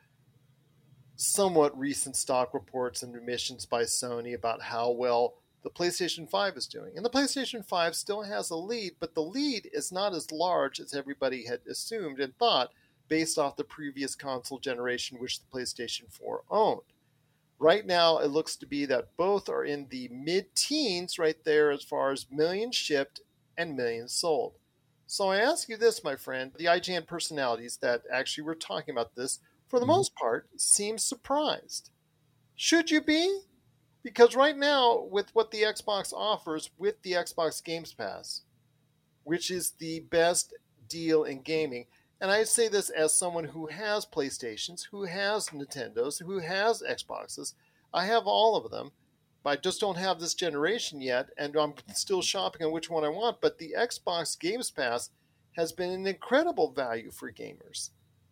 somewhat 1.15 1.77
recent 1.77 2.15
stock 2.15 2.53
reports 2.53 3.01
and 3.01 3.15
emissions 3.15 3.65
by 3.65 3.83
Sony 3.83 4.35
about 4.35 4.61
how 4.61 4.91
well 4.91 5.40
the 5.63 5.69
PlayStation 5.71 6.29
5 6.29 6.57
is 6.57 6.67
doing. 6.67 6.95
And 6.95 7.05
the 7.05 7.09
PlayStation 7.09 7.65
5 7.65 7.95
still 7.95 8.23
has 8.23 8.49
a 8.49 8.55
lead, 8.55 8.95
but 8.99 9.13
the 9.15 9.23
lead 9.23 9.69
is 9.73 9.91
not 9.91 10.13
as 10.13 10.31
large 10.31 10.79
as 10.79 10.93
everybody 10.93 11.45
had 11.45 11.61
assumed 11.67 12.19
and 12.19 12.37
thought 12.37 12.73
based 13.07 13.37
off 13.37 13.55
the 13.57 13.63
previous 13.63 14.15
console 14.15 14.59
generation, 14.59 15.19
which 15.19 15.39
the 15.39 15.47
PlayStation 15.47 16.11
4 16.11 16.43
owned. 16.49 16.93
Right 17.59 17.85
now, 17.85 18.17
it 18.19 18.27
looks 18.29 18.55
to 18.57 18.65
be 18.65 18.85
that 18.87 19.15
both 19.17 19.47
are 19.47 19.63
in 19.63 19.87
the 19.89 20.07
mid 20.09 20.53
teens 20.55 21.19
right 21.19 21.41
there 21.45 21.71
as 21.71 21.83
far 21.83 22.11
as 22.11 22.29
millions 22.31 22.75
shipped 22.75 23.21
and 23.57 23.75
millions 23.75 24.13
sold. 24.13 24.55
So 25.05 25.29
I 25.29 25.37
ask 25.37 25.69
you 25.69 25.77
this, 25.77 26.03
my 26.03 26.15
friend 26.15 26.53
the 26.57 26.67
IGN 26.67 27.05
personalities 27.05 27.77
that 27.77 28.03
actually 28.11 28.43
were 28.45 28.55
talking 28.55 28.93
about 28.93 29.15
this, 29.15 29.39
for 29.67 29.79
the 29.79 29.85
Mhm. 29.85 29.87
most 29.87 30.15
part, 30.15 30.49
seem 30.59 30.97
surprised. 30.97 31.91
Should 32.55 32.91
you 32.91 33.01
be? 33.01 33.41
Because 34.03 34.35
right 34.35 34.57
now, 34.57 35.05
with 35.09 35.33
what 35.33 35.51
the 35.51 35.61
Xbox 35.61 36.11
offers 36.11 36.71
with 36.77 37.01
the 37.03 37.13
Xbox 37.13 37.63
Games 37.63 37.93
Pass, 37.93 38.41
which 39.23 39.51
is 39.51 39.71
the 39.71 39.99
best 39.99 40.53
deal 40.87 41.23
in 41.23 41.41
gaming, 41.41 41.85
and 42.19 42.31
I 42.31 42.43
say 42.43 42.67
this 42.67 42.89
as 42.89 43.13
someone 43.13 43.45
who 43.45 43.67
has 43.67 44.05
PlayStations, 44.05 44.87
who 44.91 45.03
has 45.03 45.49
Nintendos, 45.49 46.23
who 46.23 46.39
has 46.39 46.83
Xboxes, 46.87 47.53
I 47.93 48.05
have 48.05 48.25
all 48.25 48.55
of 48.55 48.71
them. 48.71 48.91
But 49.43 49.49
I 49.49 49.55
just 49.55 49.81
don't 49.81 49.97
have 49.97 50.19
this 50.19 50.35
generation 50.35 51.01
yet, 51.01 51.29
and 51.35 51.55
I'm 51.55 51.73
still 51.93 52.21
shopping 52.21 52.65
on 52.65 52.71
which 52.71 52.91
one 52.91 53.03
I 53.03 53.09
want. 53.09 53.41
But 53.41 53.57
the 53.57 53.73
Xbox 53.75 54.39
Games 54.39 54.69
Pass 54.69 55.09
has 55.53 55.71
been 55.71 55.89
an 55.89 56.05
incredible 56.05 56.71
value 56.71 57.09
for 57.09 57.31
gamers. 57.31 57.89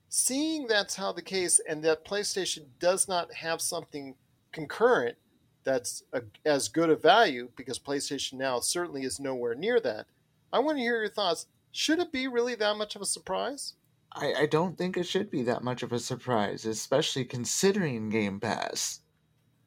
Seeing 0.07 0.67
that's 0.67 0.95
how 0.95 1.11
the 1.11 1.23
case, 1.23 1.59
and 1.67 1.83
that 1.83 2.05
PlayStation 2.05 2.65
does 2.79 3.07
not 3.07 3.33
have 3.33 3.59
something 3.59 4.15
concurrent 4.51 5.17
that's 5.63 6.03
a, 6.13 6.21
as 6.45 6.67
good 6.67 6.89
a 6.89 6.95
value, 6.95 7.49
because 7.55 7.79
PlayStation 7.79 8.33
Now 8.33 8.59
certainly 8.59 9.03
is 9.03 9.19
nowhere 9.19 9.55
near 9.55 9.79
that. 9.79 10.07
I 10.51 10.59
want 10.59 10.77
to 10.77 10.81
hear 10.81 11.01
your 11.01 11.09
thoughts. 11.09 11.47
Should 11.71 11.99
it 11.99 12.11
be 12.11 12.27
really 12.27 12.55
that 12.55 12.77
much 12.77 12.95
of 12.95 13.01
a 13.01 13.05
surprise? 13.05 13.73
I, 14.13 14.33
I 14.39 14.45
don't 14.47 14.77
think 14.77 14.97
it 14.97 15.05
should 15.05 15.29
be 15.29 15.43
that 15.43 15.63
much 15.63 15.83
of 15.83 15.93
a 15.93 15.99
surprise, 15.99 16.65
especially 16.65 17.25
considering 17.25 18.09
Game 18.09 18.39
Pass 18.39 19.01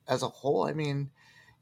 as 0.08 0.22
a 0.22 0.28
whole. 0.28 0.64
I 0.64 0.72
mean, 0.72 1.10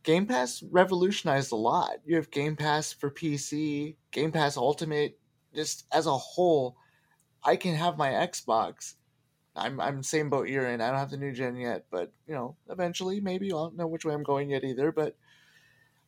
Game 0.03 0.27
Pass 0.27 0.62
revolutionized 0.62 1.53
a 1.53 1.57
lot. 1.57 1.97
You 2.07 2.16
have 2.16 2.31
Game 2.31 2.57
Pass 2.57 2.93
for 2.93 3.11
PC, 3.11 3.97
Game 4.12 4.33
Pass 4.33 4.57
Ultimate, 4.57 5.19
just 5.55 5.87
as 5.93 6.07
a 6.07 6.16
whole. 6.16 6.77
I 7.45 7.57
can 7.57 7.75
have 7.75 7.99
my 7.99 8.11
Xbox. 8.11 8.95
I'm 9.57 9.81
I'm 9.81 10.03
same 10.03 10.31
boat 10.31 10.49
you're 10.49 10.69
in. 10.69 10.81
I 10.81 10.89
don't 10.89 10.99
have 10.99 11.11
the 11.11 11.17
new 11.17 11.33
gen 11.33 11.57
yet, 11.57 11.87
but 11.91 12.13
you 12.27 12.35
know, 12.35 12.57
eventually 12.69 13.21
maybe 13.21 13.47
I 13.47 13.51
don't 13.51 13.77
know 13.77 13.87
which 13.87 14.05
way 14.05 14.15
I'm 14.15 14.23
going 14.23 14.51
yet 14.51 14.65
either. 14.65 14.93
But 14.93 15.17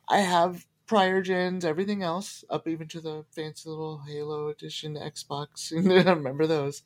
I 0.09 0.19
have 0.19 0.67
prior 0.87 1.23
gens, 1.23 1.65
everything 1.65 2.03
else, 2.03 2.45
up 2.51 2.69
even 2.69 2.89
to 2.89 3.01
the 3.01 3.25
fancy 3.35 3.69
little 3.69 4.03
Halo 4.07 4.49
Edition 4.49 4.95
Xbox. 4.95 5.73
Remember 5.73 6.47
those? 6.47 6.83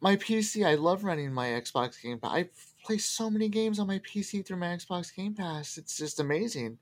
My 0.00 0.16
PC, 0.16 0.66
I 0.66 0.74
love 0.74 1.04
running 1.04 1.32
my 1.32 1.48
Xbox 1.48 2.00
Game 2.02 2.18
Pass. 2.18 2.32
I 2.32 2.48
play 2.84 2.98
so 2.98 3.30
many 3.30 3.48
games 3.48 3.78
on 3.78 3.86
my 3.86 4.00
PC 4.00 4.44
through 4.44 4.56
my 4.56 4.66
Xbox 4.66 5.14
Game 5.14 5.34
Pass. 5.34 5.78
It's 5.78 5.96
just 5.96 6.20
amazing. 6.20 6.78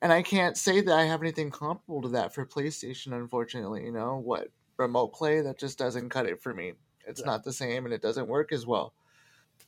And 0.00 0.12
I 0.12 0.22
can't 0.22 0.56
say 0.56 0.80
that 0.80 0.92
I 0.92 1.04
have 1.04 1.22
anything 1.22 1.52
comparable 1.52 2.02
to 2.02 2.08
that 2.08 2.34
for 2.34 2.44
PlayStation, 2.44 3.12
unfortunately. 3.12 3.84
You 3.84 3.92
know, 3.92 4.16
what 4.16 4.48
remote 4.76 5.14
play, 5.14 5.40
that 5.40 5.58
just 5.58 5.78
doesn't 5.78 6.10
cut 6.10 6.26
it 6.26 6.42
for 6.42 6.52
me. 6.52 6.72
It's 7.06 7.20
Yeah. 7.20 7.26
not 7.26 7.44
the 7.44 7.52
same 7.52 7.84
and 7.84 7.92
it 7.94 8.02
doesn't 8.02 8.28
work 8.28 8.52
as 8.52 8.66
well. 8.66 8.94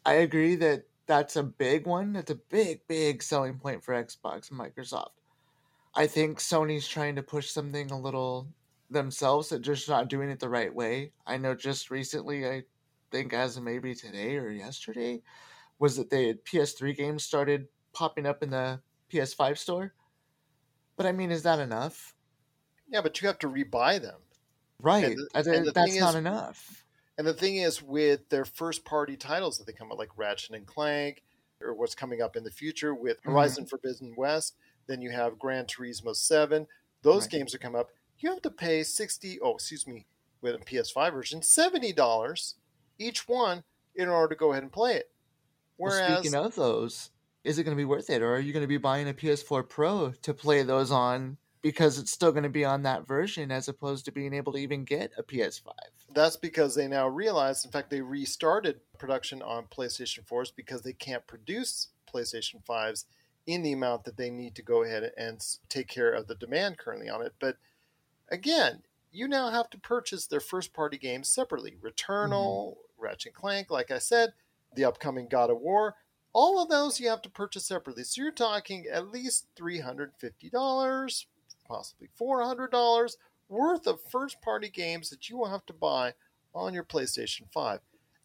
I 0.04 0.14
agree 0.14 0.54
that 0.56 0.86
that's 1.06 1.36
a 1.36 1.42
big 1.42 1.86
one. 1.86 2.12
That's 2.14 2.30
a 2.30 2.34
big, 2.36 2.86
big 2.86 3.22
selling 3.22 3.58
point 3.58 3.82
for 3.84 3.94
Xbox 3.94 4.50
and 4.50 4.58
Microsoft. 4.60 5.12
I 5.94 6.06
think 6.06 6.38
Sony's 6.40 6.88
trying 6.88 7.16
to 7.16 7.22
push 7.22 7.50
something 7.50 7.90
a 7.90 7.98
little 8.00 8.48
themselves 8.90 9.48
that 9.50 9.60
just 9.60 9.88
not 9.88 10.08
doing 10.08 10.30
it 10.30 10.40
the 10.40 10.48
right 10.48 10.74
way. 10.74 11.12
I 11.26 11.36
know 11.36 11.54
just 11.54 11.90
recently, 11.90 12.46
I 12.48 12.64
think 13.10 13.32
as 13.32 13.56
of 13.56 13.62
maybe 13.62 13.94
today 13.94 14.36
or 14.36 14.50
yesterday, 14.50 15.22
was 15.78 15.96
that 15.96 16.10
they 16.10 16.34
PS3 16.34 16.92
games 16.96 17.24
started 17.24 17.68
popping 17.92 18.26
up 18.26 18.42
in 18.42 18.50
the 18.50 18.80
PS5 19.10 19.58
store. 19.58 19.94
But 20.96 21.06
I 21.06 21.12
mean, 21.12 21.30
is 21.30 21.42
that 21.44 21.58
enough? 21.60 22.14
Yeah, 22.88 23.00
but 23.00 23.20
you 23.20 23.28
have 23.28 23.38
to 23.40 23.48
rebuy 23.48 24.00
them. 24.00 24.20
Right. 24.80 25.16
the- 25.16 25.28
I 25.34 25.38
and 25.40 25.66
the 25.66 25.72
that's 25.72 25.96
not 25.98 26.10
is- 26.10 26.14
enough. 26.16 26.83
And 27.16 27.26
the 27.26 27.34
thing 27.34 27.56
is, 27.56 27.80
with 27.82 28.28
their 28.28 28.44
first 28.44 28.84
party 28.84 29.16
titles 29.16 29.58
that 29.58 29.66
they 29.66 29.72
come 29.72 29.92
out, 29.92 29.98
like 29.98 30.16
Ratchet 30.18 30.56
and 30.56 30.66
Clank, 30.66 31.22
or 31.60 31.74
what's 31.74 31.94
coming 31.94 32.20
up 32.20 32.36
in 32.36 32.44
the 32.44 32.50
future 32.50 32.94
with 32.94 33.20
Mhm. 33.26 33.56
Horizon 33.56 33.66
Forbidden 33.66 34.14
West, 34.16 34.56
then 34.86 35.00
you 35.00 35.10
have 35.10 35.38
Gran 35.38 35.66
Turismo 35.66 36.14
7. 36.14 36.66
Those 37.02 37.26
Right. 37.26 37.28
games 37.28 37.54
are 37.54 37.58
come 37.58 37.76
up. 37.76 37.90
You 38.18 38.30
have 38.30 38.42
to 38.42 38.50
pay 38.50 38.82
60, 38.82 39.40
oh, 39.40 39.54
excuse 39.54 39.86
me, 39.86 40.06
with 40.40 40.54
a 40.56 40.58
PS5 40.58 41.12
version, 41.12 41.42
$70 41.42 42.56
each 42.98 43.28
one 43.28 43.64
in 43.94 44.08
order 44.08 44.34
to 44.34 44.38
go 44.38 44.52
ahead 44.52 44.62
and 44.64 44.72
play 44.72 44.96
it. 44.96 45.10
Well, 45.82 45.92
Whereas, 45.92 45.92
speaking 45.92 46.34
of 46.34 46.54
those, 46.56 47.10
is 47.44 47.58
it 47.58 47.64
going 47.64 47.76
to 47.76 47.80
be 47.80 47.84
worth 47.84 48.10
it, 48.10 48.22
or 48.22 48.34
are 48.34 48.40
you 48.40 48.52
going 48.52 48.62
to 48.62 48.66
be 48.68 48.76
buying 48.78 49.08
a 49.08 49.14
PS4 49.14 49.62
Pro 49.62 50.10
to 50.12 50.34
play 50.34 50.62
those 50.62 50.90
on 50.90 51.38
because 51.64 51.98
it's 51.98 52.12
still 52.12 52.30
going 52.30 52.42
to 52.42 52.50
be 52.50 52.64
on 52.64 52.82
that 52.82 53.08
version 53.08 53.50
as 53.50 53.68
opposed 53.68 54.04
to 54.04 54.12
being 54.12 54.34
able 54.34 54.52
to 54.52 54.58
even 54.58 54.84
get 54.84 55.10
a 55.16 55.22
PS5? 55.22 55.72
that's 56.12 56.36
because 56.36 56.74
they 56.74 56.86
now 56.86 57.08
realize, 57.08 57.64
in 57.64 57.70
fact, 57.70 57.90
they 57.90 58.00
restarted 58.00 58.80
production 58.98 59.42
on 59.42 59.64
PlayStation 59.64 60.24
4s 60.24 60.52
because 60.54 60.82
they 60.82 60.92
can't 60.92 61.26
produce 61.26 61.88
PlayStation 62.12 62.64
5s 62.64 63.06
in 63.46 63.62
the 63.62 63.72
amount 63.72 64.04
that 64.04 64.16
they 64.16 64.30
need 64.30 64.54
to 64.54 64.62
go 64.62 64.84
ahead 64.84 65.10
and 65.16 65.44
take 65.68 65.88
care 65.88 66.12
of 66.12 66.28
the 66.28 66.34
demand 66.34 66.78
currently 66.78 67.08
on 67.08 67.22
it. 67.22 67.32
But 67.40 67.56
again, 68.30 68.82
you 69.10 69.26
now 69.26 69.50
have 69.50 69.70
to 69.70 69.78
purchase 69.78 70.26
their 70.26 70.40
first 70.40 70.72
party 70.72 70.98
games 70.98 71.28
separately. 71.28 71.76
Returnal, 71.82 72.74
mm-hmm. 72.74 73.02
Ratchet 73.02 73.32
and 73.32 73.34
Clank, 73.34 73.70
like 73.70 73.90
I 73.90 73.98
said, 73.98 74.34
the 74.76 74.84
upcoming 74.84 75.28
God 75.28 75.50
of 75.50 75.60
War, 75.60 75.94
all 76.32 76.62
of 76.62 76.68
those 76.68 77.00
you 77.00 77.08
have 77.08 77.22
to 77.22 77.30
purchase 77.30 77.66
separately. 77.66 78.04
So 78.04 78.22
you're 78.22 78.32
talking 78.32 78.86
at 78.92 79.10
least 79.10 79.46
$350, 79.56 81.24
possibly 81.64 82.08
$400 82.20 83.16
worth 83.48 83.86
of 83.86 84.00
first 84.02 84.40
party 84.40 84.68
games 84.68 85.10
that 85.10 85.28
you 85.28 85.36
will 85.36 85.50
have 85.50 85.66
to 85.66 85.72
buy 85.72 86.14
on 86.54 86.74
your 86.74 86.84
PlayStation 86.84 87.50
5, 87.52 87.80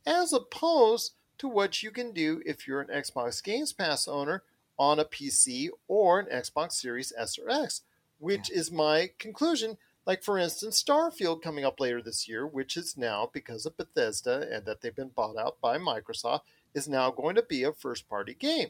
as 0.05 0.33
opposed 0.33 1.13
to 1.39 1.47
what 1.47 1.81
you 1.81 1.91
can 1.91 2.11
do 2.11 2.41
if 2.45 2.67
you're 2.67 2.81
an 2.81 2.87
Xbox 2.87 3.43
Games 3.43 3.73
Pass 3.73 4.07
owner 4.07 4.43
on 4.77 4.99
a 4.99 5.05
PC 5.05 5.69
or 5.87 6.19
an 6.19 6.27
Xbox 6.27 6.73
Series 6.73 7.11
S 7.17 7.37
or 7.39 7.49
X, 7.49 7.81
which 8.19 8.49
is 8.51 8.71
my 8.71 9.09
conclusion. 9.17 9.77
Like, 10.05 10.23
for 10.23 10.37
instance, 10.37 10.81
Starfield 10.81 11.41
coming 11.41 11.65
up 11.65 11.79
later 11.79 12.01
this 12.01 12.27
year, 12.27 12.47
which 12.47 12.75
is 12.77 12.97
now, 12.97 13.29
because 13.31 13.65
of 13.65 13.77
Bethesda 13.77 14.47
and 14.51 14.65
that 14.65 14.81
they've 14.81 14.95
been 14.95 15.09
bought 15.09 15.37
out 15.37 15.61
by 15.61 15.77
Microsoft, 15.77 16.41
is 16.73 16.87
now 16.87 17.11
going 17.11 17.35
to 17.35 17.43
be 17.43 17.63
a 17.63 17.73
first 17.73 18.09
party 18.09 18.33
game. 18.33 18.69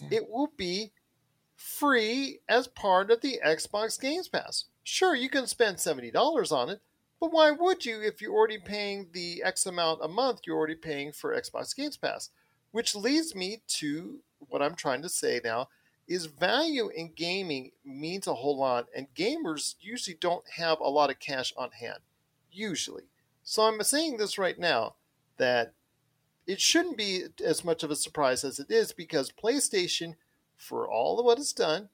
Yeah. 0.00 0.18
It 0.18 0.30
will 0.30 0.52
be 0.56 0.92
free 1.58 2.38
as 2.48 2.68
part 2.68 3.10
of 3.10 3.20
the 3.20 3.40
Xbox 3.44 4.00
Games 4.00 4.28
Pass. 4.28 4.66
Sure, 4.84 5.14
you 5.14 5.28
can 5.28 5.48
spend 5.48 5.76
$70 5.76 6.52
on 6.52 6.70
it, 6.70 6.80
but 7.20 7.32
why 7.32 7.50
would 7.50 7.84
you 7.84 8.00
if 8.00 8.22
you're 8.22 8.32
already 8.32 8.58
paying 8.58 9.08
the 9.12 9.42
X 9.42 9.66
amount 9.66 10.00
a 10.02 10.08
month 10.08 10.42
you're 10.46 10.56
already 10.56 10.76
paying 10.76 11.10
for 11.10 11.36
Xbox 11.36 11.74
Games 11.74 11.96
Pass? 11.96 12.30
Which 12.70 12.94
leads 12.94 13.34
me 13.34 13.62
to 13.66 14.20
what 14.38 14.62
I'm 14.62 14.76
trying 14.76 15.02
to 15.02 15.08
say 15.08 15.40
now 15.42 15.68
is 16.06 16.26
value 16.26 16.90
in 16.94 17.12
gaming 17.14 17.72
means 17.84 18.28
a 18.28 18.34
whole 18.34 18.56
lot 18.56 18.86
and 18.96 19.12
gamers 19.14 19.74
usually 19.80 20.16
don't 20.18 20.48
have 20.56 20.78
a 20.80 20.88
lot 20.88 21.10
of 21.10 21.18
cash 21.18 21.52
on 21.56 21.72
hand 21.72 21.98
usually. 22.52 23.04
So 23.42 23.62
I'm 23.62 23.82
saying 23.82 24.16
this 24.16 24.38
right 24.38 24.58
now 24.58 24.94
that 25.38 25.72
it 26.46 26.60
shouldn't 26.60 26.96
be 26.96 27.24
as 27.44 27.64
much 27.64 27.82
of 27.82 27.90
a 27.90 27.96
surprise 27.96 28.44
as 28.44 28.60
it 28.60 28.70
is 28.70 28.92
because 28.92 29.32
PlayStation 29.32 30.14
for 30.58 30.90
all 30.90 31.18
of 31.18 31.24
what 31.24 31.38
it's 31.38 31.52
done 31.54 31.88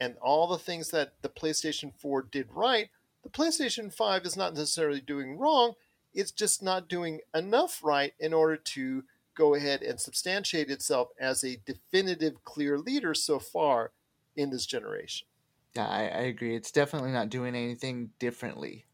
and 0.00 0.16
all 0.22 0.46
the 0.46 0.58
things 0.58 0.90
that 0.90 1.12
the 1.20 1.28
PlayStation 1.28 1.92
4 1.98 2.22
did 2.22 2.48
right, 2.54 2.88
the 3.22 3.28
PlayStation 3.28 3.92
5 3.92 4.24
is 4.24 4.36
not 4.36 4.54
necessarily 4.54 5.00
doing 5.00 5.36
wrong. 5.36 5.74
It's 6.14 6.30
just 6.30 6.62
not 6.62 6.88
doing 6.88 7.20
enough 7.34 7.80
right 7.82 8.14
in 8.18 8.32
order 8.32 8.56
to 8.56 9.04
go 9.34 9.54
ahead 9.54 9.82
and 9.82 10.00
substantiate 10.00 10.70
itself 10.70 11.08
as 11.18 11.42
a 11.42 11.58
definitive, 11.66 12.44
clear 12.44 12.78
leader 12.78 13.14
so 13.14 13.38
far 13.38 13.90
in 14.36 14.50
this 14.50 14.64
generation. 14.64 15.26
Yeah, 15.74 15.86
I, 15.86 16.02
I 16.02 16.20
agree. 16.22 16.54
It's 16.54 16.70
definitely 16.70 17.10
not 17.10 17.30
doing 17.30 17.56
anything 17.56 18.10
differently. 18.18 18.86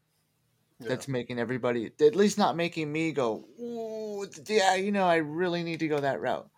That's 0.79 1.07
making 1.07 1.37
everybody, 1.37 1.91
at 2.01 2.15
least 2.15 2.39
not 2.39 2.55
making 2.55 2.91
me 2.91 3.11
go, 3.11 3.45
ooh, 3.59 4.27
yeah, 4.47 4.73
you 4.73 4.91
know, 4.91 5.05
I 5.05 5.17
really 5.17 5.61
need 5.61 5.79
to 5.81 5.87
go 5.87 5.99
that 5.99 6.21
route. 6.21 6.49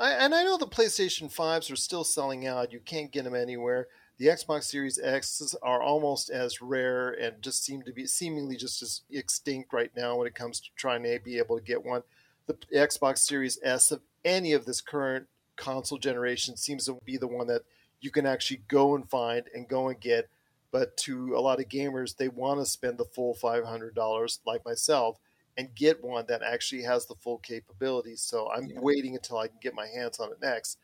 I, 0.00 0.12
and 0.12 0.34
I 0.34 0.44
know 0.44 0.56
the 0.56 0.66
PlayStation 0.66 1.32
5s 1.32 1.70
are 1.70 1.76
still 1.76 2.04
selling 2.04 2.46
out. 2.46 2.72
You 2.72 2.80
can't 2.80 3.12
get 3.12 3.24
them 3.24 3.34
anywhere. 3.34 3.86
The 4.16 4.28
Xbox 4.28 4.64
Series 4.64 4.98
X's 4.98 5.54
are 5.62 5.82
almost 5.82 6.30
as 6.30 6.62
rare 6.62 7.10
and 7.10 7.42
just 7.42 7.62
seem 7.62 7.82
to 7.82 7.92
be 7.92 8.06
seemingly 8.06 8.56
just 8.56 8.80
as 8.82 9.02
extinct 9.10 9.74
right 9.74 9.90
now 9.94 10.16
when 10.16 10.26
it 10.26 10.34
comes 10.34 10.58
to 10.60 10.70
trying 10.74 11.02
to 11.02 11.18
be 11.22 11.36
able 11.36 11.58
to 11.58 11.64
get 11.64 11.84
one. 11.84 12.02
The 12.46 12.54
Xbox 12.74 13.18
Series 13.18 13.58
S 13.62 13.90
of 13.90 14.00
any 14.24 14.54
of 14.54 14.64
this 14.64 14.80
current 14.80 15.26
console 15.56 15.98
generation 15.98 16.56
seems 16.56 16.86
to 16.86 16.98
be 17.04 17.18
the 17.18 17.28
one 17.28 17.46
that 17.48 17.62
you 18.00 18.10
can 18.10 18.24
actually 18.24 18.62
go 18.68 18.94
and 18.94 19.08
find 19.08 19.44
and 19.54 19.68
go 19.68 19.88
and 19.88 20.00
get. 20.00 20.30
But 20.72 20.96
to 20.98 21.34
a 21.36 21.40
lot 21.40 21.60
of 21.60 21.68
gamers, 21.68 22.16
they 22.16 22.28
want 22.28 22.60
to 22.60 22.64
spend 22.64 22.96
the 22.96 23.04
full 23.04 23.34
$500, 23.34 24.38
like 24.46 24.64
myself, 24.64 25.18
and 25.60 25.74
get 25.74 26.02
one 26.02 26.24
that 26.26 26.42
actually 26.42 26.82
has 26.82 27.04
the 27.04 27.14
full 27.16 27.36
capabilities. 27.38 28.22
So 28.22 28.50
I'm 28.50 28.70
Yeah. 28.70 28.80
waiting 28.80 29.14
until 29.14 29.36
I 29.36 29.48
can 29.48 29.58
get 29.60 29.74
my 29.74 29.86
hands 29.86 30.18
on 30.18 30.32
it 30.32 30.40
next. 30.40 30.78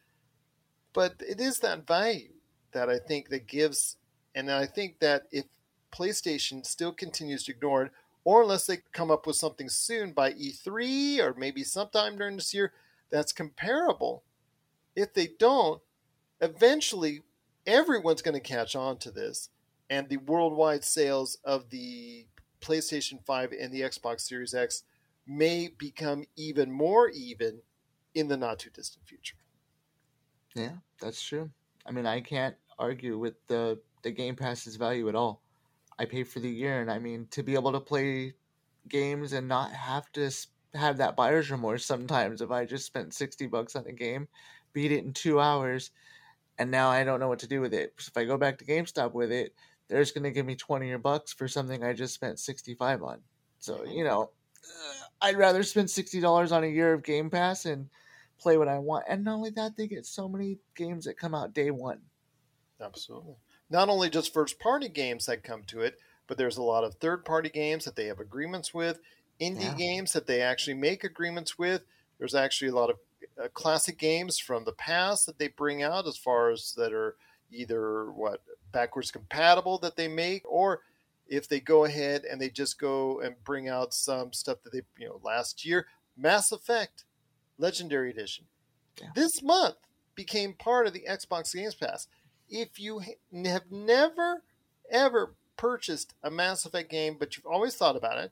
But 0.92 1.14
it 1.26 1.40
is 1.40 1.60
that 1.60 1.86
value 1.86 2.34
that 2.72 2.90
I 2.90 2.98
think 2.98 3.30
that 3.30 3.46
gives, 3.46 3.96
and 4.34 4.52
I 4.52 4.66
think 4.66 4.98
that 4.98 5.28
if 5.30 5.46
PlayStation 5.90 6.64
still 6.66 6.92
continues 6.92 7.44
to 7.44 7.52
ignore 7.52 7.84
it, 7.84 7.92
or 8.22 8.42
unless 8.42 8.66
they 8.66 8.78
come 8.92 9.10
up 9.10 9.26
with 9.26 9.36
something 9.36 9.70
soon 9.70 10.12
by 10.12 10.32
E3 10.34 11.20
or 11.20 11.32
maybe 11.34 11.64
sometime 11.64 12.18
during 12.18 12.36
this 12.36 12.52
year 12.52 12.74
that's 13.08 13.32
comparable, 13.32 14.24
if 14.94 15.14
they 15.14 15.28
don't, 15.38 15.80
eventually 16.40 17.22
everyone's 17.66 18.20
going 18.20 18.34
to 18.34 18.40
catch 18.40 18.76
on 18.76 18.98
to 18.98 19.10
this, 19.10 19.48
and 19.88 20.08
the 20.08 20.18
worldwide 20.18 20.84
sales 20.84 21.38
of 21.44 21.70
the 21.70 22.26
PlayStation 22.66 23.24
5 23.24 23.52
and 23.52 23.72
the 23.72 23.83
Xbox 23.83 24.22
Series 24.22 24.55
X 24.55 24.83
may 25.26 25.68
become 25.68 26.24
even 26.37 26.70
more 26.70 27.09
even 27.09 27.62
in 28.14 28.29
the 28.29 28.37
not 28.37 28.59
too 28.59 28.70
distant 28.70 29.07
future. 29.07 29.37
Yeah, 30.55 30.76
that's 31.00 31.22
true. 31.22 31.50
I 31.85 31.92
mean, 31.92 32.07
I 32.07 32.20
can't 32.20 32.57
argue 32.79 33.18
with 33.18 33.35
the 33.46 33.81
the 34.02 34.11
Game 34.11 34.37
Pass's 34.37 34.76
value 34.76 35.09
at 35.09 35.14
all. 35.14 35.42
I 35.98 36.05
pay 36.05 36.24
for 36.24 36.40
the 36.40 36.50
year, 36.50 36.81
and 36.81 36.90
I 36.90 36.98
mean 36.98 37.26
to 37.31 37.42
be 37.42 37.55
able 37.55 37.72
to 37.72 37.81
play 37.81 38.35
games 38.88 39.33
and 39.33 39.48
not 39.48 39.72
have 39.72 40.11
to 40.12 40.31
have 40.74 40.98
that 40.98 41.16
buyer's 41.16 41.50
remorse 41.50 41.85
sometimes 41.85 42.40
if 42.40 42.50
I 42.50 42.64
just 42.64 42.87
spent 42.87 43.14
sixty 43.14 43.46
bucks 43.46 43.76
on 43.76 43.87
a 43.87 43.92
game, 43.92 44.29
beat 44.72 44.92
it 44.92 45.05
in 45.05 45.12
two 45.12 45.40
hours, 45.40 45.90
and 46.59 46.70
now 46.70 46.88
I 46.88 47.05
don't 47.05 47.20
know 47.20 47.29
what 47.29 47.40
to 47.40 47.48
do 47.48 47.61
with 47.61 47.74
it. 47.74 47.94
If 47.98 48.16
I 48.16 48.24
go 48.24 48.38
back 48.38 48.59
to 48.59 48.64
GameStop 48.64 49.12
with 49.12 49.33
it, 49.33 49.55
they're 49.88 50.03
just 50.03 50.14
gonna 50.14 50.31
give 50.31 50.46
me 50.46 50.57
twenty 50.57 50.90
or 50.90 50.99
bucks 50.99 51.33
for 51.33 51.49
something 51.49 51.83
I 51.85 51.92
just 51.92 52.14
spent 52.14 52.38
sixty 52.40 52.75
five 52.75 53.03
on. 53.03 53.22
So 53.59 53.85
you 53.85 54.05
know, 54.05 54.31
uh, 54.64 54.92
I'd 55.20 55.37
rather 55.37 55.62
spend 55.62 55.90
sixty 55.90 56.20
dollars 56.20 56.53
on 56.53 56.64
a 56.64 56.68
year 56.68 56.92
of 56.92 57.03
Game 57.03 57.31
Pass 57.31 57.64
and 57.66 57.88
play 58.38 58.57
what 58.59 58.68
I 58.68 58.79
want. 58.79 59.05
And 59.09 59.25
not 59.25 59.35
only 59.37 59.51
that, 59.51 59.77
they 59.77 59.87
get 59.87 60.07
so 60.07 60.29
many 60.29 60.59
games 60.75 61.05
that 61.07 61.18
come 61.18 61.35
out 61.35 61.55
day 61.55 61.70
one. 61.70 62.03
Absolutely. 62.81 63.37
Not 63.70 63.88
only 63.88 64.11
just 64.11 64.33
first 64.33 64.59
party 64.59 64.88
games 64.88 65.27
that 65.27 65.42
come 65.42 65.62
to 65.64 65.81
it, 65.81 65.99
but 66.27 66.38
there's 66.38 66.57
a 66.57 66.62
lot 66.62 66.85
of 66.85 66.94
third 66.96 67.25
party 67.25 67.49
games 67.49 67.85
that 67.85 67.96
they 67.96 68.07
have 68.07 68.20
agreements 68.20 68.75
with, 68.75 69.01
indie 69.40 69.61
Yeah. 69.61 69.75
games 69.77 70.12
that 70.12 70.27
they 70.27 70.40
actually 70.40 70.75
make 70.75 71.05
agreements 71.05 71.59
with. 71.59 71.83
There's 72.18 72.35
actually 72.35 72.68
a 72.68 72.75
lot 72.75 72.90
of 72.90 72.99
uh, 73.42 73.49
classic 73.49 73.99
games 73.99 74.38
from 74.38 74.64
the 74.64 74.72
past 74.72 75.27
that 75.27 75.38
they 75.38 75.49
bring 75.49 75.83
out 75.83 76.07
as 76.07 76.16
far 76.16 76.51
as 76.51 76.75
that 76.77 76.92
are 76.92 77.16
either 77.51 78.11
what 78.11 78.42
backwards 78.76 79.10
compatible 79.10 79.78
that 79.78 79.96
they 79.96 80.06
make 80.08 80.42
or 80.46 80.82
if 81.26 81.48
they 81.48 81.60
go 81.60 81.84
ahead 81.86 82.24
and 82.30 82.40
they 82.40 82.50
just 82.50 82.78
go 82.78 83.20
and 83.20 83.34
bring 83.42 83.68
out 83.68 83.94
some 83.94 84.32
stuff 84.34 84.58
that 84.62 84.72
they 84.72 84.82
you 84.98 85.08
know 85.08 85.18
last 85.22 85.64
year 85.64 85.86
Mass 86.16 86.52
Effect 86.52 87.04
Legendary 87.58 88.10
Edition 88.10 88.44
Yeah. 89.00 89.08
this 89.14 89.42
month 89.42 89.76
became 90.14 90.52
part 90.52 90.86
of 90.86 90.92
the 90.92 91.04
Xbox 91.08 91.54
Games 91.54 91.74
Pass 91.74 92.06
if 92.50 92.78
you 92.78 93.00
have 93.44 93.64
never 93.70 94.42
ever 94.90 95.34
purchased 95.56 96.14
a 96.22 96.30
Mass 96.30 96.66
Effect 96.66 96.90
game, 96.90 97.16
but 97.18 97.36
you've 97.36 97.46
always 97.46 97.74
thought 97.76 97.96
about 97.96 98.18
it, 98.18 98.30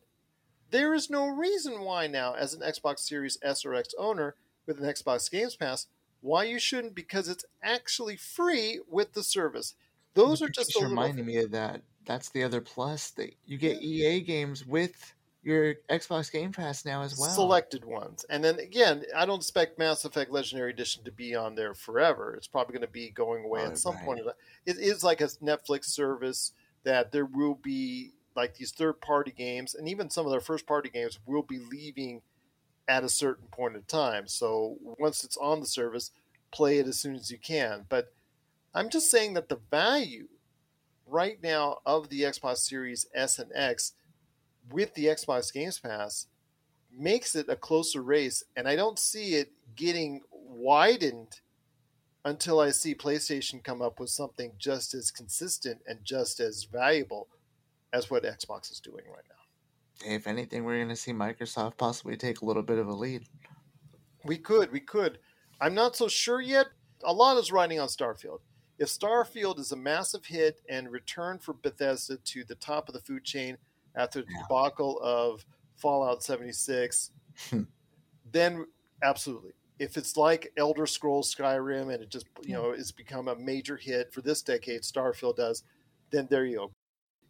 there 0.70 0.92
is 0.94 1.08
no 1.10 1.26
reason 1.26 1.80
why 1.80 2.06
now, 2.06 2.34
as 2.34 2.52
an 2.54 2.60
Xbox 2.60 2.98
Series 3.00 3.38
S 3.42 3.64
or 3.64 3.74
X 3.74 3.94
owner 3.98 4.34
with 4.66 4.78
an 4.78 4.84
Xbox 4.84 5.30
Games 5.30 5.56
Pass, 5.56 5.86
why 6.20 6.44
you 6.44 6.58
shouldn't 6.58 6.94
because 6.94 7.28
it's 7.28 7.44
actually 7.62 8.16
free 8.16 8.80
with 8.88 9.14
the 9.14 9.22
service. 9.22 9.74
Those 10.14 10.42
are 10.42 10.48
just 10.48 10.80
reminding 10.80 11.26
me 11.26 11.38
of 11.38 11.50
that. 11.52 11.82
That's 12.06 12.28
the 12.30 12.42
other 12.42 12.60
plus 12.60 13.10
that 13.12 13.34
you 13.46 13.56
get 13.58 13.82
EA 13.82 14.20
games 14.20 14.66
with 14.66 15.14
your 15.42 15.74
Xbox 15.90 16.32
Game 16.32 16.52
Pass 16.52 16.84
now 16.86 17.02
as 17.02 17.18
well. 17.18 17.30
selected 17.30 17.84
ones. 17.84 18.24
And 18.30 18.42
then 18.42 18.58
again, 18.58 19.04
I 19.14 19.26
don't 19.26 19.40
expect 19.40 19.78
Mass 19.78 20.04
Effect 20.04 20.30
Legendary 20.30 20.70
Edition 20.70 21.04
to 21.04 21.12
be 21.12 21.34
on 21.34 21.54
there 21.54 21.74
forever. 21.74 22.34
It's 22.34 22.46
probably 22.46 22.72
going 22.72 22.86
to 22.86 22.92
be 22.92 23.10
going 23.10 23.44
away 23.44 23.62
Oh, 23.62 23.66
at 23.66 23.78
some 23.78 23.94
right. 23.96 24.04
point. 24.04 24.20
It 24.64 24.78
is 24.78 25.04
like 25.04 25.20
a 25.20 25.24
Netflix 25.26 25.84
service 25.86 26.52
that 26.84 27.12
there 27.12 27.26
will 27.26 27.54
be 27.56 28.12
like 28.34 28.54
these 28.54 28.72
third 28.72 29.00
party 29.00 29.32
games, 29.32 29.74
and 29.74 29.86
even 29.88 30.08
some 30.10 30.24
of 30.24 30.32
their 30.32 30.40
first 30.40 30.66
party 30.66 30.88
games 30.88 31.18
will 31.26 31.42
be 31.42 31.58
leaving 31.58 32.22
at 32.88 33.04
a 33.04 33.08
certain 33.10 33.46
point 33.48 33.76
in 33.76 33.82
time. 33.82 34.26
So 34.26 34.78
once 34.82 35.24
it's 35.24 35.36
on 35.36 35.60
the 35.60 35.66
service, 35.66 36.10
play 36.52 36.78
it 36.78 36.86
as 36.86 36.98
soon 36.98 37.16
as 37.16 37.30
you 37.30 37.38
can. 37.38 37.84
But 37.90 38.13
I'm 38.74 38.90
just 38.90 39.10
saying 39.10 39.34
that 39.34 39.48
the 39.48 39.60
value 39.70 40.28
right 41.06 41.38
now 41.42 41.78
of 41.86 42.08
the 42.08 42.22
Xbox 42.22 42.58
Series 42.58 43.06
S 43.14 43.38
and 43.38 43.50
X 43.54 43.92
with 44.70 44.94
the 44.94 45.06
Xbox 45.06 45.52
Games 45.52 45.78
Pass 45.78 46.26
makes 46.96 47.34
it 47.34 47.48
a 47.48 47.56
closer 47.56 48.02
race, 48.02 48.42
and 48.56 48.66
I 48.66 48.76
don't 48.76 48.98
see 48.98 49.34
it 49.34 49.52
getting 49.76 50.22
widened 50.32 51.40
until 52.24 52.58
I 52.58 52.70
see 52.70 52.94
PlayStation 52.94 53.62
come 53.62 53.82
up 53.82 54.00
with 54.00 54.10
something 54.10 54.52
just 54.58 54.94
as 54.94 55.10
consistent 55.10 55.80
and 55.86 56.04
just 56.04 56.40
as 56.40 56.64
valuable 56.64 57.28
as 57.92 58.10
what 58.10 58.24
Xbox 58.24 58.72
is 58.72 58.80
doing 58.80 59.04
right 59.06 59.24
now. 59.28 60.14
If 60.14 60.26
anything, 60.26 60.64
we're 60.64 60.78
going 60.78 60.88
to 60.88 60.96
see 60.96 61.12
Microsoft 61.12 61.76
possibly 61.76 62.16
take 62.16 62.40
a 62.40 62.44
little 62.44 62.62
bit 62.62 62.78
of 62.78 62.88
a 62.88 62.94
lead. 62.94 63.24
We 64.24 64.38
could, 64.38 64.72
we 64.72 64.80
could. 64.80 65.18
I'm 65.60 65.74
not 65.74 65.96
so 65.96 66.08
sure 66.08 66.40
yet. 66.40 66.66
A 67.04 67.12
lot 67.12 67.36
is 67.36 67.52
riding 67.52 67.78
on 67.78 67.88
Starfield. 67.88 68.40
If 68.78 68.88
Starfield 68.88 69.58
is 69.58 69.72
a 69.72 69.76
massive 69.76 70.24
hit 70.24 70.60
and 70.68 70.90
return 70.90 71.38
for 71.38 71.54
Bethesda 71.54 72.16
to 72.16 72.44
the 72.44 72.56
top 72.56 72.88
of 72.88 72.94
the 72.94 73.00
food 73.00 73.24
chain 73.24 73.56
after 73.94 74.22
the 74.22 74.32
Yeah. 74.32 74.42
debacle 74.42 74.98
of 75.00 75.46
Fallout 75.76 76.22
76, 76.22 77.12
hmm. 77.50 77.62
then 78.30 78.66
absolutely. 79.02 79.52
If 79.78 79.96
it's 79.96 80.16
like 80.16 80.52
Elder 80.56 80.86
Scrolls 80.86 81.34
Skyrim 81.34 81.92
and 81.92 82.02
it 82.02 82.08
just 82.08 82.26
you 82.42 82.56
hmm. 82.56 82.62
know 82.62 82.70
it's 82.70 82.92
become 82.92 83.28
a 83.28 83.36
major 83.36 83.76
hit 83.76 84.12
for 84.12 84.22
this 84.22 84.42
decade, 84.42 84.82
Starfield 84.82 85.36
does, 85.36 85.62
then 86.10 86.26
there 86.30 86.44
you 86.44 86.56
go. 86.56 86.70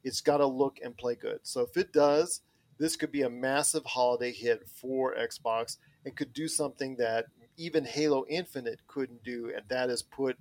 It's 0.03 0.21
got 0.21 0.39
to 0.39 0.47
look 0.47 0.79
and 0.83 0.97
play 0.97 1.15
good. 1.15 1.41
So 1.43 1.63
if 1.63 1.77
it 1.77 1.93
does, 1.93 2.43
this 2.79 2.97
could 2.97 3.13
be 3.13 3.23
a 3.23 3.31
massive 3.31 3.85
holiday 3.85 4.33
hit 4.33 4.69
for 4.69 5.15
Xbox 5.15 5.79
and 6.05 6.17
could 6.17 6.33
do 6.33 6.49
something 6.49 6.97
that 6.97 7.27
even 7.57 7.85
Halo 7.85 8.25
Infinite 8.29 8.81
couldn't 8.87 9.23
do, 9.23 9.53
and 9.55 9.63
that 9.69 9.91
is 9.91 10.03
put 10.03 10.37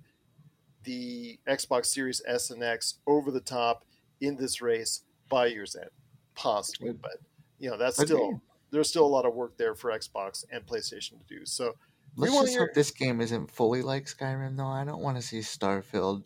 the 0.84 1.38
Xbox 1.48 1.86
Series 1.86 2.22
S 2.26 2.50
and 2.50 2.62
X 2.62 2.94
over 3.06 3.30
the 3.30 3.40
top 3.40 3.84
in 4.20 4.36
this 4.36 4.60
race 4.62 5.02
by 5.28 5.46
year's 5.46 5.74
end, 5.76 5.90
possibly. 6.34 6.92
But 6.92 7.16
you 7.58 7.70
know 7.70 7.76
that's 7.76 8.00
still 8.00 8.40
there's 8.70 8.88
still 8.88 9.06
a 9.06 9.08
lot 9.08 9.26
of 9.26 9.34
work 9.34 9.56
there 9.56 9.74
for 9.74 9.90
Xbox 9.90 10.44
and 10.50 10.64
PlayStation 10.66 11.18
to 11.18 11.38
do. 11.38 11.44
So 11.44 11.74
Let's 12.16 12.32
just 12.32 12.48
hear- 12.50 12.60
hope 12.66 12.74
this 12.74 12.90
game 12.92 13.20
isn't 13.20 13.50
fully 13.50 13.82
like 13.82 14.06
Skyrim, 14.06 14.56
though. 14.56 14.66
I 14.66 14.84
don't 14.84 15.02
want 15.02 15.16
to 15.16 15.22
see 15.22 15.38
Starfield 15.38 16.22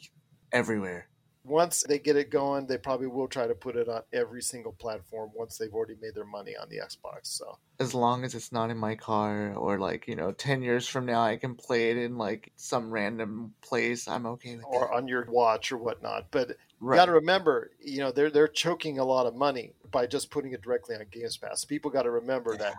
everywhere. 0.52 1.07
Once 1.48 1.84
they 1.88 1.98
get 1.98 2.16
it 2.16 2.30
going, 2.30 2.66
they 2.66 2.78
probably 2.78 3.06
will 3.06 3.28
try 3.28 3.46
to 3.46 3.54
put 3.54 3.76
it 3.76 3.88
on 3.88 4.02
every 4.12 4.42
single 4.42 4.72
platform 4.72 5.30
once 5.34 5.56
they've 5.56 5.72
already 5.72 5.96
made 6.00 6.14
their 6.14 6.24
money 6.24 6.56
on 6.56 6.68
the 6.68 6.78
Xbox. 6.78 7.20
So 7.22 7.58
As 7.80 7.94
long 7.94 8.24
as 8.24 8.34
it's 8.34 8.52
not 8.52 8.70
in 8.70 8.76
my 8.76 8.94
car 8.94 9.54
or 9.54 9.78
like, 9.78 10.06
you 10.08 10.16
know, 10.16 10.32
10 10.32 10.62
years 10.62 10.86
from 10.86 11.06
now 11.06 11.22
I 11.22 11.36
can 11.36 11.54
play 11.54 11.90
it 11.90 11.96
in 11.96 12.16
like 12.16 12.52
some 12.56 12.90
random 12.90 13.54
place, 13.62 14.08
I'm 14.08 14.26
okay 14.26 14.56
with 14.56 14.64
or 14.66 14.80
that. 14.80 14.86
Or 14.86 14.94
on 14.94 15.08
your 15.08 15.26
watch 15.30 15.72
or 15.72 15.78
whatnot. 15.78 16.26
But 16.30 16.56
you 16.80 16.94
got 16.94 17.06
to 17.06 17.12
remember, 17.12 17.70
you 17.80 17.98
know, 17.98 18.12
they're 18.12 18.30
they're 18.30 18.48
choking 18.48 18.98
a 18.98 19.04
lot 19.04 19.26
of 19.26 19.34
money 19.34 19.72
by 19.90 20.06
just 20.06 20.30
putting 20.30 20.52
it 20.52 20.62
directly 20.62 20.94
on 20.94 21.02
Games 21.10 21.36
Pass. 21.36 21.64
People 21.64 21.90
got 21.90 22.02
to 22.02 22.10
remember 22.10 22.56
that 22.56 22.74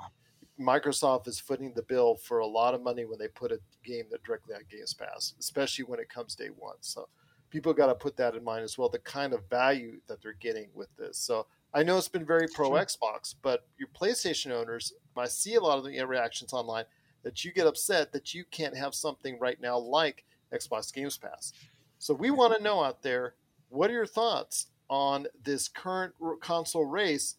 Microsoft 0.59 1.27
is 1.27 1.39
footing 1.39 1.73
the 1.73 1.83
bill 1.83 2.15
for 2.15 2.39
a 2.39 2.47
lot 2.47 2.73
of 2.73 2.81
money 2.81 3.05
when 3.05 3.17
they 3.17 3.27
put 3.27 3.51
a 3.51 3.59
game 3.83 4.05
that 4.11 4.23
directly 4.23 4.53
on 4.53 4.61
Games 4.69 4.93
Pass, 4.93 5.33
especially 5.39 5.85
when 5.85 5.99
it 5.99 6.09
comes 6.09 6.35
day 6.35 6.49
one. 6.55 6.75
So 6.81 7.07
people 7.49 7.73
got 7.73 7.87
to 7.87 7.95
put 7.95 8.15
that 8.17 8.35
in 8.35 8.43
mind 8.43 8.63
as 8.63 8.77
well. 8.77 8.89
The 8.89 8.99
kind 8.99 9.33
of 9.33 9.49
value 9.49 9.99
that 10.07 10.21
they're 10.21 10.33
getting 10.33 10.69
with 10.73 10.89
this. 10.97 11.17
So 11.17 11.47
I 11.73 11.83
know 11.83 11.97
it's 11.97 12.07
been 12.07 12.25
very 12.25 12.47
pro 12.53 12.69
Sure. 12.69 12.79
Xbox, 12.79 13.35
but 13.41 13.67
your 13.77 13.89
PlayStation 13.89 14.51
owners, 14.51 14.93
I 15.17 15.27
see 15.27 15.55
a 15.55 15.61
lot 15.61 15.77
of 15.77 15.85
the 15.85 16.01
reactions 16.03 16.53
online 16.53 16.85
that 17.23 17.43
you 17.43 17.51
get 17.51 17.67
upset 17.67 18.11
that 18.13 18.33
you 18.33 18.45
can't 18.49 18.77
have 18.77 18.95
something 18.95 19.37
right 19.39 19.59
now 19.61 19.77
like 19.77 20.23
Xbox 20.53 20.93
Games 20.93 21.17
Pass. 21.17 21.53
So 21.97 22.13
we 22.13 22.31
want 22.31 22.55
to 22.55 22.63
know 22.63 22.83
out 22.83 23.03
there, 23.03 23.35
what 23.69 23.89
are 23.89 23.93
your 23.93 24.05
thoughts 24.05 24.67
on 24.89 25.27
this 25.43 25.67
current 25.67 26.13
console 26.39 26.85
race 26.85 27.35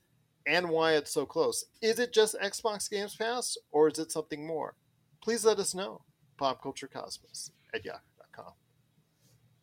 and 0.47 0.69
why 0.69 0.93
it's 0.93 1.11
so 1.11 1.25
close? 1.27 1.65
Is 1.81 1.99
it 1.99 2.13
just 2.13 2.37
Xbox 2.41 2.91
Games 2.91 3.17
Pass 3.17 3.57
or 3.73 3.89
is 3.89 3.99
it 3.99 4.13
something 4.13 4.47
more? 4.47 4.75
Please 5.23 5.45
let 5.45 5.59
us 5.59 5.75
know. 5.75 6.03
PopCultureCosmos 6.39 7.51
at 7.75 7.85
yahoo.com. 7.85 8.10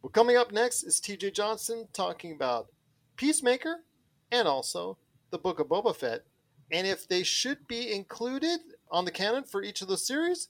Well, 0.07 0.13
coming 0.13 0.37
up 0.37 0.53
next 0.53 0.83
is 0.83 1.01
TJ 1.01 1.33
Johnson 1.33 1.85
talking 1.91 2.31
about 2.31 2.69
Peacemaker 3.17 3.83
and 4.31 4.47
also 4.47 4.97
the 5.31 5.37
Book 5.37 5.59
of 5.59 5.67
Boba 5.67 5.93
Fett 5.93 6.23
and 6.71 6.87
if 6.87 7.05
they 7.05 7.23
should 7.23 7.67
be 7.67 7.91
included 7.91 8.61
on 8.89 9.03
the 9.03 9.11
canon 9.11 9.43
for 9.43 9.61
each 9.61 9.81
of 9.81 9.89
the 9.89 9.97
series 9.97 10.47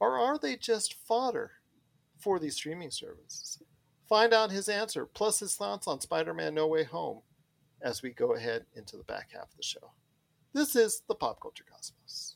or 0.00 0.18
are 0.18 0.38
they 0.38 0.56
just 0.56 0.94
fodder 1.06 1.52
for 2.18 2.40
these 2.40 2.56
streaming 2.56 2.90
services? 2.90 3.62
Find 4.08 4.32
out 4.32 4.50
his 4.50 4.68
answer, 4.68 5.06
plus 5.06 5.38
his 5.38 5.54
thoughts 5.54 5.86
on 5.86 6.00
Spider 6.00 6.34
Man 6.34 6.52
No 6.52 6.66
Way 6.66 6.82
Home 6.82 7.20
as 7.80 8.02
we 8.02 8.10
go 8.10 8.34
ahead 8.34 8.66
into 8.74 8.96
the 8.96 9.04
back 9.04 9.28
half 9.32 9.52
of 9.52 9.56
the 9.56 9.62
show. 9.62 9.92
This 10.52 10.74
is 10.74 11.02
the 11.06 11.14
Pop 11.14 11.40
Culture 11.40 11.64
Cosmos. 11.72 12.35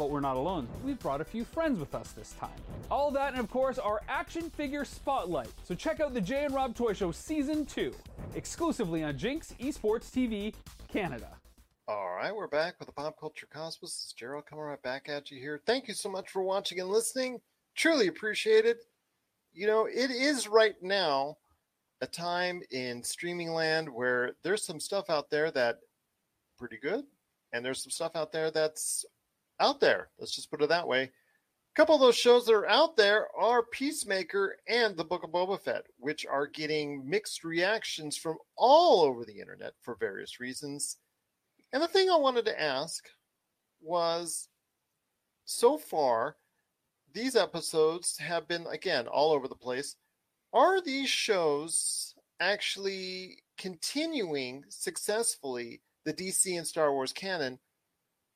But 0.00 0.08
we're 0.08 0.20
not 0.20 0.38
alone. 0.38 0.66
We've 0.82 0.98
brought 0.98 1.20
a 1.20 1.26
few 1.26 1.44
friends 1.44 1.78
with 1.78 1.94
us 1.94 2.12
this 2.12 2.32
time. 2.40 2.56
All 2.90 3.10
that, 3.10 3.32
and 3.32 3.38
of 3.38 3.50
course, 3.50 3.76
our 3.76 4.00
action 4.08 4.48
figure 4.48 4.82
spotlight. 4.82 5.50
So 5.62 5.74
check 5.74 6.00
out 6.00 6.14
the 6.14 6.22
Jay 6.22 6.46
and 6.46 6.54
Rob 6.54 6.74
Toy 6.74 6.94
Show 6.94 7.12
season 7.12 7.66
two, 7.66 7.94
exclusively 8.34 9.04
on 9.04 9.18
Jinx 9.18 9.54
Esports 9.60 10.10
TV 10.10 10.54
Canada. 10.88 11.28
All 11.86 12.14
right, 12.14 12.34
we're 12.34 12.46
back 12.46 12.76
with 12.78 12.86
the 12.86 12.94
Pop 12.94 13.20
Culture 13.20 13.46
Cosmos. 13.52 13.90
Is 13.90 14.14
Gerald 14.16 14.46
coming 14.46 14.64
right 14.64 14.82
back 14.82 15.10
at 15.10 15.30
you 15.30 15.38
here. 15.38 15.60
Thank 15.66 15.86
you 15.86 15.92
so 15.92 16.08
much 16.08 16.30
for 16.30 16.40
watching 16.40 16.80
and 16.80 16.88
listening. 16.88 17.38
Truly 17.74 18.06
appreciate 18.06 18.64
it. 18.64 18.78
You 19.52 19.66
know, 19.66 19.84
it 19.84 20.10
is 20.10 20.48
right 20.48 20.76
now 20.80 21.36
a 22.00 22.06
time 22.06 22.62
in 22.70 23.02
streaming 23.02 23.52
land 23.52 23.86
where 23.86 24.32
there's 24.44 24.64
some 24.64 24.80
stuff 24.80 25.10
out 25.10 25.28
there 25.28 25.50
that 25.50 25.80
pretty 26.58 26.78
good, 26.78 27.04
and 27.52 27.62
there's 27.62 27.82
some 27.82 27.90
stuff 27.90 28.12
out 28.14 28.32
there 28.32 28.50
that's 28.50 29.04
out 29.60 29.80
there. 29.80 30.08
Let's 30.18 30.34
just 30.34 30.50
put 30.50 30.62
it 30.62 30.68
that 30.68 30.88
way. 30.88 31.02
A 31.02 31.76
couple 31.76 31.94
of 31.94 32.00
those 32.00 32.16
shows 32.16 32.46
that 32.46 32.54
are 32.54 32.68
out 32.68 32.96
there 32.96 33.28
are 33.38 33.62
Peacemaker 33.62 34.56
and 34.66 34.96
the 34.96 35.04
Book 35.04 35.22
of 35.22 35.30
Boba 35.30 35.60
Fett, 35.60 35.86
which 35.98 36.26
are 36.26 36.46
getting 36.46 37.08
mixed 37.08 37.44
reactions 37.44 38.16
from 38.16 38.38
all 38.56 39.02
over 39.02 39.24
the 39.24 39.38
internet 39.38 39.74
for 39.80 39.94
various 39.94 40.40
reasons. 40.40 40.96
And 41.72 41.82
the 41.82 41.88
thing 41.88 42.10
I 42.10 42.16
wanted 42.16 42.44
to 42.46 42.60
ask 42.60 43.08
was 43.80 44.48
so 45.44 45.78
far, 45.78 46.36
these 47.12 47.36
episodes 47.36 48.18
have 48.18 48.48
been, 48.48 48.66
again, 48.66 49.06
all 49.06 49.32
over 49.32 49.46
the 49.46 49.54
place. 49.54 49.96
Are 50.52 50.80
these 50.80 51.08
shows 51.08 52.14
actually 52.40 53.42
continuing 53.58 54.64
successfully 54.68 55.82
the 56.04 56.12
DC 56.12 56.56
and 56.56 56.66
Star 56.66 56.92
Wars 56.92 57.12
canon, 57.12 57.58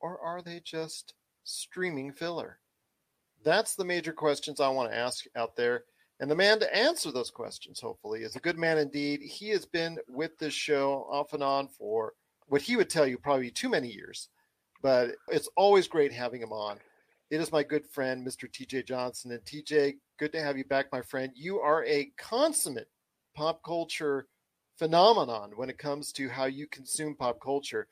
or 0.04 0.20
are 0.20 0.42
they 0.42 0.60
just 0.62 1.14
streaming 1.44 2.12
filler? 2.12 2.58
That's 3.42 3.74
the 3.74 3.86
major 3.86 4.12
questions 4.12 4.60
I 4.60 4.68
want 4.68 4.90
to 4.90 4.96
ask 4.96 5.24
out 5.34 5.56
there. 5.56 5.84
And 6.20 6.30
the 6.30 6.34
man 6.34 6.60
to 6.60 6.76
answer 6.76 7.10
those 7.10 7.30
questions, 7.30 7.80
hopefully, 7.80 8.20
is 8.20 8.36
a 8.36 8.40
good 8.40 8.58
man 8.58 8.76
indeed. 8.76 9.22
He 9.22 9.48
has 9.48 9.64
been 9.64 9.98
with 10.06 10.36
this 10.36 10.52
show 10.52 11.06
off 11.10 11.32
and 11.32 11.42
on 11.42 11.68
for 11.68 12.12
what 12.48 12.60
he 12.60 12.76
would 12.76 12.90
tell 12.90 13.06
you 13.06 13.16
probably 13.16 13.50
too 13.50 13.70
many 13.70 13.88
years, 13.90 14.28
but 14.82 15.12
it's 15.28 15.48
always 15.56 15.88
great 15.88 16.12
having 16.12 16.42
him 16.42 16.52
on. 16.52 16.78
It 17.30 17.40
is 17.40 17.50
my 17.50 17.62
good 17.62 17.86
friend, 17.86 18.26
Mr. 18.26 18.46
TJ 18.46 18.86
Johnson. 18.86 19.32
And 19.32 19.42
TJ, 19.46 19.94
good 20.18 20.32
to 20.32 20.42
have 20.42 20.58
you 20.58 20.64
back, 20.64 20.92
my 20.92 21.00
friend. 21.00 21.32
You 21.34 21.60
are 21.60 21.82
a 21.86 22.12
consummate 22.18 22.90
pop 23.34 23.62
culture 23.64 24.26
phenomenon 24.76 25.52
when 25.56 25.70
it 25.70 25.78
comes 25.78 26.12
to 26.12 26.28
how 26.28 26.44
you 26.44 26.66
consume 26.66 27.14
pop 27.14 27.40
culture. 27.40 27.88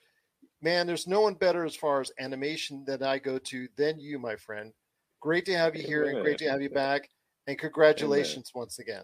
Man, 0.62 0.86
there's 0.86 1.08
no 1.08 1.20
one 1.20 1.34
better 1.34 1.64
as 1.64 1.74
far 1.74 2.00
as 2.00 2.12
animation 2.20 2.84
that 2.86 3.02
I 3.02 3.18
go 3.18 3.38
to 3.38 3.68
than 3.76 3.98
you, 3.98 4.20
my 4.20 4.36
friend. 4.36 4.72
Great 5.20 5.44
to 5.46 5.56
have 5.56 5.74
you 5.74 5.82
here 5.82 6.04
and 6.04 6.22
great 6.22 6.38
to 6.38 6.48
have 6.48 6.62
you 6.62 6.70
back. 6.70 7.08
And 7.48 7.58
congratulations 7.58 8.52
Amen. 8.54 8.62
once 8.62 8.78
again. 8.78 9.02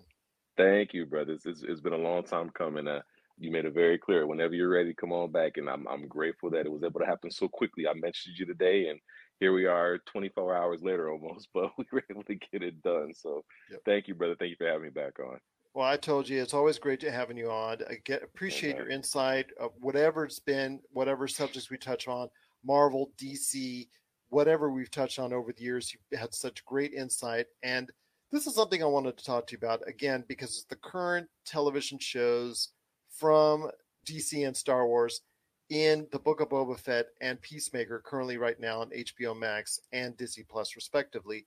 Thank 0.56 0.94
you, 0.94 1.04
brothers. 1.04 1.42
It's, 1.44 1.64
it's 1.64 1.80
been 1.80 1.92
a 1.92 1.96
long 1.96 2.22
time 2.22 2.50
coming. 2.50 2.86
Uh, 2.86 3.00
you 3.38 3.50
made 3.50 3.64
it 3.64 3.74
very 3.74 3.98
clear. 3.98 4.26
Whenever 4.26 4.54
you're 4.54 4.68
ready, 4.68 4.94
come 4.94 5.12
on 5.12 5.32
back. 5.32 5.56
And 5.56 5.68
I'm 5.68 5.86
I'm 5.88 6.06
grateful 6.06 6.48
that 6.50 6.66
it 6.66 6.72
was 6.72 6.84
able 6.84 7.00
to 7.00 7.06
happen 7.06 7.30
so 7.30 7.48
quickly. 7.48 7.88
I 7.88 7.94
mentioned 7.94 8.36
you 8.38 8.46
today, 8.46 8.88
and 8.88 9.00
here 9.40 9.52
we 9.52 9.66
are, 9.66 9.98
24 10.06 10.56
hours 10.56 10.82
later 10.82 11.10
almost, 11.10 11.48
but 11.54 11.70
we 11.76 11.84
were 11.92 12.04
able 12.10 12.24
to 12.24 12.34
get 12.34 12.62
it 12.62 12.80
done. 12.82 13.12
So 13.14 13.44
yep. 13.70 13.80
thank 13.84 14.06
you, 14.06 14.14
brother. 14.14 14.36
Thank 14.38 14.50
you 14.50 14.56
for 14.56 14.66
having 14.66 14.84
me 14.84 14.90
back 14.90 15.18
on. 15.18 15.38
Well, 15.74 15.86
I 15.86 15.96
told 15.96 16.28
you 16.28 16.42
it's 16.42 16.54
always 16.54 16.78
great 16.78 17.00
to 17.00 17.10
having 17.10 17.36
you 17.36 17.50
on. 17.50 17.78
I 17.88 17.98
get 18.04 18.22
appreciate 18.22 18.76
your 18.76 18.88
insight 18.88 19.46
of 19.60 19.72
whatever 19.80 20.24
it's 20.24 20.40
been, 20.40 20.80
whatever 20.92 21.28
subjects 21.28 21.70
we 21.70 21.76
touch 21.76 22.08
on, 22.08 22.28
Marvel, 22.64 23.12
DC, 23.16 23.86
whatever 24.30 24.70
we've 24.70 24.90
touched 24.90 25.18
on 25.18 25.32
over 25.32 25.52
the 25.52 25.62
years. 25.62 25.92
You've 25.92 26.18
had 26.18 26.34
such 26.34 26.64
great 26.64 26.92
insight 26.92 27.46
and 27.62 27.90
this 28.30 28.46
is 28.46 28.54
something 28.54 28.82
I 28.82 28.86
wanted 28.86 29.16
to 29.16 29.24
talk 29.24 29.46
to 29.46 29.52
you 29.52 29.58
about 29.58 29.80
again 29.88 30.24
because 30.28 30.50
it's 30.50 30.64
the 30.64 30.76
current 30.76 31.28
television 31.46 31.98
shows 31.98 32.68
from 33.08 33.70
DC 34.06 34.46
and 34.46 34.56
Star 34.56 34.86
Wars 34.86 35.22
in 35.70 36.06
the 36.12 36.18
Book 36.18 36.40
of 36.40 36.50
Boba 36.50 36.78
Fett 36.78 37.06
and 37.22 37.40
Peacemaker 37.40 38.02
currently 38.04 38.36
right 38.36 38.58
now 38.60 38.80
on 38.80 38.90
HBO 38.90 39.36
Max 39.36 39.80
and 39.92 40.16
Disney 40.16 40.44
Plus 40.44 40.76
respectively. 40.76 41.46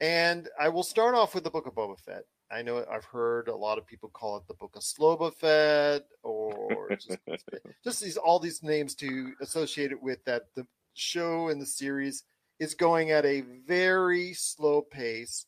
And 0.00 0.48
I 0.58 0.68
will 0.68 0.82
start 0.82 1.14
off 1.14 1.34
with 1.34 1.44
the 1.44 1.50
Book 1.50 1.66
of 1.66 1.74
Boba 1.74 1.98
Fett. 1.98 2.24
I 2.50 2.62
know 2.62 2.84
I've 2.90 3.04
heard 3.04 3.48
a 3.48 3.54
lot 3.54 3.78
of 3.78 3.86
people 3.86 4.08
call 4.08 4.36
it 4.38 4.42
the 4.48 4.54
Book 4.54 4.74
of 4.74 4.82
Sloba 4.82 5.32
Fett 5.32 6.06
or 6.22 6.88
just, 6.90 7.18
just 7.84 8.02
these 8.02 8.16
all 8.16 8.40
these 8.40 8.62
names 8.62 8.94
to 8.96 9.32
associate 9.40 9.92
it 9.92 10.02
with 10.02 10.24
that 10.24 10.46
the 10.56 10.66
show 10.94 11.48
and 11.48 11.60
the 11.60 11.66
series 11.66 12.24
is 12.58 12.74
going 12.74 13.10
at 13.10 13.24
a 13.24 13.42
very 13.66 14.32
slow 14.32 14.82
pace 14.82 15.46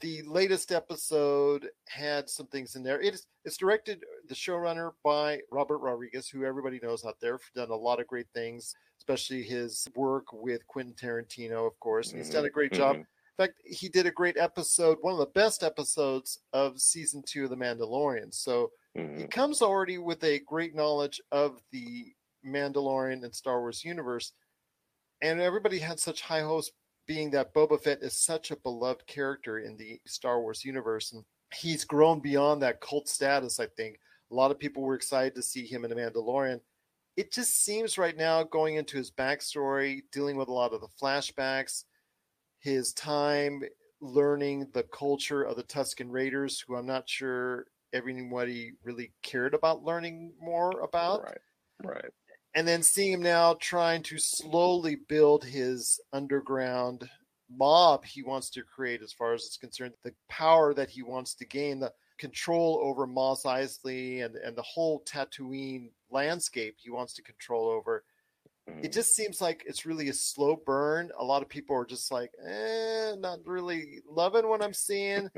the 0.00 0.22
latest 0.22 0.72
episode 0.72 1.68
had 1.88 2.28
some 2.28 2.46
things 2.48 2.76
in 2.76 2.82
there. 2.82 3.00
It's 3.00 3.26
it's 3.44 3.56
directed 3.56 4.04
the 4.28 4.34
showrunner 4.34 4.92
by 5.02 5.40
Robert 5.50 5.78
Rodriguez, 5.78 6.28
who 6.28 6.44
everybody 6.44 6.78
knows 6.82 7.04
out 7.04 7.16
there, 7.20 7.38
done 7.54 7.70
a 7.70 7.76
lot 7.76 8.00
of 8.00 8.06
great 8.06 8.26
things, 8.34 8.74
especially 8.98 9.42
his 9.42 9.88
work 9.94 10.32
with 10.32 10.66
Quentin 10.66 10.94
Tarantino, 10.94 11.66
of 11.66 11.78
course. 11.80 12.10
And 12.10 12.18
he's 12.18 12.30
done 12.30 12.44
a 12.44 12.50
great 12.50 12.72
mm-hmm. 12.72 12.82
job. 12.82 12.96
In 13.36 13.46
fact, 13.46 13.60
he 13.64 13.88
did 13.88 14.06
a 14.06 14.12
great 14.12 14.36
episode, 14.36 14.98
one 15.00 15.12
of 15.12 15.18
the 15.18 15.26
best 15.26 15.64
episodes 15.64 16.38
of 16.52 16.80
season 16.80 17.22
two 17.26 17.44
of 17.44 17.50
The 17.50 17.56
Mandalorian. 17.56 18.32
So 18.32 18.70
mm-hmm. 18.96 19.18
he 19.18 19.26
comes 19.26 19.60
already 19.60 19.98
with 19.98 20.22
a 20.22 20.38
great 20.40 20.74
knowledge 20.74 21.20
of 21.32 21.60
the 21.72 22.12
Mandalorian 22.46 23.24
and 23.24 23.34
Star 23.34 23.60
Wars 23.60 23.84
universe. 23.84 24.32
And 25.20 25.40
everybody 25.40 25.78
had 25.78 25.98
such 25.98 26.20
high 26.20 26.42
hopes 26.42 26.70
being 27.06 27.30
that 27.30 27.52
Boba 27.54 27.80
Fett 27.80 28.02
is 28.02 28.16
such 28.16 28.50
a 28.50 28.56
beloved 28.56 29.06
character 29.06 29.58
in 29.58 29.76
the 29.76 30.00
Star 30.06 30.40
Wars 30.40 30.64
universe, 30.64 31.12
and 31.12 31.24
he's 31.54 31.84
grown 31.84 32.20
beyond 32.20 32.62
that 32.62 32.80
cult 32.80 33.08
status. 33.08 33.60
I 33.60 33.66
think 33.66 33.98
a 34.30 34.34
lot 34.34 34.50
of 34.50 34.58
people 34.58 34.82
were 34.82 34.94
excited 34.94 35.34
to 35.34 35.42
see 35.42 35.66
him 35.66 35.84
in 35.84 35.90
The 35.90 35.96
Mandalorian. 35.96 36.60
It 37.16 37.32
just 37.32 37.62
seems 37.64 37.98
right 37.98 38.16
now, 38.16 38.42
going 38.42 38.76
into 38.76 38.96
his 38.96 39.10
backstory, 39.10 40.02
dealing 40.12 40.36
with 40.36 40.48
a 40.48 40.52
lot 40.52 40.72
of 40.72 40.80
the 40.80 40.88
flashbacks, 41.00 41.84
his 42.64 42.92
time 42.92 43.62
learning 44.00 44.66
the 44.72 44.82
culture 44.82 45.42
of 45.42 45.56
the 45.56 45.62
Tusken 45.62 46.10
Raiders, 46.10 46.58
who 46.60 46.74
I'm 46.74 46.86
not 46.86 47.08
sure 47.08 47.66
everybody 47.92 48.72
really 48.82 49.12
cared 49.22 49.54
about 49.54 49.84
learning 49.84 50.32
more 50.40 50.80
about. 50.80 51.22
Right. 51.22 51.38
Right 51.84 52.10
and 52.54 52.66
then 52.66 52.82
seeing 52.82 53.12
him 53.12 53.22
now 53.22 53.56
trying 53.60 54.02
to 54.04 54.18
slowly 54.18 54.96
build 55.08 55.44
his 55.44 56.00
underground 56.12 57.08
mob 57.50 58.04
he 58.04 58.22
wants 58.22 58.48
to 58.50 58.62
create 58.62 59.02
as 59.02 59.12
far 59.12 59.34
as 59.34 59.44
it's 59.44 59.56
concerned 59.56 59.92
the 60.02 60.14
power 60.28 60.72
that 60.72 60.88
he 60.88 61.02
wants 61.02 61.34
to 61.34 61.44
gain 61.44 61.78
the 61.78 61.92
control 62.16 62.80
over 62.82 63.06
Mos 63.06 63.42
Eisley 63.42 64.24
and 64.24 64.36
and 64.36 64.56
the 64.56 64.62
whole 64.62 65.02
Tatooine 65.04 65.90
landscape 66.10 66.76
he 66.78 66.90
wants 66.90 67.12
to 67.14 67.22
control 67.22 67.68
over 67.68 68.04
it 68.66 68.90
mm. 68.90 68.92
just 68.92 69.14
seems 69.14 69.40
like 69.40 69.62
it's 69.66 69.86
really 69.86 70.08
a 70.08 70.14
slow 70.14 70.60
burn. 70.64 71.10
A 71.18 71.24
lot 71.24 71.42
of 71.42 71.48
people 71.48 71.76
are 71.76 71.84
just 71.84 72.10
like, 72.10 72.30
eh, 72.46 73.14
not 73.18 73.38
really 73.44 74.00
loving 74.08 74.48
what 74.48 74.62
I'm 74.62 74.74
seeing, 74.74 75.28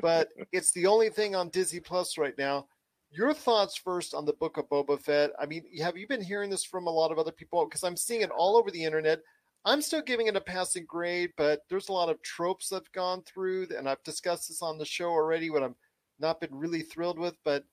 but 0.00 0.28
it's 0.52 0.72
the 0.72 0.86
only 0.86 1.08
thing 1.10 1.34
on 1.34 1.48
Disney 1.48 1.80
Plus 1.80 2.16
right 2.18 2.36
now 2.38 2.66
your 3.10 3.32
thoughts 3.32 3.76
first 3.76 4.14
on 4.14 4.24
the 4.24 4.32
book 4.34 4.56
of 4.56 4.68
Boba 4.68 5.00
Fett. 5.00 5.30
I 5.38 5.46
mean, 5.46 5.64
have 5.80 5.96
you 5.96 6.06
been 6.06 6.22
hearing 6.22 6.50
this 6.50 6.64
from 6.64 6.86
a 6.86 6.90
lot 6.90 7.12
of 7.12 7.18
other 7.18 7.32
people? 7.32 7.64
Because 7.64 7.84
I'm 7.84 7.96
seeing 7.96 8.20
it 8.20 8.30
all 8.30 8.56
over 8.56 8.70
the 8.70 8.84
internet. 8.84 9.20
I'm 9.64 9.82
still 9.82 10.02
giving 10.02 10.26
it 10.26 10.36
a 10.36 10.40
passing 10.40 10.84
grade, 10.86 11.30
but 11.36 11.62
there's 11.68 11.88
a 11.88 11.92
lot 11.92 12.08
of 12.08 12.22
tropes 12.22 12.72
I've 12.72 12.90
gone 12.92 13.22
through, 13.22 13.68
and 13.76 13.88
I've 13.88 14.02
discussed 14.04 14.48
this 14.48 14.62
on 14.62 14.78
the 14.78 14.84
show 14.84 15.08
already. 15.08 15.50
What 15.50 15.62
I'm 15.62 15.74
not 16.20 16.40
been 16.40 16.54
really 16.54 16.82
thrilled 16.82 17.18
with, 17.18 17.34
but 17.44 17.64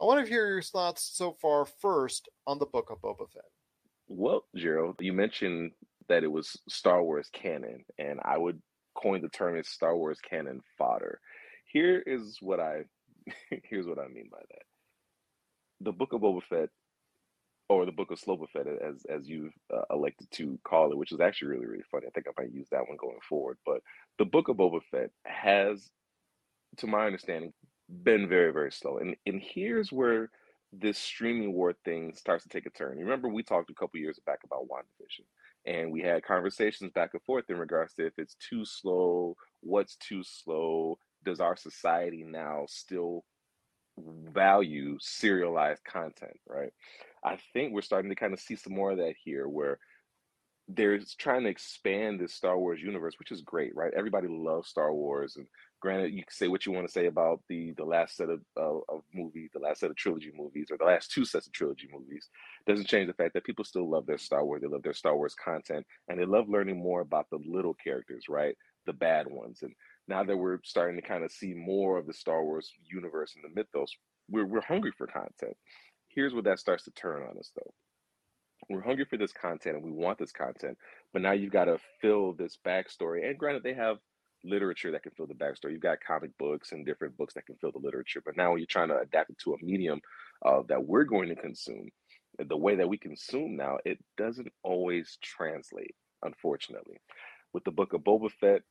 I 0.00 0.04
want 0.04 0.24
to 0.24 0.30
hear 0.30 0.48
your 0.48 0.62
thoughts 0.62 1.10
so 1.14 1.32
far 1.32 1.66
first 1.66 2.28
on 2.46 2.58
the 2.58 2.66
book 2.66 2.90
of 2.90 3.00
Boba 3.00 3.28
Fett. 3.32 3.42
Well, 4.10 4.44
Gerald, 4.56 4.96
you 5.00 5.12
mentioned 5.14 5.72
that 6.08 6.24
it 6.24 6.32
was 6.32 6.56
Star 6.68 7.02
Wars 7.02 7.30
canon, 7.32 7.84
and 7.98 8.20
I 8.24 8.38
would 8.38 8.60
coin 8.96 9.22
the 9.22 9.30
term 9.30 9.56
as 9.56 9.68
Star 9.68 9.96
Wars 9.96 10.18
canon 10.20 10.60
fodder. 10.76 11.20
Here 11.66 12.02
is 12.04 12.38
what 12.40 12.60
I 12.60 12.82
here's 13.64 13.86
what 13.86 14.00
I 14.00 14.08
mean 14.08 14.28
by 14.32 14.40
that 14.50 14.62
the 15.80 15.92
Book 15.92 16.12
of 16.12 16.22
Boba 16.22 16.42
Fett, 16.42 16.70
or 17.68 17.86
the 17.86 17.92
Book 17.92 18.10
of 18.10 18.20
Sloba 18.20 18.48
Fett, 18.52 18.66
as 18.66 19.06
as 19.08 19.28
you've 19.28 19.54
uh, 19.72 19.82
elected 19.92 20.28
to 20.32 20.58
call 20.64 20.90
it, 20.92 20.98
which 20.98 21.12
is 21.12 21.20
actually 21.20 21.48
really 21.50 21.66
really 21.66 21.84
funny. 21.90 22.06
I 22.08 22.10
think 22.10 22.26
I 22.28 22.42
might 22.42 22.52
use 22.52 22.68
that 22.72 22.88
one 22.88 22.98
going 22.98 23.20
forward. 23.28 23.58
But 23.64 23.80
the 24.18 24.24
Book 24.24 24.48
of 24.48 24.56
Boba 24.56 24.80
Fett 24.90 25.10
has, 25.24 25.88
to 26.78 26.88
my 26.88 27.06
understanding, 27.06 27.52
been 28.02 28.28
very 28.28 28.52
very 28.52 28.72
slow. 28.72 28.98
And 28.98 29.16
and 29.26 29.40
here's 29.42 29.92
where 29.92 30.30
this 30.72 30.98
streaming 30.98 31.52
war 31.52 31.74
thing 31.84 32.14
starts 32.14 32.44
to 32.44 32.48
take 32.48 32.66
a 32.66 32.70
turn. 32.70 32.98
Remember, 32.98 33.28
we 33.28 33.42
talked 33.42 33.70
a 33.70 33.74
couple 33.74 33.98
years 33.98 34.20
back 34.24 34.38
about 34.44 34.68
WandaVision, 34.68 35.24
and 35.66 35.90
we 35.90 36.00
had 36.00 36.22
conversations 36.22 36.92
back 36.92 37.10
and 37.12 37.22
forth 37.22 37.44
in 37.48 37.58
regards 37.58 37.94
to 37.94 38.06
if 38.06 38.12
it's 38.18 38.36
too 38.36 38.64
slow, 38.64 39.34
what's 39.60 39.96
too 39.96 40.22
slow, 40.22 40.98
does 41.24 41.40
our 41.40 41.56
society 41.56 42.24
now 42.24 42.64
still 42.68 43.24
value 43.98 44.96
serialized 45.00 45.84
content, 45.84 46.38
right? 46.48 46.72
I 47.24 47.38
think 47.52 47.72
we're 47.72 47.82
starting 47.82 48.10
to 48.10 48.16
kind 48.16 48.32
of 48.32 48.40
see 48.40 48.56
some 48.56 48.74
more 48.74 48.92
of 48.92 48.98
that 48.98 49.14
here 49.22 49.48
where 49.48 49.78
they're 50.68 51.00
trying 51.18 51.42
to 51.42 51.50
expand 51.50 52.20
this 52.20 52.34
Star 52.34 52.56
Wars 52.58 52.80
universe, 52.80 53.14
which 53.18 53.32
is 53.32 53.42
great, 53.42 53.74
right? 53.74 53.92
Everybody 53.94 54.28
loves 54.28 54.68
Star 54.68 54.94
Wars 54.94 55.36
and 55.36 55.46
Granted, 55.80 56.12
you 56.12 56.22
can 56.22 56.32
say 56.32 56.48
what 56.48 56.66
you 56.66 56.72
want 56.72 56.86
to 56.86 56.92
say 56.92 57.06
about 57.06 57.40
the 57.48 57.72
the 57.78 57.84
last 57.84 58.16
set 58.16 58.28
of 58.28 58.40
uh, 58.56 58.80
of 58.88 59.02
movies, 59.14 59.50
the 59.54 59.60
last 59.60 59.80
set 59.80 59.90
of 59.90 59.96
trilogy 59.96 60.30
movies, 60.36 60.66
or 60.70 60.76
the 60.76 60.84
last 60.84 61.10
two 61.10 61.24
sets 61.24 61.46
of 61.46 61.54
trilogy 61.54 61.88
movies. 61.90 62.28
Doesn't 62.66 62.86
change 62.86 63.06
the 63.06 63.14
fact 63.14 63.32
that 63.32 63.44
people 63.44 63.64
still 63.64 63.88
love 63.90 64.04
their 64.04 64.18
Star 64.18 64.44
Wars. 64.44 64.60
They 64.60 64.68
love 64.68 64.82
their 64.82 64.92
Star 64.92 65.16
Wars 65.16 65.34
content, 65.42 65.86
and 66.08 66.20
they 66.20 66.26
love 66.26 66.50
learning 66.50 66.78
more 66.78 67.00
about 67.00 67.26
the 67.30 67.38
little 67.46 67.74
characters, 67.82 68.26
right? 68.28 68.54
The 68.84 68.92
bad 68.92 69.26
ones. 69.26 69.60
And 69.62 69.72
now 70.06 70.22
that 70.22 70.36
we're 70.36 70.58
starting 70.64 71.00
to 71.00 71.06
kind 71.06 71.24
of 71.24 71.32
see 71.32 71.54
more 71.54 71.96
of 71.96 72.06
the 72.06 72.12
Star 72.12 72.44
Wars 72.44 72.70
universe 72.84 73.34
and 73.34 73.44
the 73.44 73.58
mythos, 73.58 73.90
we're 74.28 74.46
we're 74.46 74.60
hungry 74.60 74.92
for 74.98 75.06
content. 75.06 75.56
Here's 76.08 76.34
where 76.34 76.42
that 76.42 76.58
starts 76.58 76.84
to 76.84 76.90
turn 76.90 77.22
on 77.22 77.38
us, 77.38 77.52
though. 77.56 77.72
We're 78.68 78.82
hungry 78.82 79.06
for 79.08 79.16
this 79.16 79.32
content, 79.32 79.76
and 79.76 79.84
we 79.84 79.90
want 79.92 80.18
this 80.18 80.32
content, 80.32 80.76
but 81.14 81.22
now 81.22 81.32
you've 81.32 81.52
got 81.52 81.64
to 81.64 81.78
fill 82.02 82.34
this 82.34 82.58
backstory. 82.66 83.26
And 83.26 83.38
granted, 83.38 83.62
they 83.62 83.74
have 83.74 83.96
literature 84.44 84.90
that 84.92 85.02
can 85.02 85.12
fill 85.12 85.26
the 85.26 85.34
backstory. 85.34 85.72
You've 85.72 85.80
got 85.80 85.98
comic 86.00 86.36
books 86.38 86.72
and 86.72 86.86
different 86.86 87.16
books 87.16 87.34
that 87.34 87.46
can 87.46 87.56
fill 87.56 87.72
the 87.72 87.78
literature. 87.78 88.22
But 88.24 88.36
now 88.36 88.50
when 88.50 88.58
you're 88.58 88.66
trying 88.66 88.88
to 88.88 88.98
adapt 88.98 89.30
it 89.30 89.38
to 89.44 89.54
a 89.54 89.64
medium 89.64 90.00
uh, 90.44 90.62
that 90.68 90.84
we're 90.84 91.04
going 91.04 91.28
to 91.28 91.36
consume, 91.36 91.90
the 92.38 92.56
way 92.56 92.76
that 92.76 92.88
we 92.88 92.98
consume 92.98 93.56
now, 93.56 93.78
it 93.84 93.98
doesn't 94.16 94.52
always 94.62 95.18
translate, 95.22 95.94
unfortunately. 96.22 96.96
With 97.52 97.64
the 97.64 97.70
book 97.70 97.92
of 97.92 98.02
Boba 98.02 98.30
Fett, 98.40 98.62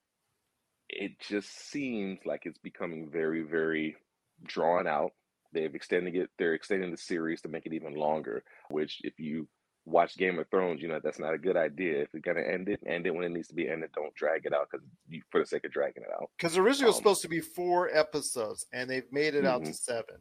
it 0.90 1.20
just 1.20 1.70
seems 1.70 2.20
like 2.26 2.42
it's 2.46 2.58
becoming 2.58 3.10
very, 3.12 3.44
very 3.44 3.96
drawn 4.44 4.88
out. 4.88 5.12
They've 5.52 5.74
extended 5.74 6.16
it, 6.16 6.30
they're 6.38 6.54
extending 6.54 6.92
the 6.92 6.98
series 6.98 7.42
to 7.42 7.50
make 7.50 7.66
it 7.66 7.74
even 7.74 7.96
longer, 7.96 8.44
which 8.70 9.02
if 9.04 9.20
you 9.20 9.48
watch 9.86 10.18
Game 10.18 10.40
of 10.40 10.48
Thrones, 10.50 10.82
you 10.82 10.88
know 10.88 11.00
that's 11.04 11.20
not 11.20 11.34
a 11.34 11.38
good 11.38 11.58
idea. 11.58 12.02
If 12.02 12.10
you're 12.14 12.22
gonna 12.22 12.46
end 12.46 12.70
it, 12.70 12.80
end 12.86 13.08
it 13.08 13.14
when 13.14 13.24
it 13.24 13.32
needs 13.32 13.48
to 13.50 13.56
be 13.56 13.70
ended. 13.70 13.92
Don't 13.96 14.14
drag 14.16 14.46
it 14.46 14.54
out 14.54 14.68
because 14.72 14.86
you 15.08 15.22
for 15.32 15.40
the 15.40 15.46
sake 15.46 15.66
of 15.66 15.72
dragging 15.72 16.04
it 16.04 16.10
out. 16.14 16.30
Because 16.38 16.58
originally 16.58 16.86
it 16.86 16.88
was 16.88 16.96
um, 16.96 17.02
supposed 17.02 17.22
to 17.24 17.30
be 17.30 17.40
four 17.40 17.90
episodes, 17.96 18.66
and 18.74 18.90
they've 18.90 19.12
made 19.12 19.36
it 19.36 19.40
mm-hmm. 19.40 19.48
out 19.48 19.64
to 19.66 19.72
mm-hmm. 19.72 19.74
seven. 19.74 20.16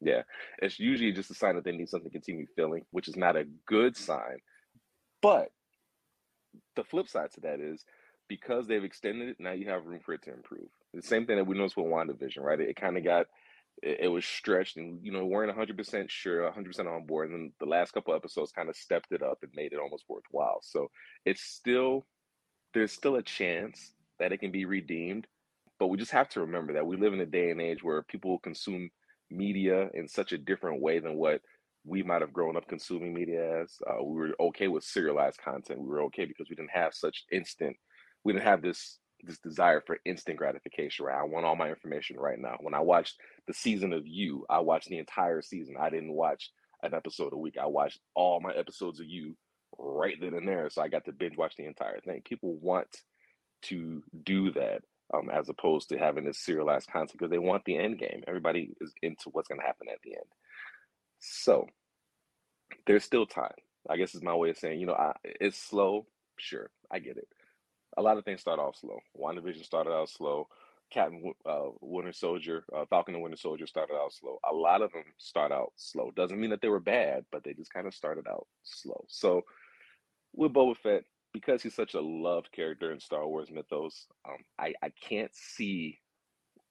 Yeah, 0.00 0.22
it's 0.62 0.78
usually 0.78 1.12
just 1.12 1.30
a 1.30 1.34
sign 1.34 1.56
that 1.56 1.64
they 1.64 1.72
need 1.72 1.88
something 1.88 2.10
to 2.10 2.12
continue 2.12 2.46
filling, 2.56 2.84
which 2.90 3.08
is 3.08 3.16
not 3.16 3.36
a 3.36 3.44
good 3.66 3.96
sign. 3.96 4.38
But 5.20 5.50
the 6.76 6.84
flip 6.84 7.08
side 7.08 7.30
to 7.32 7.40
that 7.42 7.60
is 7.60 7.84
because 8.28 8.66
they've 8.66 8.84
extended 8.84 9.28
it, 9.28 9.36
now 9.38 9.52
you 9.52 9.68
have 9.68 9.84
room 9.84 10.00
for 10.04 10.14
it 10.14 10.22
to 10.22 10.32
improve. 10.32 10.68
The 10.94 11.02
same 11.02 11.26
thing 11.26 11.36
that 11.36 11.46
we 11.46 11.56
noticed 11.56 11.76
with 11.76 11.86
WandaVision, 11.86 12.40
right? 12.40 12.60
It, 12.60 12.70
it 12.70 12.76
kind 12.76 12.96
of 12.96 13.04
got 13.04 13.26
it, 13.82 14.00
it, 14.02 14.08
was 14.08 14.24
stretched 14.24 14.76
and 14.76 14.98
you 15.02 15.12
know 15.12 15.24
weren't 15.24 15.56
100% 15.56 16.10
sure 16.10 16.50
100% 16.50 16.86
on 16.86 17.06
board 17.06 17.30
and 17.30 17.34
then 17.34 17.52
the 17.60 17.66
last 17.66 17.92
couple 17.92 18.14
episodes 18.14 18.52
kind 18.52 18.68
of 18.68 18.76
stepped 18.76 19.12
it 19.12 19.22
up 19.22 19.38
and 19.42 19.52
made 19.54 19.72
it 19.72 19.78
almost 19.78 20.04
worthwhile. 20.08 20.60
So 20.62 20.90
it's 21.24 21.42
still 21.42 22.06
there's 22.74 22.92
still 22.92 23.16
a 23.16 23.22
chance 23.22 23.92
that 24.18 24.32
it 24.32 24.38
can 24.38 24.52
be 24.52 24.64
redeemed 24.64 25.26
but 25.78 25.88
we 25.88 25.96
just 25.96 26.12
have 26.12 26.28
to 26.30 26.40
remember 26.40 26.74
that 26.74 26.86
we 26.86 26.96
live 26.96 27.14
in 27.14 27.20
a 27.20 27.26
day 27.26 27.50
and 27.50 27.60
age 27.60 27.82
where 27.82 28.02
people 28.02 28.38
consume 28.38 28.90
media 29.30 29.88
in 29.94 30.06
such 30.06 30.32
a 30.32 30.38
different 30.38 30.82
way 30.82 30.98
than 30.98 31.14
what 31.14 31.40
we 31.86 32.02
might 32.02 32.20
have 32.20 32.32
grown 32.32 32.56
up 32.56 32.68
consuming 32.68 33.14
media 33.14 33.62
as. 33.62 33.78
Uh, 33.86 34.04
we 34.04 34.14
were 34.14 34.34
okay 34.38 34.68
with 34.68 34.84
serialized 34.84 35.38
content. 35.38 35.80
We 35.80 35.88
were 35.88 36.02
okay 36.02 36.26
because 36.26 36.50
we 36.50 36.56
didn't 36.56 36.72
have 36.72 36.92
such 36.92 37.24
instant 37.32 37.74
we 38.24 38.32
didn't 38.32 38.44
have 38.44 38.62
this 38.62 38.98
this 39.24 39.38
desire 39.38 39.82
for 39.86 39.98
instant 40.04 40.38
gratification, 40.38 41.06
right? 41.06 41.18
I 41.20 41.24
want 41.24 41.46
all 41.46 41.56
my 41.56 41.68
information 41.68 42.18
right 42.18 42.38
now. 42.38 42.56
When 42.60 42.74
I 42.74 42.80
watched 42.80 43.16
the 43.46 43.54
season 43.54 43.92
of 43.92 44.06
You, 44.06 44.44
I 44.48 44.60
watched 44.60 44.88
the 44.88 44.98
entire 44.98 45.42
season. 45.42 45.76
I 45.78 45.90
didn't 45.90 46.12
watch 46.12 46.50
an 46.82 46.94
episode 46.94 47.32
a 47.32 47.38
week. 47.38 47.56
I 47.60 47.66
watched 47.66 48.00
all 48.14 48.40
my 48.40 48.52
episodes 48.52 49.00
of 49.00 49.06
You 49.06 49.36
right 49.78 50.16
then 50.20 50.34
and 50.34 50.48
there. 50.48 50.68
So 50.70 50.82
I 50.82 50.88
got 50.88 51.04
to 51.06 51.12
binge 51.12 51.36
watch 51.36 51.56
the 51.56 51.66
entire 51.66 52.00
thing. 52.00 52.22
People 52.24 52.56
want 52.56 52.88
to 53.62 54.02
do 54.24 54.52
that 54.52 54.82
um, 55.14 55.30
as 55.30 55.48
opposed 55.48 55.88
to 55.90 55.98
having 55.98 56.24
this 56.24 56.38
serialized 56.38 56.90
content 56.90 57.12
because 57.12 57.30
they 57.30 57.38
want 57.38 57.64
the 57.64 57.76
end 57.76 57.98
game. 57.98 58.22
Everybody 58.26 58.70
is 58.80 58.92
into 59.02 59.30
what's 59.32 59.48
going 59.48 59.60
to 59.60 59.66
happen 59.66 59.88
at 59.90 60.00
the 60.02 60.12
end. 60.12 60.26
So 61.18 61.66
there's 62.86 63.04
still 63.04 63.26
time. 63.26 63.52
I 63.88 63.96
guess 63.96 64.14
is 64.14 64.22
my 64.22 64.34
way 64.34 64.50
of 64.50 64.58
saying, 64.58 64.80
you 64.80 64.86
know, 64.86 64.94
I, 64.94 65.12
it's 65.24 65.60
slow. 65.60 66.06
Sure, 66.38 66.70
I 66.90 67.00
get 67.00 67.16
it 67.16 67.28
a 67.96 68.02
lot 68.02 68.18
of 68.18 68.24
things 68.24 68.40
start 68.40 68.58
off 68.58 68.76
slow. 68.76 68.98
WandaVision 69.18 69.64
started 69.64 69.90
out 69.90 70.08
slow. 70.08 70.48
Captain 70.90 71.32
uh, 71.46 71.68
Winter 71.80 72.12
Soldier, 72.12 72.64
uh, 72.76 72.84
Falcon 72.90 73.14
and 73.14 73.22
Winter 73.22 73.36
Soldier 73.36 73.66
started 73.66 73.94
out 73.94 74.12
slow. 74.12 74.38
A 74.50 74.52
lot 74.52 74.82
of 74.82 74.92
them 74.92 75.04
start 75.18 75.52
out 75.52 75.72
slow. 75.76 76.10
Doesn't 76.16 76.40
mean 76.40 76.50
that 76.50 76.60
they 76.60 76.68
were 76.68 76.80
bad, 76.80 77.24
but 77.30 77.44
they 77.44 77.52
just 77.52 77.72
kind 77.72 77.86
of 77.86 77.94
started 77.94 78.26
out 78.28 78.46
slow. 78.64 79.04
So 79.08 79.42
with 80.34 80.52
Boba 80.52 80.76
Fett, 80.76 81.04
because 81.32 81.62
he's 81.62 81.74
such 81.76 81.94
a 81.94 82.00
loved 82.00 82.50
character 82.50 82.92
in 82.92 82.98
Star 82.98 83.26
Wars 83.26 83.50
mythos, 83.52 84.06
um, 84.28 84.38
I, 84.58 84.74
I 84.82 84.90
can't 85.08 85.30
see 85.32 86.00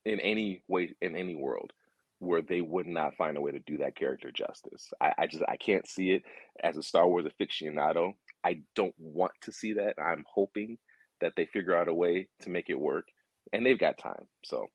in 0.05 0.20
any 0.20 0.63
way 0.67 0.95
in 1.01 1.15
any 1.15 1.36
world 1.36 1.72
where 2.20 2.41
they 2.41 2.59
would 2.59 2.88
not 2.88 3.15
find 3.15 3.38
a 3.38 3.41
way 3.41 3.51
to 3.51 3.59
do 3.59 3.78
that 3.78 3.95
character 3.95 4.32
justice. 4.32 4.91
I, 4.99 5.13
I 5.20 5.28
just 5.28 5.43
I 5.47 5.55
can't 5.55 5.88
see 5.88 6.11
it 6.11 6.24
as 6.61 6.76
a 6.76 6.84
Star 6.84 7.07
Wars 7.07 7.26
aficionado. 7.26 8.13
I 8.43 8.61
don't 8.76 8.95
want 8.97 9.32
to 9.41 9.53
see 9.53 9.74
that. 9.74 9.95
I'm 9.97 10.26
hoping 10.28 10.78
that 11.22 11.34
they 11.36 11.45
figure 11.45 11.76
out 11.76 11.88
a 11.88 11.93
way 11.93 12.28
to 12.41 12.49
make 12.49 12.70
it 12.70 12.80
work, 12.80 13.07
and 13.53 13.65
they've 13.65 13.80
got 13.80 13.97
time. 13.97 14.26
So 14.43 14.67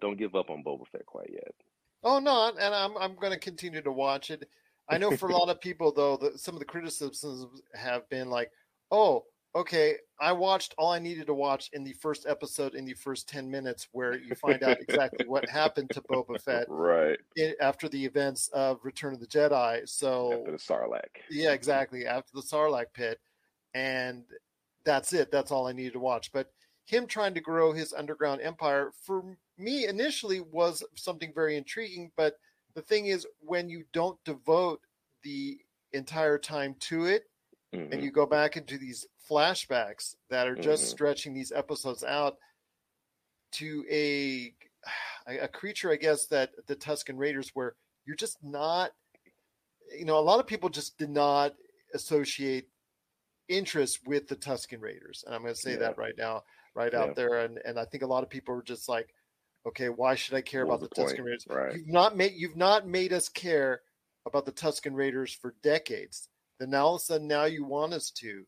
don't 0.00 0.18
give 0.18 0.34
up 0.34 0.50
on 0.50 0.62
Boba 0.64 0.86
Fett 0.86 1.06
quite 1.06 1.30
yet. 1.32 1.54
Oh 2.02 2.18
no, 2.18 2.52
and 2.58 2.74
I'm 2.74 2.96
I'm 2.96 3.14
going 3.14 3.32
to 3.32 3.38
continue 3.38 3.82
to 3.82 3.92
watch 3.92 4.30
it. 4.30 4.48
I 4.88 4.98
know 4.98 5.16
for 5.16 5.28
a 5.28 5.36
lot 5.36 5.48
of 5.48 5.60
people 5.60 5.92
though, 5.92 6.16
that 6.18 6.38
some 6.38 6.54
of 6.54 6.60
the 6.60 6.64
criticisms 6.64 7.62
have 7.74 8.08
been 8.08 8.30
like, 8.30 8.52
"Oh, 8.90 9.24
okay, 9.56 9.96
I 10.20 10.32
watched 10.32 10.74
all 10.76 10.92
I 10.92 10.98
needed 10.98 11.26
to 11.26 11.34
watch 11.34 11.70
in 11.72 11.82
the 11.82 11.94
first 11.94 12.26
episode 12.28 12.74
in 12.74 12.84
the 12.84 12.92
first 12.92 13.26
10 13.28 13.50
minutes 13.50 13.88
where 13.92 14.14
you 14.14 14.34
find 14.34 14.62
out 14.62 14.78
exactly 14.80 15.26
what 15.26 15.48
happened 15.48 15.90
to 15.90 16.02
Boba 16.02 16.40
Fett 16.40 16.66
right 16.68 17.18
in, 17.36 17.54
after 17.60 17.88
the 17.88 18.04
events 18.04 18.48
of 18.48 18.78
Return 18.84 19.14
of 19.14 19.20
the 19.20 19.26
Jedi. 19.26 19.88
So 19.88 20.32
after 20.40 20.52
the 20.52 20.58
Sarlacc. 20.58 21.22
Yeah, 21.30 21.52
exactly, 21.52 22.06
after 22.06 22.30
the 22.34 22.42
Sarlacc 22.42 22.92
pit. 22.92 23.18
And 23.74 24.24
that's 24.86 25.12
it. 25.12 25.30
That's 25.30 25.50
all 25.50 25.66
I 25.66 25.72
needed 25.72 25.92
to 25.94 26.00
watch. 26.00 26.32
But 26.32 26.50
him 26.86 27.06
trying 27.06 27.34
to 27.34 27.40
grow 27.40 27.72
his 27.72 27.92
underground 27.92 28.40
empire 28.40 28.92
for 29.02 29.36
me 29.58 29.86
initially 29.86 30.40
was 30.40 30.82
something 30.94 31.32
very 31.34 31.56
intriguing. 31.56 32.10
But 32.16 32.36
the 32.74 32.80
thing 32.80 33.06
is, 33.06 33.26
when 33.40 33.68
you 33.68 33.84
don't 33.92 34.22
devote 34.24 34.80
the 35.22 35.58
entire 35.92 36.38
time 36.38 36.76
to 36.80 37.06
it, 37.06 37.24
mm-hmm. 37.74 37.92
and 37.92 38.02
you 38.02 38.10
go 38.10 38.24
back 38.24 38.56
into 38.56 38.78
these 38.78 39.06
flashbacks 39.28 40.14
that 40.30 40.46
are 40.46 40.54
just 40.54 40.84
mm-hmm. 40.84 40.90
stretching 40.90 41.34
these 41.34 41.52
episodes 41.52 42.04
out 42.04 42.36
to 43.52 43.84
a 43.90 44.54
a 45.42 45.48
creature, 45.48 45.90
I 45.90 45.96
guess 45.96 46.26
that 46.26 46.50
the 46.68 46.76
Tusken 46.76 47.18
Raiders, 47.18 47.50
where 47.54 47.74
you're 48.06 48.14
just 48.14 48.38
not, 48.44 48.92
you 49.98 50.04
know, 50.04 50.18
a 50.18 50.20
lot 50.20 50.38
of 50.38 50.46
people 50.46 50.68
just 50.68 50.96
did 50.98 51.10
not 51.10 51.54
associate 51.94 52.68
interest 53.48 54.00
with 54.06 54.28
the 54.28 54.36
Tusken 54.36 54.80
Raiders. 54.80 55.24
And 55.26 55.34
I'm 55.34 55.42
going 55.42 55.54
to 55.54 55.60
say 55.60 55.72
yeah. 55.72 55.78
that 55.78 55.98
right 55.98 56.14
now, 56.16 56.42
right 56.74 56.92
yeah. 56.92 57.00
out 57.00 57.16
there. 57.16 57.40
And 57.44 57.58
and 57.64 57.78
I 57.78 57.84
think 57.84 58.02
a 58.02 58.06
lot 58.06 58.22
of 58.22 58.30
people 58.30 58.54
are 58.54 58.62
just 58.62 58.88
like, 58.88 59.14
okay, 59.66 59.88
why 59.88 60.14
should 60.14 60.34
I 60.34 60.40
care 60.40 60.62
about 60.62 60.80
the, 60.80 60.88
the 60.88 61.02
Tusken 61.02 61.24
Raiders? 61.24 61.46
Right. 61.48 61.76
You've 61.76 61.88
not 61.88 62.16
made 62.16 62.32
you've 62.36 62.56
not 62.56 62.86
made 62.86 63.12
us 63.12 63.28
care 63.28 63.80
about 64.26 64.44
the 64.44 64.52
Tusken 64.52 64.94
Raiders 64.94 65.32
for 65.32 65.54
decades. 65.62 66.28
Then 66.58 66.74
all 66.74 66.94
of 66.94 67.00
a 67.00 67.04
sudden 67.04 67.28
now 67.28 67.44
you 67.44 67.64
want 67.64 67.92
us 67.92 68.10
to. 68.10 68.44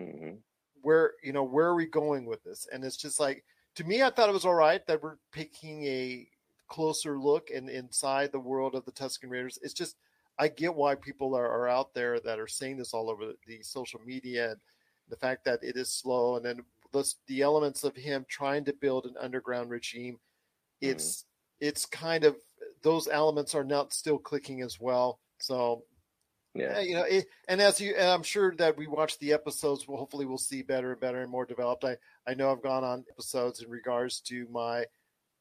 Mm-hmm. 0.00 0.36
Where 0.82 1.12
you 1.22 1.32
know 1.32 1.44
where 1.44 1.66
are 1.66 1.74
we 1.74 1.86
going 1.86 2.26
with 2.26 2.42
this? 2.44 2.66
And 2.72 2.84
it's 2.84 2.96
just 2.96 3.18
like 3.18 3.44
to 3.76 3.84
me, 3.84 4.02
I 4.02 4.10
thought 4.10 4.28
it 4.28 4.32
was 4.32 4.44
all 4.44 4.54
right 4.54 4.86
that 4.86 5.02
we're 5.02 5.16
taking 5.32 5.84
a 5.84 6.28
closer 6.68 7.18
look 7.18 7.50
and 7.50 7.68
inside 7.68 8.32
the 8.32 8.40
world 8.40 8.74
of 8.74 8.84
the 8.84 8.92
Tusken 8.92 9.30
Raiders. 9.30 9.58
It's 9.62 9.74
just 9.74 9.96
I 10.38 10.48
get 10.48 10.74
why 10.74 10.94
people 10.96 11.34
are, 11.34 11.48
are 11.48 11.68
out 11.68 11.94
there 11.94 12.18
that 12.20 12.38
are 12.38 12.48
saying 12.48 12.78
this 12.78 12.92
all 12.92 13.10
over 13.10 13.32
the 13.46 13.62
social 13.62 14.00
media 14.04 14.52
and 14.52 14.60
the 15.08 15.16
fact 15.16 15.44
that 15.44 15.62
it 15.62 15.76
is 15.76 15.92
slow 15.92 16.36
and 16.36 16.44
then 16.44 16.60
the, 16.92 17.14
the 17.26 17.42
elements 17.42 17.84
of 17.84 17.96
him 17.96 18.24
trying 18.28 18.64
to 18.64 18.72
build 18.72 19.06
an 19.06 19.14
underground 19.20 19.70
regime 19.70 20.14
mm-hmm. 20.14 20.90
it's 20.92 21.22
mm. 21.22 21.24
it's 21.60 21.86
kind 21.86 22.24
of 22.24 22.36
those 22.82 23.08
elements 23.08 23.54
are 23.54 23.64
not 23.64 23.92
still 23.92 24.18
clicking 24.18 24.62
as 24.62 24.80
well 24.80 25.20
so 25.38 25.84
yeah 26.54 26.80
you 26.80 26.94
know 26.94 27.02
it, 27.02 27.26
and 27.48 27.60
as 27.60 27.80
you 27.80 27.94
and 27.96 28.08
i'm 28.08 28.22
sure 28.22 28.54
that 28.56 28.76
we 28.76 28.86
watch 28.86 29.18
the 29.18 29.32
episodes 29.32 29.86
well 29.86 29.98
hopefully 29.98 30.24
we'll 30.24 30.38
see 30.38 30.62
better 30.62 30.92
and 30.92 31.00
better 31.00 31.20
and 31.20 31.30
more 31.30 31.44
developed 31.44 31.84
i 31.84 31.96
i 32.26 32.34
know 32.34 32.50
i've 32.50 32.62
gone 32.62 32.84
on 32.84 33.04
episodes 33.10 33.60
in 33.60 33.68
regards 33.70 34.20
to 34.20 34.46
my 34.50 34.84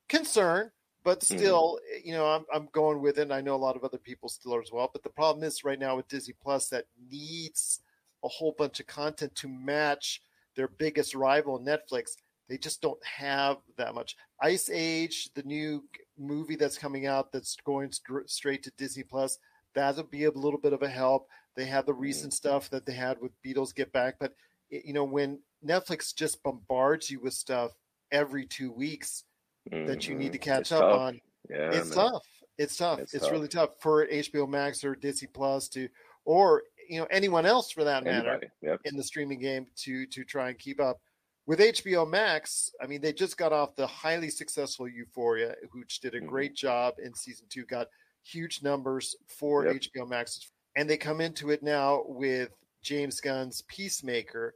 concern 0.10 0.72
but 1.04 1.20
mm-hmm. 1.20 1.38
still, 1.38 1.80
mm-hmm. 1.94 2.08
you 2.08 2.14
know, 2.14 2.26
I'm, 2.26 2.46
I'm 2.54 2.70
going 2.72 3.02
with 3.02 3.18
it. 3.18 3.24
And 3.24 3.34
I 3.34 3.42
know 3.42 3.56
a 3.56 3.58
lot 3.58 3.76
of 3.76 3.84
other 3.84 3.98
people 3.98 4.30
still 4.30 4.56
are 4.56 4.62
as 4.62 4.72
well. 4.72 4.90
But 4.92 5.04
the 5.04 5.10
problem 5.10 5.44
is 5.44 5.64
right 5.64 5.80
now 5.80 5.96
with 5.96 6.08
Disney 6.08 6.36
Plus 6.42 6.70
that 6.70 6.86
needs 7.12 7.82
a 8.24 8.28
whole 8.28 8.56
bunch 8.58 8.80
of 8.80 8.88
content 8.88 9.36
to 9.36 9.48
match 9.48 10.22
their 10.56 10.68
biggest 10.68 11.16
rival, 11.16 11.60
Netflix. 11.60 12.12
They 12.50 12.58
just 12.58 12.82
don't 12.82 13.04
have 13.06 13.58
that 13.78 13.96
much. 13.96 14.16
Ice 14.42 14.70
Age, 14.70 15.30
the 15.34 15.44
new 15.44 15.84
movie 16.18 16.56
that's 16.56 16.78
coming 16.78 17.06
out 17.06 17.32
that's 17.32 17.56
going 17.64 17.92
st- 17.92 18.30
straight 18.30 18.64
to 18.64 18.72
Disney 18.78 19.04
Plus, 19.04 19.40
that'll 19.74 20.04
be 20.04 20.26
a 20.26 20.32
little 20.32 20.60
bit 20.60 20.74
of 20.74 20.84
a 20.84 20.90
help. 20.90 21.28
They 21.56 21.66
have 21.66 21.86
the 21.86 21.94
recent 21.94 22.32
mm-hmm. 22.32 22.48
stuff 22.48 22.70
that 22.70 22.86
they 22.86 22.94
had 22.94 23.20
with 23.22 23.32
Beatles 23.44 23.74
Get 23.74 23.92
Back, 23.92 24.16
but 24.20 24.34
you 24.70 24.94
know 24.94 25.04
when 25.04 25.40
Netflix 25.66 26.16
just 26.16 26.42
bombards 26.44 27.10
you 27.10 27.20
with 27.20 27.34
stuff 27.34 27.72
every 28.12 28.46
two 28.46 28.72
weeks, 28.72 29.24
that 29.72 30.08
you 30.08 30.16
need 30.16 30.34
to 30.34 30.40
Mhm. 30.40 30.42
catch 30.42 30.62
It's 30.62 30.72
up 30.72 30.82
tough. 30.82 31.00
on. 31.00 31.22
Yeah, 31.50 31.72
it's 31.74 31.96
man. 31.96 32.12
tough. 32.12 32.26
It's 32.58 32.78
tough. 32.78 33.00
It's, 33.00 33.14
It's 33.14 33.24
tough. 33.24 33.32
really 33.32 33.48
tough 33.48 33.80
for 33.82 34.08
HBO 34.10 34.48
Max 34.48 34.84
or 34.84 34.96
Disney 34.96 35.28
Plus 35.28 35.68
to, 35.70 35.90
or 36.26 36.64
you 36.88 37.00
know 37.00 37.08
anyone 37.10 37.46
else 37.46 37.72
for 37.72 37.84
that 37.86 38.04
matter 38.04 38.42
Yep. 38.62 38.82
in 38.86 38.98
the 38.98 39.04
streaming 39.04 39.40
game 39.40 39.68
to 39.78 40.06
to 40.08 40.24
try 40.24 40.50
and 40.50 40.60
keep 40.60 40.80
up. 40.80 41.02
With 41.46 41.60
HBO 41.60 42.06
Max, 42.06 42.74
I 42.80 42.88
mean, 42.88 43.02
they 43.02 43.12
just 43.12 43.38
got 43.38 43.52
off 43.52 43.76
the 43.76 43.88
highly 43.88 44.30
successful 44.30 44.88
Euphoria, 44.88 45.56
which 45.74 46.00
did 46.00 46.16
a 46.16 46.22
Mhm. 46.22 46.28
great 46.28 46.54
job 46.54 46.96
in 47.00 47.14
season 47.14 47.48
two, 47.50 47.66
got 47.66 47.90
huge 48.24 48.62
numbers 48.64 49.16
for 49.28 49.66
Yep. 49.66 49.76
HBO 49.76 50.06
Max, 50.06 50.52
and 50.78 50.90
they 50.90 50.96
come 50.98 51.20
into 51.20 51.50
it 51.50 51.62
now 51.64 52.04
with 52.08 52.52
James 52.82 53.20
Gunn's 53.20 53.62
Peacemaker 53.64 54.56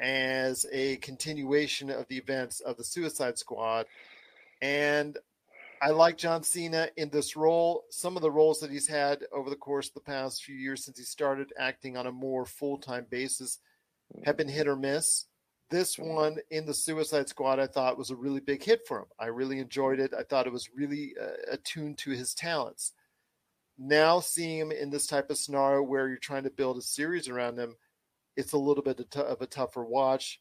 as 0.00 0.66
a 0.72 0.96
continuation 0.96 1.90
of 1.90 2.08
the 2.08 2.16
events 2.16 2.60
of 2.60 2.76
the 2.76 2.84
Suicide 2.84 3.38
Squad. 3.38 3.86
And 4.62 5.16
I 5.82 5.90
like 5.90 6.18
John 6.18 6.42
Cena 6.42 6.88
in 6.96 7.08
this 7.10 7.36
role. 7.36 7.84
Some 7.90 8.16
of 8.16 8.22
the 8.22 8.30
roles 8.30 8.60
that 8.60 8.70
he's 8.70 8.88
had 8.88 9.24
over 9.32 9.48
the 9.48 9.56
course 9.56 9.88
of 9.88 9.94
the 9.94 10.00
past 10.00 10.44
few 10.44 10.54
years 10.54 10.84
since 10.84 10.98
he 10.98 11.04
started 11.04 11.52
acting 11.58 11.96
on 11.96 12.06
a 12.06 12.12
more 12.12 12.44
full 12.44 12.78
time 12.78 13.06
basis 13.08 13.58
have 14.24 14.36
been 14.36 14.48
hit 14.48 14.68
or 14.68 14.76
miss. 14.76 15.26
This 15.70 15.98
one 15.98 16.38
in 16.50 16.66
the 16.66 16.74
Suicide 16.74 17.28
Squad, 17.28 17.60
I 17.60 17.66
thought 17.68 17.96
was 17.96 18.10
a 18.10 18.16
really 18.16 18.40
big 18.40 18.62
hit 18.62 18.80
for 18.88 18.98
him. 18.98 19.06
I 19.20 19.26
really 19.26 19.60
enjoyed 19.60 20.00
it. 20.00 20.12
I 20.18 20.24
thought 20.24 20.46
it 20.46 20.52
was 20.52 20.68
really 20.74 21.14
uh, 21.20 21.52
attuned 21.52 21.98
to 21.98 22.10
his 22.10 22.34
talents. 22.34 22.92
Now 23.78 24.20
seeing 24.20 24.58
him 24.58 24.72
in 24.72 24.90
this 24.90 25.06
type 25.06 25.30
of 25.30 25.38
scenario 25.38 25.82
where 25.82 26.08
you're 26.08 26.18
trying 26.18 26.42
to 26.42 26.50
build 26.50 26.76
a 26.76 26.82
series 26.82 27.28
around 27.28 27.56
him, 27.58 27.76
it's 28.36 28.52
a 28.52 28.58
little 28.58 28.82
bit 28.82 29.00
of, 29.14 29.40
a 29.40 29.46
tougher 29.46 29.84
watch. 29.84 30.40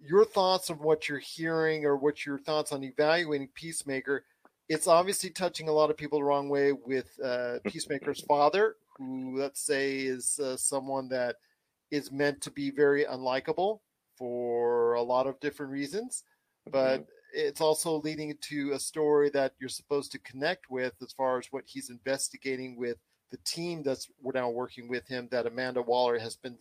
Your 0.00 0.24
thoughts 0.24 0.70
on 0.70 0.78
what 0.78 1.08
you're 1.08 1.18
hearing, 1.18 1.84
or 1.84 1.96
what 1.96 2.24
your 2.24 2.38
thoughts 2.38 2.72
on 2.72 2.84
evaluating 2.84 3.48
Peacemaker? 3.54 4.24
It's 4.68 4.86
obviously 4.86 5.30
touching 5.30 5.68
a 5.68 5.72
lot 5.72 5.90
of 5.90 5.96
people 5.96 6.20
the 6.20 6.24
wrong 6.24 6.48
way 6.48 6.72
with 6.72 7.08
uh, 7.22 7.58
Peacemaker's 7.66 8.20
father, 8.22 8.76
who 8.96 9.36
let's 9.38 9.60
say 9.60 9.98
is 9.98 10.38
uh, 10.38 10.56
someone 10.56 11.08
that 11.08 11.36
is 11.90 12.12
meant 12.12 12.40
to 12.42 12.50
be 12.50 12.70
very 12.70 13.04
unlikable 13.04 13.80
for 14.16 14.94
a 14.94 15.02
lot 15.02 15.26
of 15.26 15.40
different 15.40 15.72
reasons, 15.72 16.24
but 16.70 17.06
it's 17.32 17.60
also 17.60 18.00
leading 18.00 18.34
to 18.42 18.72
a 18.72 18.78
story 18.78 19.30
that 19.30 19.54
you're 19.60 19.68
supposed 19.68 20.12
to 20.12 20.18
connect 20.20 20.70
with 20.70 20.92
as 21.02 21.12
far 21.12 21.38
as 21.38 21.46
what 21.50 21.64
he's 21.66 21.90
investigating 21.90 22.76
with 22.76 22.96
the 23.30 23.38
team 23.38 23.82
that's 23.82 24.08
we're 24.20 24.32
now 24.32 24.50
working 24.50 24.88
with 24.88 25.06
him 25.06 25.28
that 25.30 25.46
Amanda 25.46 25.82
Waller 25.82 26.18
has 26.18 26.36
been 26.36 26.58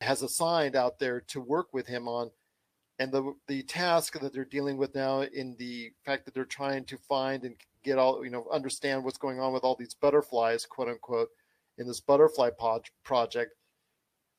has 0.00 0.22
assigned 0.22 0.76
out 0.76 0.98
there 0.98 1.20
to 1.20 1.40
work 1.40 1.68
with 1.72 1.86
him 1.86 2.08
on 2.08 2.30
and 2.98 3.12
the 3.12 3.34
the 3.48 3.62
task 3.64 4.18
that 4.18 4.32
they're 4.32 4.44
dealing 4.44 4.76
with 4.76 4.94
now 4.94 5.22
in 5.22 5.56
the 5.58 5.90
fact 6.04 6.24
that 6.24 6.34
they're 6.34 6.44
trying 6.44 6.84
to 6.84 6.96
find 6.96 7.44
and 7.44 7.56
get 7.82 7.98
all 7.98 8.24
you 8.24 8.30
know 8.30 8.46
understand 8.52 9.04
what's 9.04 9.18
going 9.18 9.40
on 9.40 9.52
with 9.52 9.62
all 9.64 9.76
these 9.76 9.94
butterflies 9.94 10.66
quote 10.66 10.88
unquote 10.88 11.28
in 11.78 11.86
this 11.86 12.00
butterfly 12.00 12.50
pod 12.58 12.82
project 13.04 13.52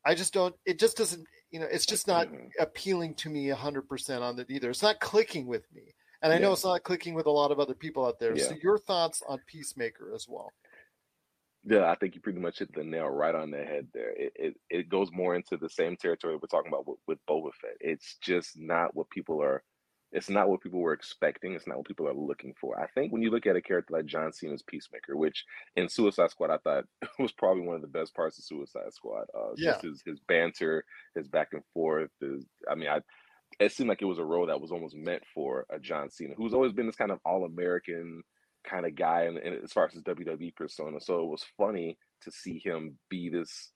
i 0.05 0.13
just 0.15 0.33
don't 0.33 0.55
it 0.65 0.79
just 0.79 0.97
doesn't 0.97 1.25
you 1.51 1.59
know 1.59 1.67
it's 1.71 1.85
just 1.85 2.07
not 2.07 2.27
Mhm. 2.27 2.49
appealing 2.59 3.13
to 3.15 3.29
me 3.29 3.49
100% 3.49 4.21
on 4.21 4.39
it 4.39 4.49
either. 4.49 4.69
It's 4.69 4.81
not 4.81 4.99
clicking 4.99 5.47
with 5.47 5.71
me 5.73 5.93
and 6.21 6.31
i 6.33 6.37
know 6.37 6.53
it's 6.53 6.63
not 6.63 6.83
clicking 6.83 7.13
with 7.13 7.25
a 7.27 7.31
lot 7.31 7.51
of 7.51 7.59
other 7.59 7.75
people 7.75 8.05
out 8.05 8.19
there. 8.19 8.35
So 8.49 8.55
your 8.63 8.77
thoughts 8.79 9.21
on 9.27 9.39
peacemaker 9.47 10.13
as 10.15 10.27
well 10.27 10.51
Yeah, 11.63 11.91
I 11.91 11.95
think 11.95 12.15
you 12.15 12.21
pretty 12.21 12.39
much 12.39 12.59
hit 12.59 12.73
the 12.73 12.83
nail 12.83 13.07
right 13.07 13.35
on 13.35 13.51
the 13.51 13.63
head 13.63 13.89
there. 13.93 14.11
It 14.11 14.33
it, 14.35 14.57
it 14.69 14.89
goes 14.89 15.11
more 15.11 15.35
into 15.35 15.57
the 15.57 15.69
same 15.69 15.95
territory 15.95 16.35
we're 16.35 16.47
talking 16.47 16.69
about 16.71 16.87
with, 16.87 16.99
with 17.07 17.19
Boba 17.29 17.53
Fett. 17.53 17.77
It's 17.79 18.17
just 18.17 18.57
not 18.57 18.95
what 18.95 19.09
people 19.11 19.41
are. 19.43 19.63
It's 20.11 20.29
not 20.29 20.49
what 20.49 20.61
people 20.61 20.79
were 20.81 20.91
expecting. 20.91 21.53
It's 21.53 21.67
not 21.67 21.77
what 21.77 21.87
people 21.87 22.07
are 22.07 22.13
looking 22.13 22.53
for. 22.59 22.81
I 22.81 22.87
think 22.87 23.13
when 23.13 23.21
you 23.21 23.29
look 23.29 23.45
at 23.45 23.55
a 23.55 23.61
character 23.61 23.93
like 23.93 24.07
John 24.07 24.33
Cena's 24.33 24.63
Peacemaker, 24.63 25.15
which 25.15 25.45
in 25.75 25.87
Suicide 25.87 26.31
Squad 26.31 26.49
I 26.49 26.57
thought 26.57 26.85
was 27.19 27.31
probably 27.31 27.63
one 27.63 27.75
of 27.75 27.81
the 27.83 27.87
best 27.87 28.15
parts 28.15 28.39
of 28.39 28.43
Suicide 28.45 28.91
Squad. 28.93 29.27
Uh, 29.33 29.55
Just 29.61 29.83
his 29.83 30.01
his 30.05 30.19
banter, 30.19 30.83
his 31.15 31.27
back 31.27 31.49
and 31.53 31.63
forth. 31.73 32.09
His, 32.19 32.43
I 32.69 32.73
mean, 32.75 32.89
I 32.89 33.01
it 33.59 33.71
seemed 33.71 33.89
like 33.89 34.01
it 34.01 34.05
was 34.05 34.19
a 34.19 34.25
role 34.25 34.47
that 34.47 34.61
was 34.61 34.71
almost 34.71 34.95
meant 34.95 35.23
for 35.33 35.65
a 35.69 35.79
John 35.79 36.09
Cena, 36.09 36.33
who's 36.35 36.53
always 36.53 36.73
been 36.73 36.87
this 36.87 36.95
kind 36.95 37.11
of 37.11 37.19
all 37.25 37.45
American 37.45 38.23
kind 38.63 38.85
of 38.85 38.95
guy 38.95 39.23
and, 39.23 39.37
and 39.37 39.63
as 39.63 39.71
far 39.71 39.85
as 39.85 39.93
his 39.93 40.03
WWE 40.03 40.55
persona. 40.55 40.99
So 40.99 41.21
it 41.23 41.27
was 41.27 41.45
funny 41.57 41.97
to 42.23 42.31
see 42.31 42.59
him 42.63 42.97
be 43.09 43.29
this 43.29 43.71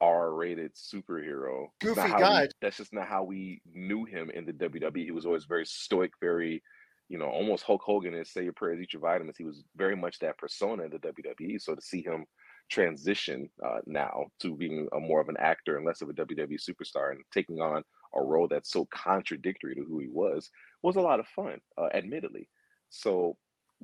R-rated 0.00 0.72
superhero. 0.74 1.66
Goofy 1.80 2.00
guy. 2.08 2.42
we- 2.42 2.48
that's 2.60 2.76
just 2.76 2.92
not 2.92 3.08
how 3.08 3.24
we 3.24 3.60
knew 3.72 4.04
him 4.04 4.30
in 4.30 4.44
the 4.46 4.52
WWE. 4.52 5.04
He 5.04 5.10
was 5.10 5.26
always 5.26 5.44
very 5.44 5.66
stoic, 5.66 6.12
very, 6.20 6.62
you 7.08 7.18
know, 7.18 7.26
almost 7.28 7.64
Hulk 7.64 7.82
Hogan 7.82 8.14
is 8.14 8.32
say 8.32 8.44
your 8.44 8.52
prayers, 8.52 8.80
eat 8.80 8.92
your 8.92 9.02
vitamins. 9.02 9.36
He 9.36 9.44
was 9.44 9.64
very 9.76 9.96
much 9.96 10.18
that 10.20 10.38
persona 10.38 10.84
in 10.84 10.90
the 10.90 10.98
WWE. 10.98 11.60
So 11.60 11.74
to 11.74 11.80
see 11.80 12.02
him 12.02 12.26
transition 12.70 13.48
uh, 13.64 13.78
now 13.86 14.26
to 14.40 14.54
being 14.54 14.86
a 14.92 15.00
more 15.00 15.20
of 15.20 15.28
an 15.28 15.36
actor 15.38 15.76
and 15.76 15.86
less 15.86 16.02
of 16.02 16.10
a 16.10 16.12
WWE 16.12 16.58
superstar 16.60 17.10
and 17.12 17.20
taking 17.32 17.60
on 17.60 17.82
a 18.14 18.22
role 18.22 18.46
that's 18.46 18.70
so 18.70 18.86
contradictory 18.90 19.74
to 19.74 19.82
who 19.84 19.98
he 19.98 20.08
was 20.08 20.50
was 20.82 20.96
a 20.96 21.00
lot 21.00 21.18
of 21.18 21.26
fun, 21.28 21.58
uh, 21.76 21.88
admittedly. 21.94 22.48
So 22.90 23.36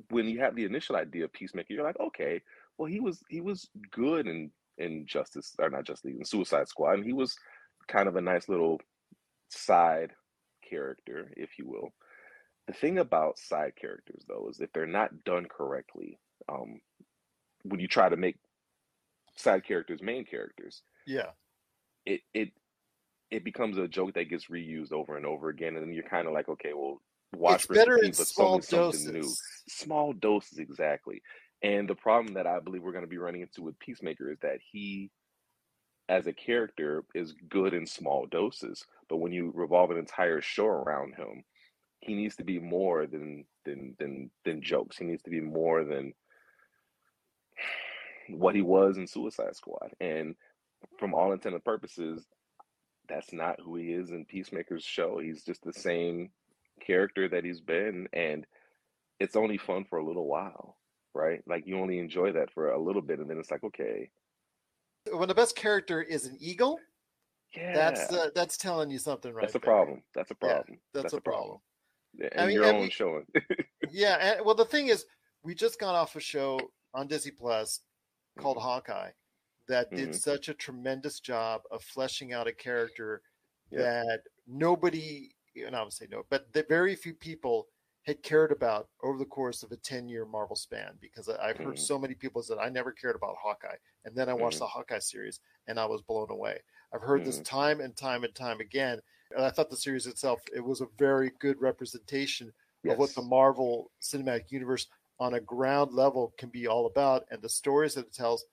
when 0.09 0.27
you 0.27 0.39
have 0.39 0.55
the 0.55 0.65
initial 0.65 0.95
idea 0.95 1.25
of 1.25 1.33
Peacemaker, 1.33 1.73
you're 1.73 1.83
like, 1.83 1.99
okay, 1.99 2.41
well, 2.77 2.89
he 2.89 2.99
was 2.99 3.23
he 3.29 3.41
was 3.41 3.69
good 3.91 4.27
in 4.27 4.51
in 4.77 5.05
Justice 5.05 5.55
or 5.59 5.69
not 5.69 5.85
Justice 5.85 6.05
League, 6.05 6.17
in 6.17 6.25
Suicide 6.25 6.67
Squad, 6.67 6.95
and 6.95 7.05
he 7.05 7.13
was 7.13 7.35
kind 7.87 8.07
of 8.07 8.15
a 8.15 8.21
nice 8.21 8.49
little 8.49 8.79
side 9.49 10.11
character, 10.67 11.31
if 11.37 11.57
you 11.57 11.67
will. 11.67 11.93
The 12.67 12.73
thing 12.73 12.97
about 12.97 13.37
side 13.37 13.73
characters, 13.79 14.23
though, 14.27 14.47
is 14.49 14.59
if 14.59 14.73
they're 14.73 14.87
not 14.87 15.23
done 15.23 15.45
correctly, 15.45 16.19
um, 16.49 16.81
when 17.63 17.79
you 17.79 17.87
try 17.87 18.09
to 18.09 18.17
make 18.17 18.37
side 19.37 19.63
characters 19.65 20.01
main 20.01 20.25
characters, 20.25 20.81
yeah 21.05 21.31
it 22.05 22.21
it 22.33 22.51
it 23.31 23.43
becomes 23.43 23.77
a 23.77 23.87
joke 23.87 24.13
that 24.13 24.29
gets 24.29 24.47
reused 24.47 24.91
over 24.91 25.17
and 25.17 25.25
over 25.25 25.49
again, 25.49 25.75
and 25.75 25.85
then 25.85 25.93
you're 25.93 26.03
kind 26.03 26.27
of 26.27 26.33
like, 26.33 26.47
okay, 26.47 26.73
well, 26.73 27.01
watch 27.33 27.65
it's 27.65 27.67
better 27.67 27.97
in 27.97 28.11
but 28.11 28.27
small 28.27 28.61
something 28.61 29.05
new. 29.05 29.21
doses. 29.21 29.41
Small 29.67 30.13
doses 30.13 30.59
exactly. 30.59 31.21
And 31.63 31.89
the 31.89 31.95
problem 31.95 32.35
that 32.35 32.47
i 32.47 32.59
believe 32.59 32.83
we're 32.83 32.91
going 32.91 33.03
to 33.03 33.09
be 33.09 33.17
running 33.17 33.41
into 33.41 33.63
with 33.63 33.79
peacemaker 33.79 34.31
is 34.31 34.39
that 34.41 34.59
he 34.71 35.09
as 36.07 36.27
a 36.27 36.33
character 36.33 37.03
is 37.15 37.33
good 37.49 37.73
in 37.73 37.87
small 37.87 38.27
doses 38.27 38.85
but 39.09 39.17
when 39.17 39.31
you 39.31 39.51
revolve 39.55 39.89
an 39.89 39.97
entire 39.97 40.41
show 40.41 40.65
around 40.67 41.15
him 41.15 41.43
he 42.05 42.13
needs 42.13 42.35
to 42.35 42.43
be 42.43 42.59
more 42.59 43.07
than 43.07 43.45
than 43.65 43.95
than 43.99 44.29
than 44.43 44.61
jokes. 44.61 44.97
He 44.97 45.05
needs 45.05 45.23
to 45.23 45.29
be 45.29 45.41
more 45.41 45.83
than 45.83 46.13
what 48.29 48.55
he 48.55 48.61
was 48.61 48.97
in 48.97 49.07
suicide 49.07 49.55
squad. 49.55 49.91
And 49.99 50.35
from 50.99 51.13
all 51.13 51.33
intended 51.33 51.63
purposes 51.63 52.25
that's 53.07 53.31
not 53.31 53.59
who 53.59 53.75
he 53.75 53.91
is 53.91 54.09
in 54.09 54.25
peacemaker's 54.25 54.83
show. 54.83 55.19
He's 55.19 55.43
just 55.43 55.63
the 55.63 55.73
same 55.73 56.31
character 56.79 57.27
that 57.29 57.43
he's 57.43 57.61
been 57.61 58.07
and 58.13 58.45
it's 59.19 59.35
only 59.35 59.57
fun 59.57 59.85
for 59.85 59.97
a 59.99 60.05
little 60.05 60.27
while, 60.27 60.77
right? 61.13 61.41
Like 61.47 61.65
you 61.67 61.79
only 61.79 61.99
enjoy 61.99 62.33
that 62.33 62.51
for 62.51 62.71
a 62.71 62.79
little 62.81 63.01
bit, 63.01 63.19
and 63.19 63.29
then 63.29 63.37
it's 63.39 63.49
like, 63.51 63.63
okay, 63.63 64.09
when 65.11 65.27
the 65.27 65.35
best 65.35 65.55
character 65.55 66.01
is 66.01 66.25
an 66.25 66.37
eagle 66.39 66.79
yeah, 67.55 67.73
that's 67.73 68.11
uh, 68.11 68.29
that's 68.35 68.57
telling 68.57 68.89
you 68.91 68.97
something 68.97 69.33
right 69.33 69.43
that's 69.43 69.55
a 69.55 69.59
there. 69.59 69.71
problem. 69.71 70.03
That's 70.13 70.31
a 70.31 70.35
Yeah, 70.41 70.47
problem. 70.49 70.79
that's 70.93 71.13
a 71.13 71.21
problem. 71.21 71.59
Yeah, 72.13 72.29
I 72.33 72.37
And 72.39 72.47
mean, 72.47 72.55
your 72.55 72.65
own 72.65 72.81
we- 72.83 72.89
showing. 72.89 73.25
yeah 73.91 74.15
and, 74.37 74.45
well 74.45 74.55
the 74.55 74.65
thing 74.65 74.87
is 74.87 75.05
we 75.43 75.53
just 75.55 75.79
got 75.79 75.95
off 75.95 76.15
a 76.15 76.19
show 76.19 76.57
on 76.93 77.07
disney 77.07 77.31
plus 77.31 77.81
called 78.37 78.57
Mm-hmm. 78.57 78.65
hawkeye 78.67 79.11
that 79.67 79.95
did 79.95 80.09
Mhm. 80.09 80.15
such 80.21 80.49
a 80.49 80.53
tremendous 80.55 81.19
job 81.19 81.61
of 81.71 81.83
fleshing 81.83 82.33
out 82.33 82.47
a 82.47 82.53
character 82.53 83.21
Yeah. 83.71 83.79
that 83.83 84.21
nobody 84.47 85.34
and 85.63 85.75
i 85.75 85.83
would 85.83 85.93
say 85.93 86.07
no 86.09 86.23
but 86.29 86.51
that 86.53 86.67
very 86.67 86.95
few 86.95 87.13
people 87.13 87.67
had 88.05 88.21
cared 88.21 88.51
about 88.51 88.89
over 89.03 89.17
the 89.17 89.25
course 89.25 89.63
of 89.63 89.71
a 89.71 89.77
10 89.77 90.07
year 90.07 90.25
marvel 90.25 90.55
span 90.55 90.97
because 90.99 91.29
i've 91.29 91.57
heard 91.57 91.75
Mhm. 91.75 91.79
so 91.79 91.97
many 91.97 92.13
people 92.13 92.41
say 92.43 92.55
i 92.59 92.69
never 92.69 92.91
cared 92.91 93.15
about 93.15 93.35
hawkeye 93.41 93.77
and 94.03 94.15
then 94.15 94.29
i 94.29 94.33
watched 94.33 94.57
Mhm. 94.57 94.59
the 94.59 94.67
hawkeye 94.67 94.99
series 94.99 95.39
and 95.67 95.79
i 95.79 95.85
was 95.85 96.01
blown 96.01 96.29
away 96.29 96.59
i've 96.93 97.01
heard 97.01 97.23
this 97.23 97.39
Mhm. 97.39 97.45
time 97.45 97.81
and 97.81 97.95
time 97.95 98.23
and 98.23 98.35
time 98.35 98.59
again 98.59 99.01
and 99.31 99.43
i 99.43 99.49
thought 99.49 99.69
the 99.69 99.77
series 99.77 100.07
itself 100.07 100.41
it 100.53 100.59
was 100.59 100.81
a 100.81 100.87
very 100.97 101.31
good 101.39 101.59
representation 101.61 102.53
of 102.87 102.99
what 102.99 103.15
the 103.15 103.21
Marvel 103.23 103.91
Cinematic 103.99 104.51
Universe 104.51 104.85
on 105.19 105.33
a 105.33 105.39
ground 105.39 105.91
level 105.91 106.35
can 106.37 106.49
be 106.49 106.67
all 106.67 106.85
about 106.85 107.25
and 107.31 107.41
the 107.41 107.49
stories 107.49 107.95
that 107.95 108.05
it 108.05 108.13
tells 108.13 108.45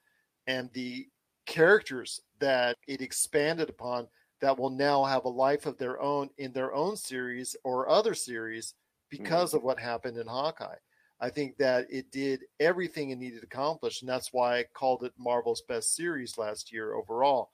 and 0.46 0.72
the 0.72 1.07
characters 1.44 2.20
that 2.38 2.78
it 2.86 3.03
expanded 3.03 3.68
upon 3.68 4.09
that 4.43 4.59
will 4.59 4.70
now 4.70 5.05
have 5.05 5.24
a 5.24 5.30
life 5.30 5.66
of 5.66 5.78
their 5.78 6.01
own 6.01 6.30
in 6.36 6.53
their 6.53 6.74
own 6.74 6.97
series 6.97 7.57
or 7.64 7.88
other 7.88 8.14
series 8.14 8.74
because 9.09 9.55
of 9.55 9.62
what 9.62 9.78
happened 9.80 10.18
in 10.18 10.26
Hawkeye. 10.26 10.76
I 11.20 11.30
think 11.30 11.57
that 11.59 11.86
it 11.90 12.11
did 12.11 12.45
everything 12.61 13.11
it 13.11 13.16
needed 13.18 13.40
to 13.40 13.47
accomplish, 13.47 14.03
and 14.03 14.09
that's 14.09 14.32
why 14.32 14.59
I 14.59 14.64
called 14.64 15.05
it 15.05 15.14
Marvel's 15.18 15.62
best 15.62 15.95
series 15.95 16.36
last 16.38 16.72
year 16.72 16.95
overall. 16.95 17.53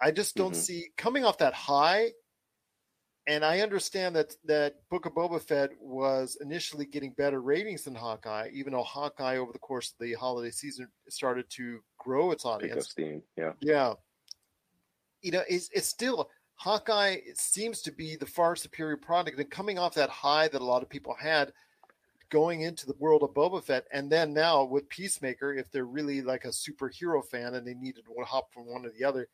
I 0.00 0.12
just 0.12 0.36
don't 0.36 0.52
Mhm. 0.52 0.56
see 0.56 0.90
coming 0.96 1.24
off 1.24 1.38
that 1.38 1.54
high. 1.54 2.12
and 3.28 3.44
I 3.44 3.60
understand 3.60 4.14
that 4.14 4.36
that 4.44 4.88
Book 4.88 5.06
of 5.06 5.14
Boba 5.14 5.40
Fett 5.42 5.70
was 5.80 6.36
initially 6.40 6.86
getting 6.86 7.12
better 7.12 7.40
ratings 7.40 7.84
than 7.84 7.94
Hawkeye, 7.96 8.50
even 8.52 8.72
though 8.72 8.84
Hawkeye 8.84 9.36
over 9.38 9.52
the 9.52 9.58
course 9.58 9.90
of 9.92 9.98
the 9.98 10.14
holiday 10.14 10.50
season 10.52 10.88
started 11.08 11.50
to 11.50 11.80
grow 11.98 12.30
its 12.30 12.44
Pick 12.44 12.52
up 12.52 12.62
audience. 12.62 12.88
steam. 12.88 13.22
Yeah. 13.36 13.54
Yeah, 13.60 13.94
you 15.26 15.32
know, 15.32 15.42
it's 15.48 15.68
it's 15.74 15.88
still 15.88 16.30
Hawkeye. 16.54 17.16
Seems 17.34 17.82
to 17.82 17.90
be 17.90 18.14
the 18.14 18.24
far 18.24 18.54
superior 18.54 18.96
product, 18.96 19.40
and 19.40 19.50
coming 19.50 19.76
off 19.76 19.94
that 19.94 20.08
high 20.08 20.46
that 20.46 20.60
a 20.60 20.64
lot 20.64 20.84
of 20.84 20.88
people 20.88 21.16
had 21.18 21.52
going 22.30 22.60
into 22.60 22.86
the 22.86 22.94
world 23.00 23.24
of 23.24 23.30
Boba 23.30 23.62
Fett, 23.62 23.86
and 23.92 24.10
then 24.10 24.32
now 24.32 24.62
with 24.62 24.88
Peacemaker, 24.88 25.54
if 25.54 25.68
they're 25.72 25.84
really 25.84 26.22
like 26.22 26.44
a 26.44 26.48
superhero 26.48 27.24
fan 27.24 27.54
and 27.54 27.66
they 27.66 27.74
needed 27.74 28.04
to 28.04 28.24
hop 28.24 28.52
from 28.52 28.66
one 28.66 28.82
to 28.82 28.90
the 28.90 29.04
other, 29.04 29.26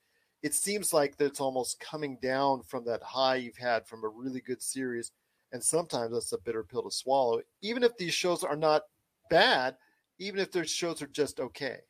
it 0.43 0.55
seems 0.55 0.95
like 0.95 1.19
that 1.19 1.27
it's 1.27 1.41
almost 1.41 1.79
coming 1.79 2.19
down 2.23 2.63
from 2.63 2.87
that 2.87 3.03
high 3.03 3.37
you've 3.37 3.59
had 3.59 3.87
from 3.87 4.03
a 4.03 4.09
really 4.09 4.41
good 4.41 4.63
series, 4.63 5.13
and 5.53 5.63
sometimes 5.63 6.15
that's 6.15 6.33
a 6.33 6.39
bitter 6.39 6.65
pill 6.65 6.85
to 6.85 6.91
swallow. 6.91 7.43
Even 7.61 7.83
if 7.83 7.95
these 7.99 8.15
shows 8.15 8.43
are 8.45 8.57
not 8.57 8.83
bad, 9.29 9.77
even 10.19 10.41
if 10.41 10.51
their 10.51 10.65
shows 10.65 11.03
are 11.03 11.07
just 11.09 11.39
okay. 11.39 11.81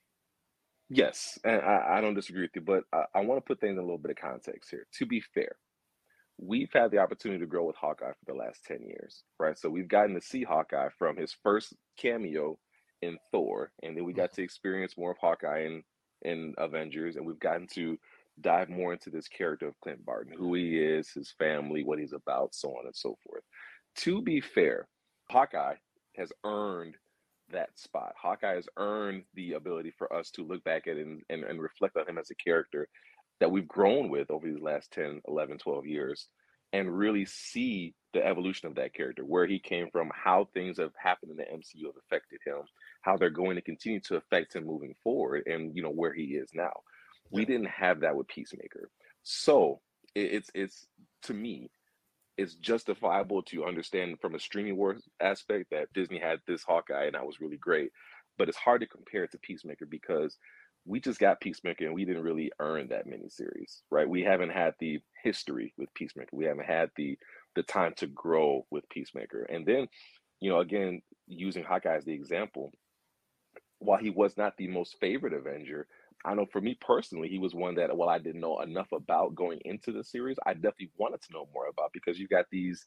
Yes, 0.95 1.38
and 1.43 1.62
I, 1.62 1.97
I 1.97 2.01
don't 2.03 2.12
disagree 2.12 2.43
with 2.43 2.51
you, 2.55 2.61
but 2.61 2.84
I, 2.93 3.05
I 3.14 3.20
want 3.20 3.38
to 3.43 3.47
put 3.49 3.61
things 3.61 3.72
in 3.72 3.78
a 3.78 3.82
little 3.82 3.97
bit 3.97 4.11
of 4.11 4.18
context 4.18 4.70
here. 4.70 4.86
To 4.99 5.07
be 5.07 5.22
fair, 5.34 5.57
we've 6.36 6.70
had 6.70 6.90
the 6.90 6.99
opportunity 6.99 7.40
to 7.40 7.47
grow 7.47 7.64
with 7.64 7.76
Hawkeye 7.76 8.12
for 8.12 8.32
the 8.32 8.38
last 8.38 8.64
10 8.66 8.82
years, 8.82 9.22
right? 9.40 9.59
So 9.59 9.70
we've 9.70 9.88
gotten 9.88 10.14
to 10.14 10.20
see 10.20 10.43
Hawkeye 10.43 10.90
from 10.99 11.16
his 11.16 11.34
first 11.43 11.72
cameo 11.97 12.59
in 13.01 13.16
Thor, 13.30 13.72
and 13.82 13.97
then 13.97 14.05
we 14.05 14.12
got 14.12 14.32
mm-hmm. 14.32 14.43
to 14.43 14.45
experience 14.45 14.99
more 14.99 15.12
of 15.12 15.16
Hawkeye 15.18 15.64
in, 15.64 15.82
in 16.22 16.55
Avengers, 16.59 17.16
and 17.16 17.24
we've 17.24 17.40
gotten 17.40 17.66
to 17.68 17.99
dive 18.43 18.68
more 18.68 18.93
into 18.93 19.09
this 19.09 19.28
character 19.28 19.68
of 19.68 19.80
Clint 19.80 20.05
Barton, 20.05 20.34
who 20.36 20.53
he 20.53 20.76
is, 20.76 21.09
his 21.09 21.32
family, 21.38 21.84
what 21.84 22.01
he's 22.01 22.12
about, 22.12 22.55
so 22.55 22.68
on 22.68 22.84
and 22.84 22.95
so 22.95 23.16
forth. 23.26 23.45
To 24.01 24.20
be 24.20 24.43
fair, 24.43 24.88
Hawkeye 25.30 25.76
has 26.16 26.30
earned 26.45 26.97
that 27.53 27.79
spot. 27.79 28.15
Hawkeye 28.21 28.55
has 28.55 28.69
earned 28.77 29.25
the 29.35 29.53
ability 29.53 29.93
for 29.97 30.13
us 30.13 30.31
to 30.33 30.45
look 30.45 30.63
back 30.65 30.87
at 30.87 30.97
and, 30.97 31.23
and, 31.31 31.45
and 31.45 31.61
reflect 31.61 31.97
on 31.97 32.09
him 32.09 32.19
as 32.19 32.31
a 32.31 32.35
character 32.35 32.89
that 33.41 33.51
we've 33.51 33.69
grown 33.69 34.09
with 34.09 34.31
over 34.31 34.47
these 34.47 34.63
last 34.63 34.91
10, 34.93 35.23
11, 35.27 35.59
12 35.59 35.87
years 35.87 36.29
and 36.73 36.97
really 36.97 37.25
see 37.27 37.95
the 38.13 38.25
evolution 38.25 38.69
of 38.69 38.75
that 38.75 38.95
character, 38.95 39.25
where 39.25 39.47
he 39.47 39.59
came 39.59 39.89
from, 39.91 40.11
how 40.15 40.49
things 40.53 40.79
have 40.79 40.93
happened 40.97 41.31
in 41.31 41.37
the 41.37 41.45
MCU 41.45 41.87
have 41.87 41.97
affected 42.07 42.41
him, 42.45 42.63
how 43.03 43.17
they're 43.17 43.31
going 43.31 43.57
to 43.57 43.63
continue 43.63 44.01
to 44.01 44.17
affect 44.17 44.55
him 44.55 44.67
moving 44.67 44.95
forward, 45.03 45.43
and 45.47 45.75
you 45.75 45.83
know 45.83 45.91
where 45.91 46.13
he 46.13 46.23
is 46.23 46.51
now. 46.55 46.73
We 47.31 47.45
didn't 47.45 47.69
have 47.69 48.01
that 48.01 48.17
with 48.17 48.29
Peacemaker, 48.29 48.91
so 49.23 49.81
it's 50.15 50.51
it's 50.55 50.87
to 51.23 51.35
me, 51.35 51.71
it's 52.37 52.55
justifiable 52.55 53.43
to 53.43 53.64
understand 53.64 54.18
from 54.20 54.35
a 54.35 54.41
streaming 54.41 54.76
wars 54.76 55.03
aspect 55.20 55.70
that 55.70 55.93
Disney 55.93 56.18
had 56.18 56.41
this 56.47 56.62
Hawkeye 56.62 57.05
and 57.05 57.14
that 57.14 57.26
was 57.26 57.41
really 57.41 57.59
great, 57.59 57.91
but 58.39 58.49
it's 58.49 58.59
hard 58.59 58.80
to 58.80 58.87
compare 58.87 59.24
it 59.24 59.33
to 59.33 59.39
Peacemaker 59.39 59.87
because 59.87 60.37
we 60.85 61.01
just 61.01 61.20
got 61.20 61.41
Peacemaker 61.41 61.85
and 61.85 61.95
we 61.95 62.05
didn't 62.05 62.22
really 62.24 62.51
earn 62.59 62.89
that 62.89 63.07
miniseries, 63.07 63.83
right? 63.91 64.09
We 64.09 64.22
haven't 64.22 64.51
had 64.51 64.74
the 64.80 65.01
history 65.22 65.72
with 65.76 65.93
Peacemaker. 65.95 66.30
We 66.33 66.47
haven't 66.47 66.66
had 66.66 66.91
the 66.97 67.18
the 67.55 67.62
time 67.62 67.93
to 67.99 68.07
grow 68.07 68.66
with 68.70 68.89
Peacemaker. 68.89 69.43
And 69.43 69.66
then, 69.66 69.87
you 70.41 70.51
know, 70.51 70.61
again, 70.61 71.03
using 71.26 71.62
Hawkeye 71.62 71.97
as 71.97 72.05
the 72.05 72.14
example, 72.14 72.72
while 73.78 73.99
he 73.99 74.11
was 74.11 74.37
not 74.37 74.57
the 74.57 74.68
most 74.68 74.97
favorite 75.01 75.35
Avenger, 75.35 75.87
I 76.25 76.35
know 76.35 76.47
for 76.47 76.61
me 76.61 76.77
personally, 76.81 77.29
he 77.29 77.39
was 77.39 77.55
one 77.55 77.77
that 77.77 77.97
while 77.97 78.09
I 78.09 78.18
didn't 78.18 78.41
know 78.41 78.61
enough 78.61 78.93
about 78.93 79.35
going 79.35 79.61
into 79.64 79.93
the 79.93 80.05
series, 80.05 80.37
I 80.47 80.55
definitely 80.55 80.93
wanted 80.97 81.23
to 81.23 81.33
know 81.33 81.49
more 81.53 81.66
about 81.68 81.93
because 81.93 82.18
you 82.18 82.29
got 82.29 82.47
these 82.51 82.87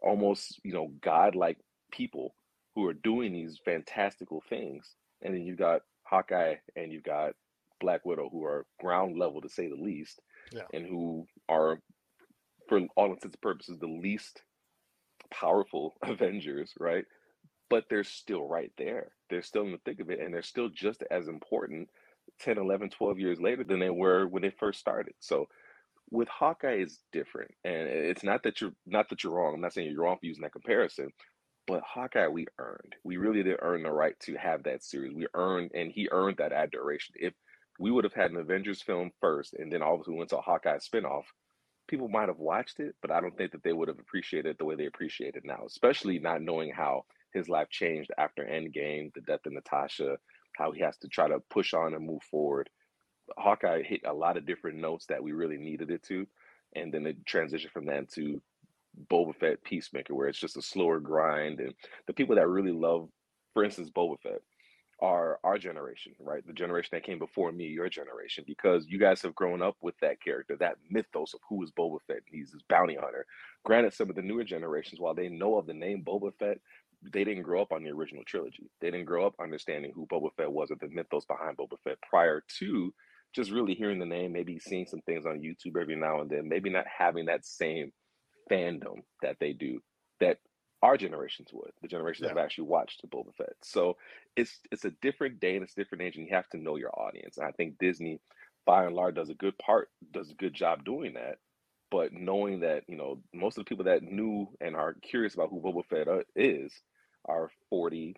almost, 0.00 0.60
you 0.64 0.72
know, 0.72 0.88
godlike 1.02 1.58
people 1.92 2.34
who 2.74 2.86
are 2.86 2.94
doing 2.94 3.32
these 3.32 3.60
fantastical 3.64 4.42
things. 4.48 4.96
And 5.22 5.34
then 5.34 5.42
you've 5.42 5.58
got 5.58 5.82
Hawkeye 6.06 6.56
and 6.76 6.92
you've 6.92 7.04
got 7.04 7.34
Black 7.80 8.04
Widow, 8.04 8.28
who 8.30 8.44
are 8.44 8.66
ground 8.80 9.18
level 9.18 9.40
to 9.42 9.48
say 9.48 9.68
the 9.68 9.76
least, 9.76 10.20
Yeah. 10.52 10.68
and 10.72 10.86
who 10.86 11.26
are, 11.48 11.80
for 12.68 12.80
all 12.96 13.06
intents 13.12 13.34
and 13.36 13.40
purposes, 13.42 13.78
the 13.78 13.86
least 13.86 14.42
powerful 15.30 15.94
Avengers, 16.02 16.74
right? 16.78 17.04
But 17.70 17.86
they're 17.90 18.04
still 18.04 18.46
right 18.48 18.72
there. 18.78 19.12
They're 19.30 19.42
still 19.42 19.64
in 19.64 19.72
the 19.72 19.78
thick 19.84 20.00
of 20.00 20.10
it, 20.10 20.20
and 20.20 20.34
they're 20.34 20.42
still 20.42 20.68
just 20.70 21.04
as 21.10 21.28
important 21.28 21.90
10, 22.40 22.58
11, 22.58 22.90
12 22.90 23.18
years 23.18 23.40
later 23.40 23.64
than 23.64 23.80
they 23.80 23.90
were 23.90 24.26
when 24.26 24.42
they 24.42 24.50
first 24.50 24.80
started. 24.80 25.14
So 25.20 25.46
with 26.10 26.28
Hawkeye 26.28 26.80
is 26.80 26.98
different. 27.12 27.50
And 27.64 27.88
it's 27.88 28.22
not 28.22 28.42
that 28.42 28.60
you're 28.60 28.74
not 28.86 29.08
that 29.08 29.24
you're 29.24 29.32
wrong. 29.32 29.54
I'm 29.54 29.60
not 29.60 29.72
saying 29.72 29.90
you're 29.90 30.02
wrong 30.02 30.18
for 30.20 30.26
using 30.26 30.42
that 30.42 30.52
comparison, 30.52 31.10
but 31.66 31.82
Hawkeye 31.82 32.28
we 32.28 32.46
earned. 32.58 32.94
We 33.04 33.16
really 33.16 33.42
did 33.42 33.58
earn 33.62 33.82
the 33.82 33.90
right 33.90 34.18
to 34.20 34.34
have 34.36 34.64
that 34.64 34.84
series. 34.84 35.14
We 35.14 35.26
earned 35.34 35.70
and 35.74 35.90
he 35.90 36.08
earned 36.10 36.36
that 36.38 36.52
adoration. 36.52 37.14
If 37.18 37.34
we 37.78 37.90
would 37.90 38.04
have 38.04 38.12
had 38.12 38.30
an 38.30 38.36
Avengers 38.36 38.82
film 38.82 39.10
first 39.20 39.54
and 39.54 39.72
then 39.72 39.82
obviously 39.82 40.14
went 40.14 40.30
to 40.30 40.38
a 40.38 40.42
Hawkeye 40.42 40.78
spinoff, 40.78 41.24
people 41.88 42.08
might 42.08 42.28
have 42.28 42.38
watched 42.38 42.80
it, 42.80 42.94
but 43.00 43.10
I 43.10 43.20
don't 43.20 43.36
think 43.36 43.52
that 43.52 43.62
they 43.62 43.72
would 43.72 43.88
have 43.88 43.98
appreciated 43.98 44.50
it 44.50 44.58
the 44.58 44.64
way 44.64 44.74
they 44.74 44.86
appreciate 44.86 45.36
it 45.36 45.44
now, 45.44 45.64
especially 45.66 46.18
not 46.18 46.42
knowing 46.42 46.72
how 46.72 47.04
his 47.32 47.48
life 47.48 47.68
changed 47.70 48.10
after 48.18 48.44
Endgame, 48.44 49.12
the 49.14 49.22
death 49.22 49.46
of 49.46 49.52
Natasha, 49.52 50.18
how 50.56 50.72
he 50.72 50.80
has 50.80 50.96
to 50.98 51.08
try 51.08 51.28
to 51.28 51.40
push 51.50 51.74
on 51.74 51.94
and 51.94 52.06
move 52.06 52.22
forward. 52.22 52.68
Hawkeye 53.38 53.82
hit 53.82 54.02
a 54.04 54.12
lot 54.12 54.36
of 54.36 54.46
different 54.46 54.78
notes 54.78 55.06
that 55.06 55.22
we 55.22 55.32
really 55.32 55.56
needed 55.56 55.90
it 55.90 56.02
to, 56.04 56.26
and 56.74 56.92
then 56.92 57.06
it 57.06 57.24
transitioned 57.24 57.70
from 57.70 57.86
that 57.86 58.10
to 58.12 58.40
Boba 59.10 59.34
Fett 59.34 59.62
Peacemaker, 59.64 60.14
where 60.14 60.28
it's 60.28 60.38
just 60.38 60.56
a 60.56 60.62
slower 60.62 61.00
grind. 61.00 61.60
And 61.60 61.74
the 62.06 62.12
people 62.12 62.36
that 62.36 62.48
really 62.48 62.72
love, 62.72 63.08
for 63.54 63.64
instance, 63.64 63.90
Boba 63.90 64.20
Fett, 64.20 64.42
are 65.00 65.40
our 65.42 65.58
generation, 65.58 66.12
right? 66.20 66.46
The 66.46 66.52
generation 66.52 66.90
that 66.92 67.02
came 67.02 67.18
before 67.18 67.50
me, 67.50 67.64
your 67.64 67.88
generation, 67.88 68.44
because 68.46 68.86
you 68.86 69.00
guys 69.00 69.20
have 69.22 69.34
grown 69.34 69.60
up 69.60 69.76
with 69.82 69.98
that 70.00 70.22
character, 70.22 70.56
that 70.60 70.76
mythos 70.90 71.34
of 71.34 71.40
who 71.48 71.60
is 71.64 71.72
Boba 71.72 71.98
Fett. 72.06 72.20
He's 72.26 72.52
this 72.52 72.62
bounty 72.68 72.94
hunter. 72.94 73.26
Granted, 73.64 73.94
some 73.94 74.10
of 74.10 74.16
the 74.16 74.22
newer 74.22 74.44
generations, 74.44 75.00
while 75.00 75.14
they 75.14 75.28
know 75.28 75.56
of 75.56 75.66
the 75.66 75.74
name 75.74 76.04
Boba 76.06 76.32
Fett, 76.38 76.58
they 77.12 77.24
didn't 77.24 77.42
grow 77.42 77.62
up 77.62 77.72
on 77.72 77.82
the 77.82 77.90
original 77.90 78.22
trilogy. 78.24 78.70
They 78.80 78.90
didn't 78.90 79.06
grow 79.06 79.26
up 79.26 79.34
understanding 79.40 79.92
who 79.94 80.06
Boba 80.06 80.30
Fett 80.36 80.52
was 80.52 80.70
or 80.70 80.76
the 80.76 80.88
mythos 80.88 81.24
behind 81.24 81.56
Boba 81.56 81.78
Fett 81.82 81.98
prior 82.08 82.42
to 82.58 82.94
just 83.34 83.50
really 83.50 83.74
hearing 83.74 83.98
the 83.98 84.06
name, 84.06 84.32
maybe 84.32 84.58
seeing 84.58 84.86
some 84.86 85.00
things 85.00 85.26
on 85.26 85.40
YouTube 85.40 85.80
every 85.80 85.96
now 85.96 86.20
and 86.20 86.30
then, 86.30 86.48
maybe 86.48 86.70
not 86.70 86.84
having 86.86 87.26
that 87.26 87.46
same 87.46 87.92
fandom 88.50 89.02
that 89.22 89.36
they 89.40 89.52
do 89.52 89.80
that 90.20 90.38
our 90.82 90.96
generations 90.96 91.48
would, 91.52 91.70
the 91.80 91.88
generations 91.88 92.22
that 92.22 92.36
have 92.36 92.44
actually 92.44 92.64
watched 92.64 93.08
Boba 93.08 93.34
Fett. 93.36 93.54
So 93.62 93.96
it's 94.36 94.58
it's 94.70 94.84
a 94.84 94.90
different 95.02 95.40
day 95.40 95.54
and 95.54 95.62
it's 95.62 95.72
a 95.74 95.80
different 95.80 96.02
age, 96.02 96.16
and 96.16 96.26
you 96.26 96.34
have 96.34 96.48
to 96.50 96.58
know 96.58 96.76
your 96.76 96.98
audience. 96.98 97.38
And 97.38 97.46
I 97.46 97.52
think 97.52 97.78
Disney, 97.78 98.20
by 98.66 98.84
and 98.84 98.94
large, 98.94 99.14
does 99.14 99.30
a 99.30 99.34
good 99.34 99.56
part, 99.58 99.90
does 100.12 100.30
a 100.30 100.34
good 100.34 100.54
job 100.54 100.84
doing 100.84 101.14
that. 101.14 101.38
But 101.90 102.12
knowing 102.12 102.60
that 102.60 102.82
you 102.88 102.96
know 102.96 103.20
most 103.32 103.56
of 103.56 103.64
the 103.64 103.68
people 103.68 103.84
that 103.84 104.02
knew 104.02 104.48
and 104.60 104.74
are 104.74 104.94
curious 104.94 105.34
about 105.34 105.50
who 105.50 105.60
Boba 105.60 105.84
Fett 105.86 106.08
uh, 106.08 106.22
is 106.34 106.72
are 107.24 107.50
40, 107.70 108.16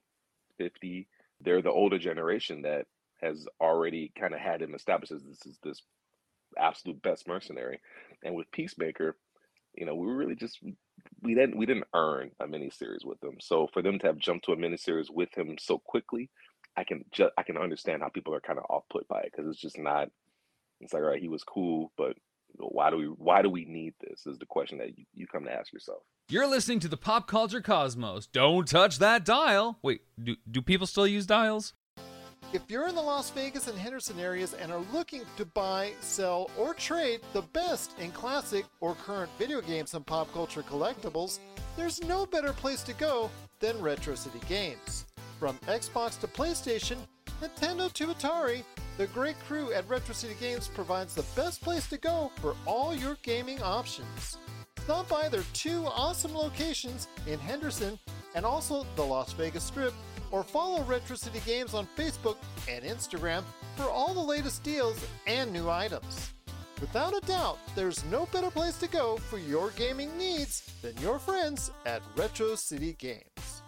50. 0.58 1.08
They're 1.40 1.62
the 1.62 1.70
older 1.70 1.98
generation 1.98 2.62
that 2.62 2.86
has 3.20 3.46
already 3.60 4.12
kind 4.18 4.34
of 4.34 4.40
had 4.40 4.62
him 4.62 4.74
established 4.74 5.12
as 5.12 5.22
this 5.22 5.46
is 5.46 5.58
this 5.62 5.82
absolute 6.58 7.02
best 7.02 7.26
mercenary. 7.26 7.80
And 8.24 8.34
with 8.34 8.50
Peacemaker, 8.52 9.16
you 9.74 9.86
know, 9.86 9.94
we 9.94 10.06
really 10.06 10.36
just 10.36 10.58
we 11.22 11.34
didn't 11.34 11.56
we 11.56 11.66
didn't 11.66 11.86
earn 11.94 12.30
a 12.40 12.46
miniseries 12.46 13.04
with 13.04 13.20
them. 13.20 13.36
So 13.40 13.68
for 13.72 13.82
them 13.82 13.98
to 14.00 14.06
have 14.06 14.18
jumped 14.18 14.44
to 14.46 14.52
a 14.52 14.56
miniseries 14.56 15.10
with 15.10 15.36
him 15.36 15.56
so 15.58 15.78
quickly, 15.78 16.30
I 16.76 16.84
can 16.84 17.04
just 17.12 17.32
I 17.36 17.42
can 17.42 17.56
understand 17.56 18.02
how 18.02 18.08
people 18.08 18.34
are 18.34 18.40
kind 18.40 18.58
of 18.58 18.66
off 18.68 18.84
put 18.90 19.08
by 19.08 19.20
it 19.20 19.32
because 19.34 19.50
it's 19.50 19.60
just 19.60 19.78
not. 19.78 20.08
It's 20.80 20.92
like 20.92 21.02
all 21.02 21.08
right, 21.10 21.20
he 21.20 21.28
was 21.28 21.44
cool, 21.44 21.92
but 21.96 22.16
why 22.56 22.90
do 22.90 22.96
we 22.96 23.06
why 23.06 23.42
do 23.42 23.50
we 23.50 23.64
need 23.64 23.94
this? 24.00 24.26
Is 24.26 24.38
the 24.38 24.46
question 24.46 24.78
that 24.78 24.96
you, 24.98 25.04
you 25.14 25.26
come 25.26 25.44
to 25.44 25.52
ask 25.52 25.72
yourself. 25.72 26.02
You're 26.30 26.46
listening 26.46 26.80
to 26.80 26.88
the 26.88 26.96
Pop 26.96 27.28
Culture 27.28 27.60
Cosmos. 27.60 28.26
Don't 28.26 28.66
touch 28.66 28.98
that 28.98 29.26
dial. 29.26 29.78
Wait, 29.82 30.00
do, 30.22 30.36
do 30.50 30.62
people 30.62 30.86
still 30.86 31.06
use 31.06 31.26
dials? 31.26 31.74
If 32.54 32.62
you're 32.68 32.88
in 32.88 32.94
the 32.94 33.02
Las 33.02 33.28
Vegas 33.28 33.68
and 33.68 33.78
Henderson 33.78 34.18
areas 34.18 34.54
and 34.54 34.72
are 34.72 34.80
looking 34.90 35.24
to 35.36 35.44
buy, 35.44 35.92
sell, 36.00 36.50
or 36.56 36.72
trade 36.72 37.20
the 37.34 37.42
best 37.42 37.98
in 37.98 38.10
classic 38.12 38.64
or 38.80 38.94
current 38.94 39.30
video 39.38 39.60
games 39.60 39.92
and 39.92 40.06
pop 40.06 40.32
culture 40.32 40.62
collectibles, 40.62 41.40
there's 41.76 42.02
no 42.04 42.24
better 42.24 42.54
place 42.54 42.82
to 42.84 42.94
go 42.94 43.30
than 43.60 43.78
Retro 43.82 44.14
City 44.14 44.40
Games. 44.48 45.04
From 45.38 45.58
Xbox 45.66 46.18
to 46.20 46.26
PlayStation, 46.26 46.96
Nintendo 47.42 47.92
to 47.92 48.06
Atari, 48.06 48.62
the 48.96 49.08
great 49.08 49.38
crew 49.40 49.74
at 49.74 49.86
Retro 49.90 50.14
City 50.14 50.36
Games 50.40 50.68
provides 50.68 51.14
the 51.14 51.26
best 51.36 51.60
place 51.60 51.86
to 51.88 51.98
go 51.98 52.30
for 52.40 52.56
all 52.64 52.94
your 52.94 53.18
gaming 53.22 53.62
options. 53.62 54.38
Stop 54.84 55.08
by 55.08 55.30
their 55.30 55.44
two 55.54 55.86
awesome 55.86 56.34
locations 56.34 57.08
in 57.26 57.38
Henderson 57.38 57.98
and 58.34 58.44
also 58.44 58.84
the 58.96 59.02
Las 59.02 59.32
Vegas 59.32 59.64
Strip, 59.64 59.94
or 60.30 60.42
follow 60.42 60.82
Retro 60.82 61.16
City 61.16 61.40
Games 61.46 61.72
on 61.72 61.88
Facebook 61.96 62.36
and 62.68 62.84
Instagram 62.84 63.44
for 63.76 63.84
all 63.84 64.12
the 64.12 64.20
latest 64.20 64.62
deals 64.62 65.02
and 65.26 65.50
new 65.50 65.70
items. 65.70 66.34
Without 66.82 67.16
a 67.16 67.26
doubt, 67.26 67.58
there's 67.74 68.04
no 68.10 68.26
better 68.26 68.50
place 68.50 68.76
to 68.76 68.86
go 68.86 69.16
for 69.16 69.38
your 69.38 69.70
gaming 69.70 70.14
needs 70.18 70.70
than 70.82 70.94
your 70.98 71.18
friends 71.18 71.70
at 71.86 72.02
Retro 72.14 72.54
City 72.54 72.94
Games. 72.98 73.62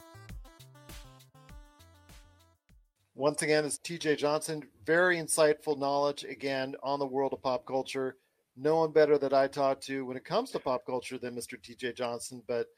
Once 3.15 3.41
again, 3.41 3.65
it's 3.65 3.79
TJ 3.79 4.19
Johnson. 4.19 4.63
Very 4.85 5.17
insightful 5.17 5.79
knowledge, 5.79 6.25
again, 6.25 6.75
on 6.83 6.99
the 6.99 7.07
world 7.07 7.33
of 7.33 7.43
pop 7.43 7.65
culture. 7.65 8.17
No 8.57 8.77
one 8.77 8.93
better 8.93 9.19
that 9.19 9.35
I 9.35 9.49
talk 9.49 9.81
to 9.83 10.05
when 10.07 10.17
it 10.17 10.25
comes 10.25 10.51
to 10.53 10.59
pop 10.59 10.87
culture 10.87 11.19
than 11.19 11.35
Mr. 11.35 11.61
TJ 11.61 11.95
Johnson. 11.95 12.43
But 12.47 12.69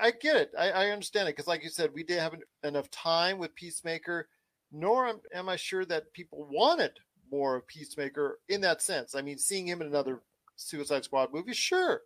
I 0.00 0.10
get 0.10 0.36
it. 0.36 0.52
I, 0.58 0.70
I 0.70 0.90
understand 0.90 1.28
it. 1.28 1.36
Because, 1.36 1.46
like 1.46 1.62
you 1.62 1.70
said, 1.70 1.90
we 1.94 2.02
didn't 2.02 2.22
have 2.22 2.34
enough 2.64 2.90
time 2.90 3.38
with 3.38 3.54
Peacemaker, 3.54 4.28
nor 4.72 5.06
am, 5.06 5.20
am 5.32 5.48
I 5.48 5.56
sure 5.56 5.84
that 5.84 6.12
people 6.12 6.48
wanted 6.50 6.98
more 7.30 7.56
of 7.56 7.66
Peacemaker 7.66 8.40
in 8.48 8.60
that 8.62 8.82
sense. 8.82 9.14
I 9.14 9.22
mean, 9.22 9.38
seeing 9.38 9.66
him 9.66 9.80
in 9.80 9.86
another 9.86 10.20
Suicide 10.56 11.04
Squad 11.04 11.32
movie, 11.32 11.52
sure. 11.52 12.02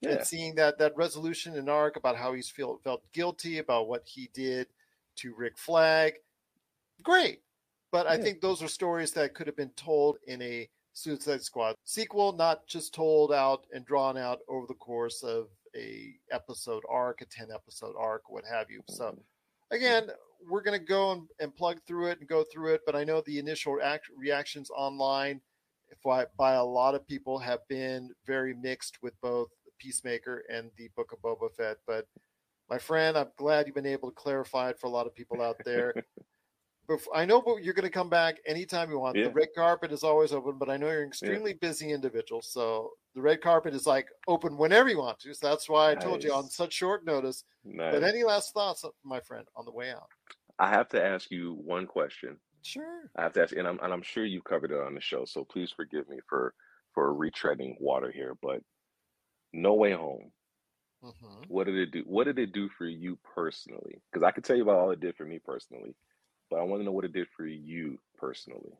Yeah. 0.00 0.10
And 0.10 0.26
seeing 0.26 0.56
that 0.56 0.78
that 0.78 0.96
resolution 0.96 1.54
in 1.54 1.68
arc 1.68 1.96
about 1.96 2.16
how 2.16 2.32
he's 2.32 2.50
feel 2.50 2.80
felt 2.82 3.02
guilty 3.12 3.58
about 3.58 3.86
what 3.86 4.02
he 4.04 4.30
did 4.34 4.66
to 5.16 5.34
Rick 5.34 5.58
Flag, 5.58 6.14
great. 7.02 7.42
But 7.92 8.06
I 8.06 8.16
think 8.16 8.40
those 8.40 8.62
are 8.62 8.68
stories 8.68 9.12
that 9.12 9.34
could 9.34 9.46
have 9.46 9.56
been 9.56 9.70
told 9.76 10.16
in 10.26 10.40
a 10.40 10.68
Suicide 10.92 11.42
Squad 11.42 11.76
sequel, 11.84 12.32
not 12.32 12.66
just 12.66 12.94
told 12.94 13.32
out 13.32 13.66
and 13.72 13.84
drawn 13.84 14.16
out 14.16 14.40
over 14.48 14.66
the 14.66 14.74
course 14.74 15.22
of 15.22 15.48
a 15.76 16.14
episode 16.30 16.82
arc, 16.88 17.20
a 17.22 17.26
ten 17.26 17.48
episode 17.52 17.94
arc, 17.98 18.30
what 18.30 18.44
have 18.44 18.70
you. 18.70 18.82
So 18.88 19.18
again, 19.70 20.08
we're 20.48 20.62
going 20.62 20.78
to 20.78 20.84
go 20.84 21.12
and, 21.12 21.22
and 21.40 21.54
plug 21.54 21.80
through 21.86 22.08
it 22.08 22.20
and 22.20 22.28
go 22.28 22.44
through 22.52 22.74
it. 22.74 22.82
But 22.84 22.96
I 22.96 23.04
know 23.04 23.22
the 23.24 23.38
initial 23.38 23.78
act, 23.82 24.06
reactions 24.16 24.70
online 24.70 25.40
by, 26.04 26.26
by 26.36 26.54
a 26.54 26.64
lot 26.64 26.94
of 26.94 27.06
people 27.06 27.38
have 27.38 27.60
been 27.68 28.10
very 28.26 28.54
mixed 28.54 29.02
with 29.02 29.18
both 29.20 29.48
Peacemaker 29.78 30.44
and 30.50 30.70
the 30.76 30.88
Book 30.96 31.12
of 31.12 31.20
Boba 31.20 31.52
Fett. 31.56 31.78
But 31.86 32.06
my 32.70 32.78
friend, 32.78 33.16
I'm 33.16 33.28
glad 33.36 33.66
you've 33.66 33.74
been 33.74 33.86
able 33.86 34.10
to 34.10 34.14
clarify 34.14 34.70
it 34.70 34.78
for 34.78 34.86
a 34.86 34.90
lot 34.90 35.06
of 35.06 35.14
people 35.14 35.42
out 35.42 35.56
there. 35.64 35.94
Bef- 36.88 37.06
I 37.14 37.24
know 37.24 37.58
you're 37.60 37.74
going 37.74 37.84
to 37.84 37.90
come 37.90 38.10
back 38.10 38.36
anytime 38.46 38.90
you 38.90 38.98
want. 38.98 39.16
Yeah. 39.16 39.24
The 39.24 39.30
red 39.30 39.48
carpet 39.54 39.92
is 39.92 40.02
always 40.02 40.32
open, 40.32 40.58
but 40.58 40.68
I 40.68 40.76
know 40.76 40.90
you're 40.90 41.02
an 41.02 41.08
extremely 41.08 41.52
busy 41.54 41.92
individual. 41.92 42.42
So 42.42 42.90
the 43.14 43.20
red 43.20 43.40
carpet 43.40 43.74
is 43.74 43.86
like 43.86 44.08
open 44.26 44.56
whenever 44.56 44.88
you 44.88 44.98
want 44.98 45.20
to. 45.20 45.34
So 45.34 45.48
that's 45.48 45.68
why 45.68 45.92
I 45.92 45.94
told 45.94 46.24
you 46.24 46.32
on 46.32 46.50
such 46.50 46.72
short 46.72 47.04
notice. 47.04 47.44
Nice. 47.64 47.92
But 47.92 48.02
any 48.02 48.24
last 48.24 48.52
thoughts, 48.52 48.84
my 49.04 49.20
friend, 49.20 49.46
on 49.54 49.64
the 49.64 49.72
way 49.72 49.90
out? 49.92 50.08
I 50.58 50.68
have 50.68 50.88
to 50.90 51.02
ask 51.04 51.30
you 51.30 51.54
one 51.54 51.86
question. 51.86 52.38
Sure. 52.62 53.10
I 53.16 53.22
have 53.22 53.32
to 53.34 53.42
ask, 53.42 53.54
and 53.56 53.66
I'm 53.66 53.78
and 53.82 53.92
I'm 53.92 54.02
sure 54.02 54.24
you 54.24 54.42
covered 54.42 54.70
it 54.70 54.80
on 54.80 54.94
the 54.94 55.00
show, 55.00 55.24
so 55.24 55.44
please 55.44 55.72
forgive 55.72 56.08
me 56.08 56.18
for 56.28 56.54
for 56.94 57.14
retreading 57.14 57.74
water 57.80 58.10
here. 58.12 58.36
But 58.40 58.62
No 59.52 59.74
Way 59.74 59.92
Home, 59.92 60.32
hmm 61.00 61.42
what 61.48 61.64
did 61.64 61.76
it 61.76 61.90
do? 61.90 62.02
What 62.06 62.24
did 62.24 62.38
it 62.38 62.52
do 62.52 62.68
for 62.68 62.86
you 62.86 63.18
personally? 63.34 64.00
Because 64.10 64.22
I 64.22 64.30
could 64.30 64.44
tell 64.44 64.56
you 64.56 64.62
about 64.62 64.78
all 64.78 64.90
it 64.90 65.00
did 65.00 65.16
for 65.16 65.24
me 65.24 65.38
personally, 65.38 65.94
but 66.52 66.60
I 66.60 66.64
want 66.64 66.80
to 66.80 66.84
know 66.84 66.92
what 66.92 67.06
it 67.06 67.14
did 67.14 67.28
for 67.34 67.46
you 67.46 67.98
personally. 68.18 68.72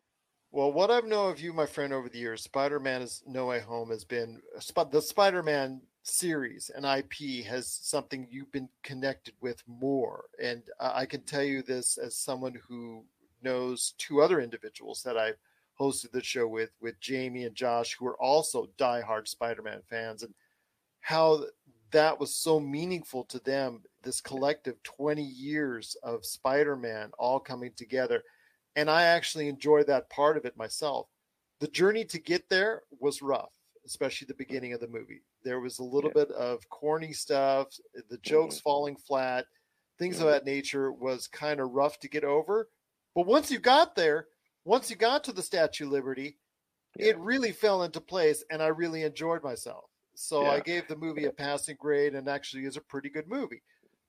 Well, 0.51 0.70
what 0.70 0.91
I've 0.91 1.07
known 1.07 1.33
of 1.33 1.41
you, 1.41 1.55
my 1.55 1.64
friend, 1.64 1.93
over 1.93 2.11
the 2.11 2.18
years, 2.18 2.43
Spider-Man 2.43 3.01
is 3.01 3.23
No 3.27 3.47
Way 3.47 3.61
Home 3.61 3.89
has 3.89 4.05
been 4.05 4.43
uh, 4.55 4.61
Sp- 4.61 4.93
the 4.93 5.01
Spider-Man 5.01 5.81
series 6.03 6.70
and 6.75 6.85
IP 6.85 7.47
has 7.47 7.66
something 7.66 8.27
you've 8.31 8.53
been 8.53 8.68
connected 8.83 9.33
with 9.41 9.62
more. 9.66 10.25
And 10.43 10.62
I 10.79 11.07
can 11.07 11.23
tell 11.23 11.43
you 11.43 11.62
this 11.62 11.97
as 11.97 12.14
someone 12.14 12.59
who 12.68 13.05
knows 13.43 13.95
two 13.97 14.20
other 14.20 14.41
individuals 14.41 15.03
that 15.05 15.16
I've 15.16 15.39
hosted 15.81 16.12
the 16.12 16.23
show 16.23 16.47
with, 16.47 16.70
with 16.83 17.01
Jamie 17.01 17.45
and 17.45 17.55
Josh, 17.55 17.97
who 17.99 18.07
are 18.07 18.20
also 18.20 18.68
diehard 18.79 19.29
Spider-Man 19.29 19.81
fans, 19.89 20.23
and 20.23 20.35
how 21.01 21.45
that 21.93 22.20
was 22.20 22.35
so 22.35 22.61
meaningful 22.61 23.25
to 23.25 23.39
them. 23.39 23.81
This 24.03 24.21
collective 24.21 24.83
20 24.83 25.23
years 25.23 25.97
of 26.03 26.25
Spider-Man 26.25 27.13
all 27.19 27.41
coming 27.41 27.73
together 27.75 28.23
and 28.75 28.91
I 28.91 29.03
actually 29.05 29.49
enjoyed 29.49 29.87
that 29.89 30.09
part 30.11 30.37
of 30.37 30.45
it 30.45 30.57
myself. 30.57 31.09
The 31.61 31.69
journey 31.69 32.05
to 32.07 32.19
get 32.19 32.49
there 32.49 32.83
was 32.99 33.23
rough, 33.23 33.53
especially 33.85 34.27
the 34.27 34.35
beginning 34.35 34.73
of 34.73 34.81
the 34.81 34.89
movie. 34.89 35.21
There 35.43 35.61
was 35.61 35.79
a 35.79 35.85
little 35.85 36.09
Yeah. 36.09 36.15
bit 36.15 36.31
of 36.33 36.69
corny 36.71 37.13
stuff, 37.13 37.79
the 38.09 38.19
jokes 38.19 38.57
Mhm. 38.57 38.63
falling 38.63 38.97
flat, 38.97 39.47
things 39.99 40.21
of 40.21 40.27
Mhm. 40.27 40.31
that 40.33 40.45
nature 40.47 40.91
was 40.91 41.29
kind 41.29 41.61
of 41.61 41.71
rough 41.71 42.01
to 42.01 42.09
get 42.09 42.25
over. 42.25 42.71
But 43.15 43.27
once 43.27 43.51
you 43.51 43.59
got 43.59 43.95
there, 43.95 44.29
once 44.65 44.91
you 44.91 44.97
got 44.97 45.23
to 45.25 45.33
the 45.33 45.43
Statue 45.43 45.85
of 45.85 45.93
Liberty, 45.93 46.39
it 46.99 47.17
really 47.19 47.53
fell 47.53 47.83
into 47.83 48.01
place 48.01 48.43
and 48.51 48.63
I 48.63 48.69
really 48.69 49.03
enjoyed 49.03 49.43
myself. 49.43 49.91
So 50.15 50.47
I 50.47 50.61
gave 50.61 50.89
the 50.89 50.97
movie 50.97 51.27
a 51.27 51.33
passing 51.33 51.77
grade 51.77 52.15
and 52.15 52.29
actually 52.29 52.65
is 52.65 52.77
a 52.77 52.81
pretty 52.83 53.11
good 53.11 53.29
movie. 53.29 53.63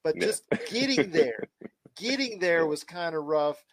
But 0.04 0.20
just 0.20 0.44
getting 0.70 1.12
there, 1.12 1.48
getting 1.96 2.40
there 2.40 2.68
was 2.68 2.84
kind 2.84 3.16
of 3.16 3.24
rough, 3.24 3.64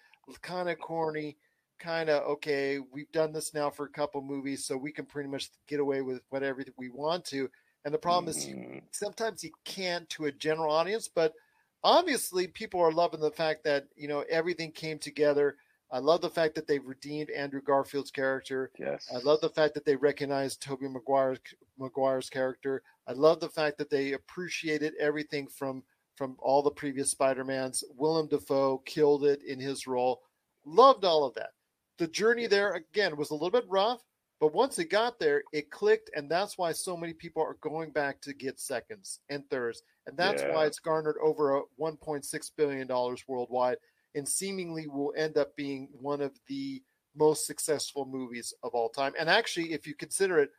kind 0.42 0.68
of 0.70 0.78
corny, 0.78 1.36
kind 1.78 2.08
of 2.08 2.22
okay, 2.24 2.78
we've 2.78 3.10
done 3.12 3.32
this 3.32 3.52
now 3.52 3.70
for 3.70 3.86
a 3.86 3.90
couple 3.90 4.22
movies, 4.22 4.64
so 4.64 4.76
we 4.76 4.92
can 4.92 5.06
pretty 5.06 5.28
much 5.28 5.50
get 5.66 5.80
away 5.80 6.02
with 6.02 6.22
whatever 6.28 6.64
we 6.78 6.88
want 6.90 7.24
to. 7.26 7.50
And 7.84 7.92
the 7.92 7.98
problem 7.98 8.28
is 8.28 8.46
you 8.46 8.56
Mhm. 8.56 8.82
sometimes 8.92 9.42
you 9.42 9.50
can't 9.64 10.08
to 10.10 10.26
a 10.26 10.32
general 10.32 10.72
audience, 10.72 11.08
but 11.08 11.34
obviously 11.82 12.46
people 12.46 12.80
are 12.80 12.92
loving 12.92 13.20
the 13.20 13.30
fact 13.30 13.64
that, 13.64 13.88
you 13.96 14.06
know, 14.06 14.20
everything 14.28 14.70
came 14.70 14.98
together. 14.98 15.56
I 15.90 15.98
love 15.98 16.20
the 16.20 16.30
fact 16.30 16.54
that 16.54 16.66
they 16.68 16.78
redeemed 16.78 17.30
Andrew 17.30 17.62
Garfield's 17.62 18.10
character. 18.12 18.70
Yes. 18.78 19.10
I 19.12 19.18
love 19.18 19.40
the 19.40 19.48
fact 19.48 19.74
that 19.74 19.84
they 19.84 19.96
recognized 19.96 20.62
Tobey 20.62 20.86
Maguire's 20.88 21.40
Maguire's 21.78 22.28
character. 22.30 22.82
I 23.06 23.12
love 23.12 23.40
the 23.40 23.48
fact 23.48 23.78
that 23.78 23.90
they 23.90 24.12
appreciated 24.12 24.94
everything 24.96 25.48
from 25.48 25.82
from 26.20 26.36
all 26.38 26.62
the 26.62 26.70
previous 26.70 27.10
Spider-Mans. 27.12 27.82
Willem 27.96 28.28
Dafoe 28.28 28.82
killed 28.84 29.24
it 29.24 29.42
in 29.42 29.58
his 29.58 29.86
role. 29.86 30.20
Loved 30.66 31.06
all 31.06 31.24
of 31.24 31.32
that. 31.32 31.52
The 31.96 32.08
journey 32.08 32.46
there 32.46 32.74
again 32.74 33.16
was 33.16 33.30
a 33.30 33.32
little 33.32 33.50
bit 33.50 33.64
rough, 33.70 34.02
but 34.38 34.52
once 34.52 34.78
it 34.78 34.90
got 34.90 35.18
there, 35.18 35.42
it 35.54 35.70
clicked, 35.70 36.10
and 36.14 36.30
that's 36.30 36.58
why 36.58 36.72
so 36.72 36.94
many 36.94 37.14
people 37.14 37.42
are 37.42 37.56
going 37.62 37.90
back 37.90 38.20
to 38.20 38.34
get 38.34 38.60
seconds 38.60 39.20
and 39.30 39.48
thirds, 39.48 39.82
and 40.06 40.14
that's 40.14 40.42
why 40.42 40.66
it's 40.66 40.78
garnered 40.78 41.16
over 41.22 41.56
a 41.56 41.62
1.6 41.80 42.50
billion 42.54 42.86
dollars 42.86 43.24
worldwide, 43.26 43.78
and 44.14 44.28
seemingly 44.28 44.88
will 44.88 45.14
end 45.16 45.38
up 45.38 45.56
being 45.56 45.88
one 45.90 46.20
of 46.20 46.38
the 46.48 46.82
most 47.16 47.46
successful 47.46 48.04
movies 48.04 48.52
of 48.62 48.74
all 48.74 48.90
time. 48.90 49.14
And 49.18 49.30
actually, 49.30 49.72
if 49.72 49.86
you 49.86 49.94
consider 49.94 50.38
it, 50.38 50.50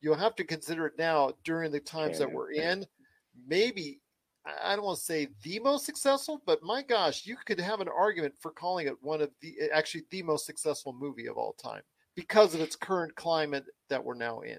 you'll 0.00 0.14
have 0.14 0.36
to 0.36 0.44
consider 0.44 0.86
it 0.86 0.94
now 0.96 1.32
during 1.44 1.72
the 1.72 1.80
times 1.80 2.18
that 2.20 2.32
we're 2.32 2.52
in. 2.52 2.86
Maybe 3.46 4.00
I 4.46 4.74
don't 4.74 4.84
want 4.84 4.98
to 4.98 5.04
say 5.04 5.28
the 5.42 5.58
most 5.60 5.84
successful, 5.84 6.42
but 6.46 6.62
my 6.62 6.82
gosh, 6.82 7.26
you 7.26 7.36
could 7.36 7.60
have 7.60 7.80
an 7.80 7.88
argument 7.88 8.34
for 8.38 8.50
calling 8.50 8.86
it 8.86 9.02
one 9.02 9.20
of 9.20 9.30
the 9.40 9.70
actually 9.72 10.04
the 10.10 10.22
most 10.22 10.46
successful 10.46 10.92
movie 10.92 11.26
of 11.26 11.36
all 11.36 11.52
time 11.52 11.82
because 12.14 12.54
of 12.54 12.60
its 12.60 12.76
current 12.76 13.14
climate 13.16 13.66
that 13.88 14.04
we're 14.04 14.14
now 14.14 14.40
in. 14.40 14.58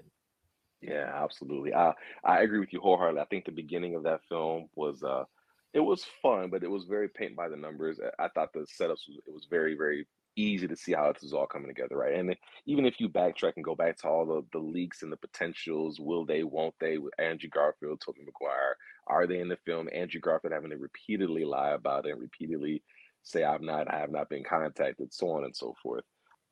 Yeah, 0.80 1.10
absolutely. 1.14 1.74
I 1.74 1.94
I 2.24 2.42
agree 2.42 2.58
with 2.60 2.72
you 2.72 2.80
wholeheartedly. 2.80 3.20
I 3.20 3.26
think 3.26 3.44
the 3.44 3.52
beginning 3.52 3.94
of 3.94 4.02
that 4.04 4.22
film 4.28 4.68
was 4.74 5.02
uh 5.02 5.24
it 5.72 5.80
was 5.80 6.04
fun, 6.20 6.50
but 6.50 6.62
it 6.64 6.70
was 6.70 6.84
very 6.84 7.08
paint 7.08 7.36
by 7.36 7.48
the 7.48 7.56
numbers. 7.56 8.00
I 8.00 8.24
I 8.24 8.28
thought 8.28 8.52
the 8.52 8.60
setups 8.60 9.08
was 9.08 9.18
it 9.26 9.32
was 9.32 9.46
very, 9.48 9.74
very 9.76 10.06
easy 10.36 10.66
to 10.66 10.76
see 10.76 10.92
how 10.92 11.12
this 11.12 11.22
is 11.22 11.34
all 11.34 11.46
coming 11.46 11.68
together, 11.68 11.96
right? 11.96 12.14
And 12.14 12.34
even 12.66 12.86
if 12.86 12.98
you 12.98 13.08
backtrack 13.08 13.52
and 13.56 13.64
go 13.64 13.74
back 13.74 13.98
to 13.98 14.08
all 14.08 14.24
the, 14.24 14.42
the 14.52 14.58
leaks 14.58 15.02
and 15.02 15.12
the 15.12 15.16
potentials, 15.18 16.00
will 16.00 16.24
they, 16.24 16.42
won't 16.42 16.74
they, 16.80 16.96
with 16.96 17.12
Andrew 17.18 17.50
Garfield, 17.50 18.00
Tobey 18.00 18.22
Maguire, 18.24 18.78
are 19.06 19.26
they 19.26 19.40
in 19.40 19.48
the 19.48 19.58
film? 19.64 19.88
Andrew 19.92 20.20
Garfield 20.20 20.52
having 20.52 20.70
to 20.70 20.76
repeatedly 20.76 21.44
lie 21.44 21.70
about 21.70 22.06
it 22.06 22.12
and 22.12 22.20
repeatedly 22.20 22.82
say, 23.22 23.44
I've 23.44 23.62
not, 23.62 23.92
I 23.92 23.98
have 23.98 24.10
not 24.10 24.28
been 24.28 24.44
contacted, 24.44 25.12
so 25.12 25.30
on 25.30 25.44
and 25.44 25.54
so 25.54 25.74
forth. 25.82 26.04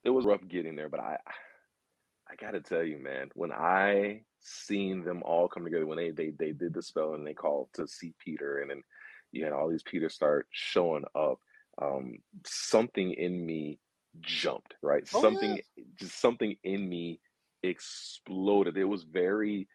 It 0.05 0.11
was 0.11 0.25
rough 0.25 0.41
getting 0.49 0.77
there, 0.77 0.89
but 0.89 1.01
I 1.01 1.19
I 2.31 2.37
gotta 2.37 2.61
tell 2.61 2.85
you, 2.85 2.99
man, 2.99 3.31
when 3.35 3.53
I 3.53 4.23
seen 4.41 5.03
them 5.03 5.23
all 5.25 5.49
come 5.49 5.65
together, 5.65 5.87
when 5.87 5.99
they 5.99 6.11
they 6.11 6.31
they 6.31 6.53
did 6.53 6.73
the 6.73 6.83
spell 6.83 7.15
and 7.15 7.27
they 7.27 7.35
called 7.35 7.69
to 7.75 7.87
see 7.87 8.15
Peter, 8.25 8.61
and 8.61 8.71
then 8.71 8.83
you 9.33 9.45
had 9.45 9.53
all 9.53 9.69
these 9.69 9.83
Peters 9.83 10.15
start 10.15 10.47
showing 10.51 11.05
up, 11.15 11.41
um, 11.81 12.19
something 12.47 13.13
in 13.13 13.45
me 13.45 13.79
jumped, 14.21 14.75
right? 14.83 15.03
Oh, 15.13 15.21
something 15.23 15.61
just 15.97 16.21
something 16.21 16.57
in 16.63 16.89
me 16.89 17.21
exploded. 17.63 18.77
It 18.77 18.85
was 18.85 19.03
very 19.03 19.69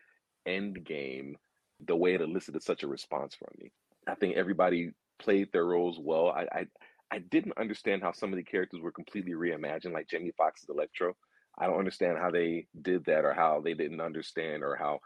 end 0.46 0.84
game 0.86 1.38
the 1.86 1.96
way 1.96 2.14
it 2.14 2.22
elicited 2.22 2.64
such 2.64 2.84
a 2.84 2.88
response 2.88 3.36
from 3.36 3.50
me. 3.60 3.72
I 4.08 4.16
think 4.16 4.36
everybody 4.36 4.92
played 5.20 5.52
their 5.52 5.66
roles 5.66 6.00
well. 6.00 6.30
I 6.30 6.48
I, 6.52 6.68
I 7.12 7.20
didn't 7.20 7.58
understand 7.58 8.04
how 8.04 8.12
some 8.14 8.32
of 8.34 8.38
the 8.38 8.44
characters 8.44 8.82
were 8.82 8.92
completely 8.92 9.34
reimagined, 9.34 9.94
like 9.94 10.10
Jamie 10.10 10.34
Foxx's 10.38 10.70
Electro. 10.70 11.16
I 11.58 11.68
don't 11.68 11.80
understand 11.80 12.18
how 12.18 12.32
they 12.32 12.68
did 12.82 13.06
that, 13.06 13.26
or 13.26 13.34
how 13.34 13.62
they 13.62 13.74
didn't 13.74 14.02
understand, 14.02 14.64
or 14.64 14.76
how 14.76 15.00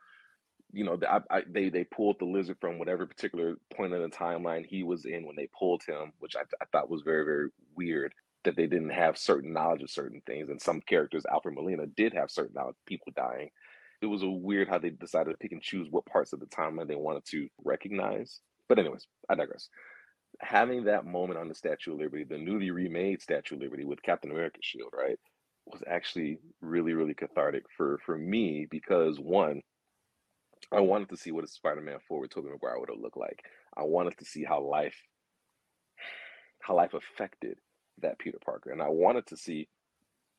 you 0.74 0.84
know 0.86 1.00
I, 1.08 1.22
I, 1.30 1.44
they 1.50 1.70
they 1.70 1.84
pulled 1.86 2.20
the 2.20 2.26
lizard 2.26 2.58
from 2.62 2.80
whatever 2.80 3.06
particular 3.06 3.58
point 3.76 3.94
in 3.94 4.02
the 4.02 4.10
timeline 4.10 4.66
he 4.66 4.84
was 4.84 5.06
in 5.06 5.26
when 5.26 5.36
they 5.36 5.50
pulled 5.58 5.84
him, 5.84 6.14
which 6.20 6.36
I, 6.36 6.42
I 6.62 6.66
thought 6.72 6.90
was 6.90 7.02
very 7.04 7.26
very 7.26 7.50
weird. 7.76 8.14
that 8.44 8.56
they 8.56 8.68
didn't 8.68 8.92
have 8.92 9.18
certain 9.18 9.54
knowledge 9.54 9.84
of 9.84 9.90
certain 9.90 10.22
things. 10.26 10.50
And 10.50 10.62
some 10.62 10.82
characters, 10.82 11.26
Alfred 11.32 11.56
Molina, 11.56 11.88
did 11.88 12.14
have 12.14 12.32
certain 12.32 12.54
knowledge 12.56 12.76
people 12.86 13.12
dying. 13.16 13.50
It 14.02 14.06
was 14.06 14.24
a 14.24 14.30
weird 14.30 14.70
how 14.70 14.80
they 14.80 14.92
decided 14.92 15.32
to 15.32 15.38
pick 15.38 15.52
and 15.52 15.62
choose 15.62 15.88
what 15.90 16.06
parts 16.06 16.34
of 16.34 16.40
the 16.40 16.46
timeline 16.48 16.88
they 16.88 16.96
wanted 16.96 17.26
to 17.26 17.48
recognize. 17.64 18.40
But 18.68 18.80
anyways, 18.80 19.08
I 19.30 19.36
digress. 19.36 19.70
Having 20.40 20.86
that 20.86 21.06
moment 21.06 21.40
on 21.40 21.50
the 21.50 21.56
Statue 21.56 21.94
of 21.94 22.00
Liberty, 22.00 22.24
the 22.24 22.38
newly 22.38 22.72
remade 22.72 23.22
Statue 23.22 23.56
of 23.56 23.62
Liberty 23.62 23.84
with 23.84 24.02
Captain 24.02 24.32
America's 24.32 24.64
shield, 24.64 24.94
right, 24.98 25.20
was 25.66 25.84
actually 25.88 26.40
really, 26.62 26.94
really 26.94 27.14
cathartic 27.14 27.64
for 27.76 28.00
for 28.06 28.18
me 28.18 28.68
because 28.70 29.20
one, 29.20 29.62
I 30.72 30.80
wanted 30.80 31.10
to 31.10 31.18
see 31.18 31.32
what 31.32 31.44
a 31.44 31.48
Spider-Man 31.48 31.98
4 32.08 32.20
with 32.20 32.32
Tobey 32.32 32.50
Maguire 32.50 32.80
would 32.80 32.90
have 32.90 33.00
looked 33.00 33.18
like. 33.18 33.44
I 33.76 33.84
wanted 33.84 34.18
to 34.18 34.26
see 34.26 34.44
how 34.44 34.62
life 34.62 34.96
how 36.62 36.76
life 36.76 36.94
affected 36.94 37.58
that 38.02 38.20
Peter 38.20 38.38
Parker. 38.44 38.72
And 38.72 38.82
I 38.82 38.90
wanted 38.90 39.26
to 39.28 39.38
see 39.38 39.68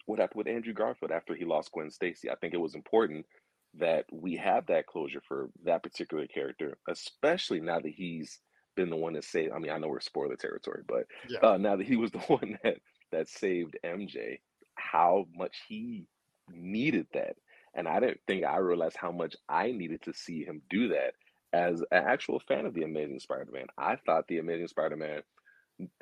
what 0.07 0.19
happened 0.19 0.39
with 0.39 0.49
Andrew 0.49 0.73
Garfield 0.73 1.11
after 1.11 1.35
he 1.35 1.45
lost 1.45 1.73
Gwen 1.73 1.91
Stacy. 1.91 2.31
I 2.31 2.35
think 2.37 2.55
it 2.55 2.61
was 2.61 2.75
important 2.75 3.27
that 3.75 4.07
we 4.13 4.37
have 4.37 4.67
that 4.67 4.87
closure 4.87 5.21
for 5.27 5.51
that 5.65 5.83
particular 5.83 6.27
character, 6.27 6.79
especially 6.89 7.61
now 7.61 7.79
that 7.81 7.93
he's 7.93 8.41
been 8.77 8.91
the 8.91 8.97
one 8.97 9.13
that 9.15 9.25
saved. 9.25 9.53
I 9.53 9.59
mean, 9.59 9.71
I 9.71 9.79
know 9.79 9.89
we're 9.89 10.01
spoiler 10.01 10.37
territory, 10.37 10.83
but 10.87 11.07
Yeah. 11.23 11.41
uh, 11.43 11.57
now 11.57 11.77
that 11.77 11.87
he 11.87 11.97
was 11.97 12.11
the 12.11 12.19
one 12.29 12.59
that 12.63 12.79
that 13.13 13.29
saved 13.29 13.77
MJ, 13.85 14.41
how 14.77 15.27
much 15.35 15.63
he 15.69 16.07
needed 16.49 17.07
that, 17.13 17.37
and 17.75 17.87
I 17.89 18.01
didn't 18.01 18.21
think 18.27 18.45
I 18.45 18.57
realized 18.59 18.97
how 18.97 19.13
much 19.13 19.37
I 19.49 19.71
needed 19.73 20.03
to 20.03 20.13
see 20.15 20.45
him 20.45 20.63
do 20.69 20.89
that 20.89 21.15
as 21.53 21.81
an 21.81 22.05
actual 22.05 22.41
fan 22.41 22.67
of 22.67 22.75
the 22.75 22.83
Amazing 22.85 23.21
Spider-Man. 23.21 23.67
I 23.77 23.97
thought 23.97 24.27
the 24.29 24.39
Amazing 24.39 24.69
Spider-Man 24.69 25.23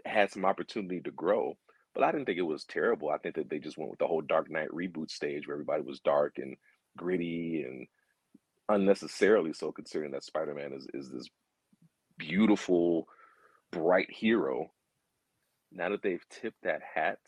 had 0.04 0.30
some 0.30 0.44
opportunity 0.44 1.00
to 1.00 1.10
grow, 1.10 1.58
but 1.94 2.04
I 2.04 2.10
didn't 2.12 2.26
think 2.26 2.38
it 2.38 2.42
was 2.42 2.64
terrible. 2.64 3.10
I 3.10 3.18
think 3.18 3.34
that 3.36 3.48
they 3.50 3.58
just 3.58 3.78
went 3.78 3.90
with 3.90 3.98
the 3.98 4.06
whole 4.06 4.20
Dark 4.22 4.50
Knight 4.50 4.68
reboot 4.70 5.10
stage 5.10 5.46
where 5.46 5.54
everybody 5.54 5.82
was 5.82 6.00
dark 6.00 6.38
and 6.38 6.56
gritty 6.98 7.64
and 7.66 7.86
unnecessarily 8.68 9.52
so, 9.54 9.72
considering 9.72 10.12
that 10.12 10.24
Spider-Man 10.24 10.72
is 10.74 10.86
is 10.92 11.10
this 11.10 11.28
beautiful, 12.18 13.08
bright 13.70 14.10
hero. 14.10 14.70
Now 15.72 15.90
that 15.90 16.02
they've 16.02 16.24
tipped 16.30 16.62
that 16.62 16.80
hat, 16.94 17.18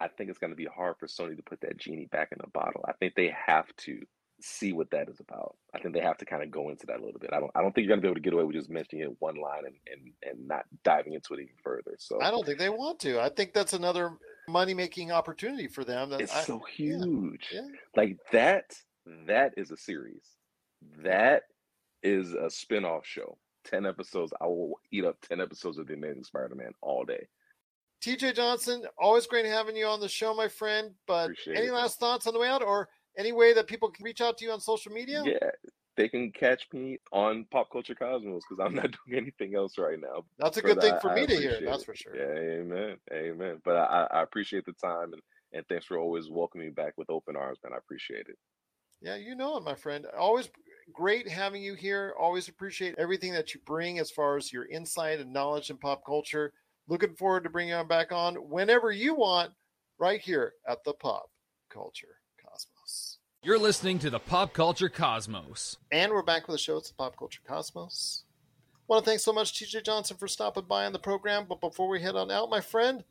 I 0.00 0.08
think 0.08 0.30
it's 0.30 0.38
going 0.38 0.50
to 0.50 0.56
be 0.56 0.66
hard 0.66 0.96
for 0.98 1.06
Sony 1.06 1.36
to 1.36 1.42
put 1.42 1.60
that 1.62 1.76
genie 1.76 2.08
back 2.10 2.28
in 2.32 2.38
the 2.40 2.50
bottle. 2.50 2.84
I 2.88 2.92
think 2.92 3.14
they 3.14 3.34
have 3.46 3.66
to 3.78 4.00
see 4.40 4.72
what 4.72 4.90
that 4.90 5.08
is 5.08 5.20
about. 5.20 5.56
I 5.74 5.78
think 5.78 5.94
they 5.94 6.00
have 6.00 6.18
to 6.18 6.24
kind 6.24 6.42
of 6.42 6.50
go 6.50 6.70
into 6.70 6.86
that 6.86 6.98
a 6.98 7.04
little 7.04 7.20
bit. 7.20 7.30
I 7.32 7.40
don't. 7.40 7.52
I 7.54 7.62
don't 7.62 7.72
think 7.74 7.86
you're 7.86 7.96
going 7.96 8.00
to 8.00 8.02
be 8.02 8.08
able 8.08 8.16
to 8.16 8.20
get 8.20 8.32
away 8.32 8.44
with 8.44 8.56
just 8.56 8.70
mentioning 8.70 9.04
it 9.04 9.16
one 9.20 9.36
line 9.36 9.64
and 9.64 9.76
and 9.90 10.12
and 10.22 10.48
not 10.48 10.64
diving 10.84 11.14
into 11.14 11.34
it 11.34 11.40
even 11.40 11.54
further. 11.62 11.94
So 11.98 12.20
I 12.20 12.30
don't 12.30 12.44
think 12.44 12.58
they 12.58 12.68
want 12.68 12.98
to. 13.00 13.20
I 13.20 13.28
think 13.28 13.52
that's 13.52 13.72
another 13.72 14.12
money 14.48 14.74
making 14.74 15.12
opportunity 15.12 15.68
for 15.68 15.84
them. 15.84 16.10
That 16.10 16.20
it's 16.20 16.34
I- 16.34 16.42
so 16.42 16.60
yeah, 16.76 16.98
huge. 16.98 17.48
yeah. 17.52 17.66
Like 17.96 18.18
that. 18.32 18.74
That 19.26 19.54
is 19.56 19.70
a 19.72 19.76
series. 19.76 20.24
That 21.02 21.42
is 22.02 22.32
a 22.34 22.48
spin-off 22.50 23.04
show. 23.06 23.36
10 23.64 23.86
episodes. 23.86 24.32
I 24.40 24.46
will 24.46 24.74
eat 24.90 25.04
up 25.04 25.16
10 25.22 25.40
episodes 25.40 25.78
of 25.78 25.86
The 25.86 25.94
Amazing 25.94 26.24
Spider-Man 26.24 26.72
all 26.82 27.04
day. 27.04 27.26
TJ 28.02 28.34
Johnson, 28.34 28.84
always 28.98 29.26
great 29.28 29.46
having 29.46 29.76
you 29.76 29.86
on 29.86 30.00
the 30.00 30.08
show, 30.08 30.34
my 30.34 30.48
friend. 30.48 30.90
But 31.06 31.24
Appreciate 31.30 31.56
any 31.56 31.66
it. 31.68 31.72
last 31.72 32.00
thoughts 32.00 32.26
on 32.26 32.34
the 32.34 32.40
way 32.40 32.48
out, 32.48 32.62
or 32.62 32.88
any 33.16 33.30
way 33.30 33.52
that 33.54 33.68
people 33.68 33.90
can 33.90 34.04
reach 34.04 34.20
out 34.20 34.36
to 34.38 34.44
you 34.44 34.50
on 34.50 34.60
social 34.60 34.90
media? 34.92 35.22
Yeah. 35.24 35.50
They 35.96 36.08
can 36.08 36.32
catch 36.32 36.66
me 36.72 36.98
on 37.12 37.44
Pop 37.50 37.70
Culture 37.70 37.94
Cosmos 37.94 38.42
because 38.48 38.64
I'm 38.64 38.74
not 38.74 38.90
doing 39.06 39.18
anything 39.20 39.54
else 39.54 39.76
right 39.78 40.00
now. 40.00 40.24
That's 40.38 40.56
a 40.56 40.62
good 40.62 40.76
But 40.76 40.82
thing 40.82 40.94
I- 40.94 40.98
for 41.00 41.14
me 41.14 41.26
to 41.26 41.36
hear. 41.36 41.60
That's 41.60 41.84
for 41.84 41.94
sure. 41.94 42.16
Yeah, 42.16 42.60
amen. 42.60 42.96
Amen. 43.12 43.60
But 43.64 43.76
I, 43.76 44.06
I 44.10 44.22
appreciate 44.22 44.64
the 44.64 44.72
time 44.72 45.12
and, 45.12 45.22
and 45.52 45.66
thanks 45.68 45.84
for 45.86 45.98
always 45.98 46.30
welcoming 46.30 46.68
me 46.68 46.72
back 46.72 46.94
with 46.96 47.10
open 47.10 47.36
arms, 47.36 47.58
man. 47.62 47.74
I 47.74 47.76
appreciate 47.76 48.26
it. 48.28 48.38
Yeah, 49.02 49.16
you 49.16 49.34
know 49.34 49.56
it, 49.56 49.64
my 49.64 49.74
friend. 49.74 50.06
Always 50.16 50.48
great 50.94 51.28
having 51.28 51.62
you 51.62 51.74
here. 51.74 52.14
Always 52.18 52.48
appreciate 52.48 52.94
everything 52.98 53.32
that 53.34 53.52
you 53.52 53.60
bring 53.66 53.98
as 53.98 54.10
far 54.10 54.36
as 54.36 54.52
your 54.52 54.66
insight 54.66 55.20
and 55.20 55.32
knowledge 55.32 55.70
in 55.70 55.76
pop 55.76 56.06
culture. 56.06 56.52
Looking 56.88 57.14
forward 57.16 57.44
to 57.44 57.50
bringing 57.50 57.76
you 57.76 57.84
back 57.84 58.12
on 58.12 58.36
whenever 58.36 58.90
you 58.92 59.14
want, 59.14 59.52
right 59.98 60.20
here 60.20 60.54
at 60.68 60.82
the 60.84 60.92
Pop 60.94 61.26
Culture. 61.70 62.16
You're 63.44 63.58
listening 63.58 63.98
to 63.98 64.08
the 64.08 64.20
Pop 64.20 64.52
Culture 64.52 64.88
Cosmos. 64.88 65.76
And 65.90 66.12
we're 66.12 66.22
back 66.22 66.46
with 66.46 66.54
the 66.54 66.62
show. 66.62 66.76
It's 66.76 66.90
the 66.90 66.94
Pop 66.94 67.16
Culture 67.16 67.40
Cosmos. 67.44 68.22
want 68.86 69.04
to 69.04 69.10
thank 69.10 69.18
so 69.18 69.32
much 69.32 69.52
TJ 69.52 69.84
Johnson 69.84 70.16
for 70.16 70.28
stopping 70.28 70.66
by 70.68 70.86
on 70.86 70.92
the 70.92 71.00
program. 71.00 71.46
But 71.48 71.60
before 71.60 71.88
we 71.88 72.00
head 72.00 72.14
on 72.14 72.30
out, 72.30 72.50
my 72.50 72.60
friend, 72.60 73.02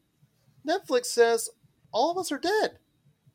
Netflix 0.66 1.08
says 1.08 1.50
all 1.92 2.12
of 2.12 2.18
us 2.18 2.32
are 2.32 2.38
dead. 2.38 2.80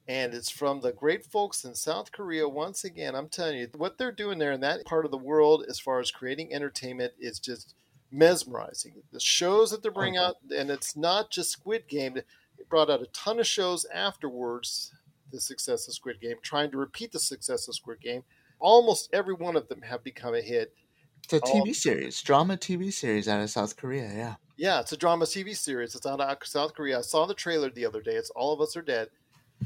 And 0.08 0.32
it's 0.32 0.48
from 0.48 0.80
the 0.80 0.90
great 0.90 1.26
folks 1.26 1.66
in 1.66 1.74
South 1.74 2.12
Korea. 2.12 2.48
Once 2.48 2.82
again, 2.82 3.14
I'm 3.14 3.28
telling 3.28 3.58
you, 3.58 3.68
what 3.76 3.98
they're 3.98 4.10
doing 4.10 4.38
there 4.38 4.52
in 4.52 4.62
that 4.62 4.86
part 4.86 5.04
of 5.04 5.10
the 5.10 5.18
world 5.18 5.66
as 5.68 5.78
far 5.78 6.00
as 6.00 6.10
creating 6.10 6.54
entertainment 6.54 7.12
is 7.20 7.38
just 7.38 7.74
mesmerizing. 8.10 9.02
The 9.12 9.20
shows 9.20 9.70
that 9.70 9.82
they're 9.82 9.92
bringing 9.92 10.18
oh, 10.18 10.28
out, 10.28 10.36
and 10.56 10.70
it's 10.70 10.96
not 10.96 11.30
just 11.30 11.50
Squid 11.50 11.88
Game. 11.88 12.14
They 12.14 12.22
brought 12.70 12.88
out 12.88 13.02
a 13.02 13.06
ton 13.12 13.38
of 13.38 13.46
shows 13.46 13.84
afterwards, 13.92 14.94
the 15.32 15.40
success 15.40 15.88
of 15.88 15.94
Squid 15.94 16.20
Game, 16.20 16.36
trying 16.42 16.70
to 16.70 16.78
repeat 16.78 17.12
the 17.12 17.18
success 17.18 17.68
of 17.68 17.74
Squid 17.74 18.00
Game. 18.00 18.22
Almost 18.58 19.10
every 19.12 19.34
one 19.34 19.56
of 19.56 19.68
them 19.68 19.82
have 19.82 20.02
become 20.02 20.34
a 20.34 20.40
hit. 20.40 20.72
It's 21.24 21.32
a. 21.32 21.40
TV 21.40 21.68
um, 21.68 21.74
series, 21.74 22.22
drama 22.22 22.56
TV 22.56 22.92
series 22.92 23.28
out 23.28 23.40
of 23.40 23.50
South 23.50 23.76
Korea. 23.76 24.10
Yeah. 24.14 24.34
Yeah, 24.56 24.80
it's 24.80 24.92
a 24.92 24.96
drama 24.96 25.26
TV 25.26 25.54
series. 25.54 25.94
It's 25.94 26.06
out 26.06 26.20
of 26.20 26.38
South 26.44 26.74
Korea. 26.74 26.98
I 26.98 27.02
saw 27.02 27.26
the 27.26 27.34
trailer 27.34 27.68
the 27.68 27.84
other 27.84 28.00
day. 28.00 28.14
It's 28.14 28.30
All 28.30 28.54
of 28.54 28.60
Us 28.60 28.76
Are 28.76 28.82
Dead. 28.82 29.08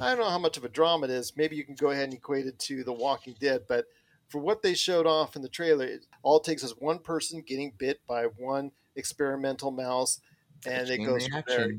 I 0.00 0.11
don't 0.11 0.18
know 0.18 0.30
how 0.30 0.38
much 0.38 0.56
of 0.56 0.64
a 0.64 0.68
drama 0.68 1.04
it 1.04 1.11
is. 1.11 1.36
Maybe 1.36 1.56
you 1.56 1.64
can 1.64 1.74
go 1.74 1.90
ahead 1.90 2.04
and 2.04 2.14
equate 2.14 2.46
it 2.46 2.58
to 2.61 2.82
The 2.82 2.92
Walking 2.92 3.34
Dead, 3.40 3.62
but 3.68 3.86
for 4.28 4.38
what 4.38 4.62
they 4.62 4.74
showed 4.74 5.06
off 5.06 5.36
in 5.36 5.42
the 5.42 5.48
trailer, 5.48 5.84
it 5.84 6.06
all 6.22 6.38
it 6.38 6.44
takes 6.44 6.62
is 6.62 6.74
one 6.78 6.98
person 7.00 7.42
getting 7.46 7.72
bit 7.76 8.00
by 8.06 8.24
one 8.24 8.70
experimental 8.96 9.70
mouse, 9.70 10.20
and 10.66 10.88
it 10.88 10.98
goes 10.98 11.26
from 11.26 11.42
there. 11.46 11.70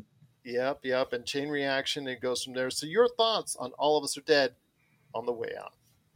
Yep, 0.43 0.79
yep, 0.83 1.13
and 1.13 1.25
chain 1.25 1.49
reaction. 1.49 2.07
It 2.07 2.21
goes 2.21 2.43
from 2.43 2.53
there. 2.53 2.69
So, 2.69 2.85
your 2.85 3.07
thoughts 3.07 3.55
on 3.55 3.71
All 3.77 3.97
of 3.97 4.03
Us 4.03 4.17
Are 4.17 4.21
Dead 4.21 4.55
on 5.13 5.25
the 5.25 5.31
way 5.31 5.53
out? 5.59 5.73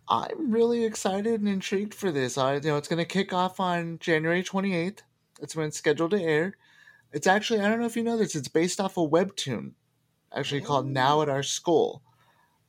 I'm 0.07 0.51
really 0.51 0.83
excited 0.83 1.39
and 1.39 1.49
intrigued 1.49 1.93
for 1.93 2.11
this. 2.11 2.37
I, 2.37 2.55
you 2.55 2.61
know, 2.61 2.77
it's 2.77 2.87
going 2.87 2.99
to 2.99 3.05
kick 3.05 3.33
off 3.33 3.59
on 3.59 3.97
January 3.99 4.43
28th. 4.43 4.99
That's 5.39 5.55
when 5.55 5.67
it's 5.67 5.77
scheduled 5.77 6.11
to 6.11 6.21
air. 6.21 6.55
It's 7.11 7.27
actually, 7.27 7.61
I 7.61 7.69
don't 7.69 7.79
know 7.79 7.85
if 7.85 7.95
you 7.95 8.03
know 8.03 8.17
this, 8.17 8.35
it's 8.35 8.47
based 8.47 8.79
off 8.79 8.97
a 8.97 9.07
webtoon, 9.07 9.71
actually 10.35 10.61
called 10.61 10.87
Now 10.87 11.21
at 11.21 11.29
Our 11.29 11.43
School, 11.43 12.03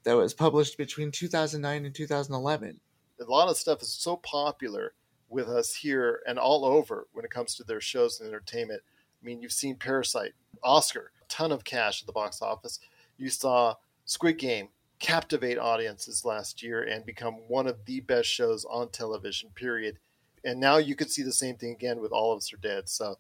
that 0.05 0.17
was 0.17 0.35
published 0.35 0.79
between 0.79 1.11
2009 1.11 1.85
and 1.85 1.95
2011. 1.95 2.81
a 3.21 3.25
lot 3.25 3.49
of 3.49 3.57
stuff 3.57 3.83
is 3.83 3.89
so 3.89 4.17
popular 4.17 4.95
with 5.29 5.49
us 5.49 5.75
here 5.75 6.21
and 6.27 6.39
all 6.39 6.65
over 6.65 7.09
when 7.13 7.25
it 7.25 7.31
comes 7.31 7.57
to 7.57 7.65
their 7.65 7.81
shows 7.81 8.21
and 8.21 8.29
entertainment. 8.29 8.83
I 9.21 9.27
mean, 9.27 9.43
you've 9.43 9.53
seen 9.53 9.77
Parasite, 9.77 10.35
Oscar, 10.63 11.11
ton 11.37 11.53
of 11.53 11.65
cash 11.65 12.03
at 12.03 12.07
the 12.07 12.13
box 12.13 12.41
office. 12.41 12.81
You 13.19 13.29
saw 13.29 13.75
Squid 14.05 14.39
Game 14.39 14.69
captivate 14.99 15.59
audiences 15.59 16.25
last 16.25 16.63
year 16.63 16.83
and 16.83 17.05
become 17.05 17.35
one 17.49 17.67
of 17.67 17.85
the 17.85 18.01
best 18.01 18.29
shows 18.29 18.65
on 18.65 18.89
television, 18.89 19.51
period. 19.55 19.99
And 20.45 20.59
now 20.59 20.79
you 20.79 20.95
could 20.95 21.11
see 21.11 21.23
the 21.23 21.33
same 21.33 21.57
thing 21.57 21.73
again 21.73 22.01
with 22.01 22.13
All 22.13 22.33
of 22.33 22.39
Us 22.39 22.53
Are 22.53 22.57
Dead. 22.57 22.89
So 22.89 23.17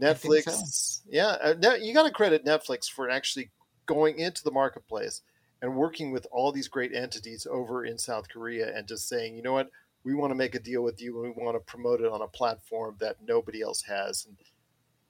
Netflix, 0.00 1.02
yeah, 1.08 1.36
uh, 1.42 1.76
you 1.80 1.94
got 1.94 2.04
to 2.04 2.10
credit 2.10 2.44
Netflix 2.44 2.90
for 2.90 3.08
actually 3.08 3.50
going 3.86 4.18
into 4.18 4.42
the 4.42 4.50
marketplace 4.50 5.22
and 5.60 5.76
working 5.76 6.10
with 6.10 6.26
all 6.32 6.50
these 6.50 6.66
great 6.66 6.94
entities 6.94 7.46
over 7.48 7.84
in 7.84 7.98
South 7.98 8.28
Korea 8.28 8.76
and 8.76 8.88
just 8.88 9.08
saying, 9.08 9.36
you 9.36 9.42
know 9.42 9.52
what, 9.52 9.70
we 10.02 10.14
want 10.14 10.32
to 10.32 10.36
make 10.36 10.56
a 10.56 10.60
deal 10.60 10.82
with 10.82 11.00
you 11.00 11.22
and 11.22 11.36
we 11.36 11.44
want 11.44 11.56
to 11.56 11.60
promote 11.60 12.00
it 12.00 12.10
on 12.10 12.22
a 12.22 12.26
platform 12.26 12.96
that 12.98 13.16
nobody 13.24 13.62
else 13.62 13.82
has. 13.82 14.26
And 14.26 14.36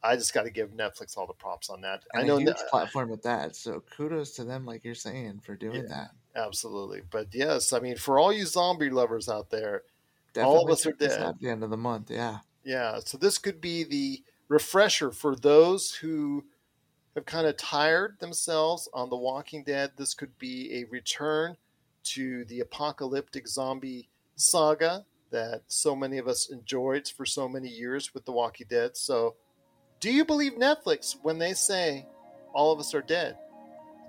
I 0.03 0.17
just 0.17 0.35
got 0.35 0.43
to 0.43 0.51
give 0.51 0.71
Netflix 0.71 1.17
all 1.17 1.27
the 1.27 1.33
props 1.33 1.71
on 1.71 1.81
that. 1.83 2.03
And 2.13 2.25
I 2.25 2.27
know 2.27 2.39
huge 2.39 2.49
Ne- 2.49 2.53
uh, 2.53 2.69
platform 2.71 3.13
at 3.13 3.23
that. 3.23 3.55
So 3.55 3.83
kudos 3.97 4.33
to 4.33 4.45
them, 4.45 4.67
like 4.67 4.85
you're 4.85 4.95
saying, 4.95 5.41
for 5.45 5.55
doing 5.55 5.83
Yeah. 5.85 5.89
that. 5.89 6.11
absolutely, 6.35 7.03
but 7.11 7.29
yes, 7.35 7.73
I 7.73 7.79
mean, 7.81 7.97
for 7.97 8.19
all 8.19 8.33
you 8.33 8.47
zombie 8.47 8.91
lovers 8.91 9.29
out 9.29 9.51
there, 9.51 9.83
Definitely 10.33 10.57
all 10.59 10.65
of 10.65 10.71
us 10.73 10.87
are 10.87 10.93
dead. 10.93 11.21
At 11.21 11.39
the 11.39 11.51
end 11.51 11.63
of 11.63 11.69
the 11.71 11.77
month, 11.77 12.11
yeah. 12.11 12.39
Yeah, 12.65 13.01
so 13.05 13.19
this 13.19 13.37
could 13.39 13.61
be 13.61 13.85
the 13.85 14.23
refresher 14.49 15.11
for 15.13 15.37
those 15.37 15.95
who 15.95 16.45
have 17.15 17.27
kind 17.27 17.47
of 17.47 17.57
tired 17.59 18.19
themselves 18.19 18.89
on 18.95 19.11
The 19.11 19.17
Walking 19.17 19.63
Dead. 19.65 19.93
This 19.97 20.15
could 20.15 20.39
be 20.39 20.73
a 20.81 20.85
return 20.85 21.57
to 22.05 22.45
the 22.47 22.61
apocalyptic 22.61 23.47
zombie 23.47 24.09
saga 24.37 25.05
that 25.31 25.63
so 25.67 25.95
many 25.95 26.17
of 26.19 26.27
us 26.29 26.49
enjoyed 26.51 27.07
for 27.09 27.27
so 27.27 27.47
many 27.49 27.69
years 27.69 28.15
with 28.15 28.25
The 28.25 28.33
Walking 28.33 28.67
Dead. 28.71 28.97
So, 28.97 29.37
do 30.03 30.13
you 30.13 30.25
believe 30.25 30.55
Netflix 30.55 31.15
when 31.23 31.39
they 31.39 31.55
say 31.55 32.05
All 32.53 32.73
of 32.73 32.79
Us 32.81 32.93
Are 32.95 33.01
Dead, 33.03 33.37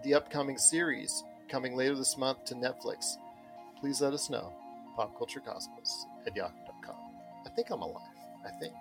the 0.04 0.16
upcoming 0.16 0.58
series 0.58 1.24
coming 1.50 1.76
later 1.76 1.96
this 1.96 2.18
month 2.18 2.44
to 2.46 2.56
Netflix? 2.56 3.16
Please 3.80 4.02
let 4.02 4.12
us 4.14 4.30
know. 4.30 4.52
PopCultureCosmos 4.98 6.06
at 6.28 6.36
yahoo.com. 6.36 6.96
I 7.46 7.50
think 7.50 7.70
I'm 7.70 7.82
alive. 7.82 8.04
I 8.46 8.50
think. 8.60 8.74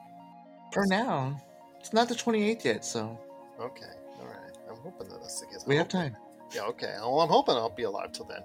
For 0.73 0.87
now, 0.87 1.41
it's 1.79 1.93
not 1.93 2.09
the 2.09 2.15
28th 2.15 2.65
yet, 2.65 2.85
so 2.85 3.19
Okay. 3.61 3.85
All 4.21 4.27
right. 4.27 4.57
I'm 4.69 4.77
hoping 4.77 5.09
that 5.11 5.21
that's 5.21 5.41
the 5.41 5.47
case. 5.47 5.65
We 5.67 5.75
I'm 5.75 5.85
have 5.85 5.93
hoping- 5.93 6.13
time. 6.13 6.23
Yeah, 6.55 6.63
okay. 6.65 6.95
Well, 6.99 7.21
I'm 7.21 7.29
hoping 7.29 7.55
I'll 7.57 7.69
be 7.71 7.83
alive 7.85 8.13
till 8.13 8.25
then. 8.27 8.41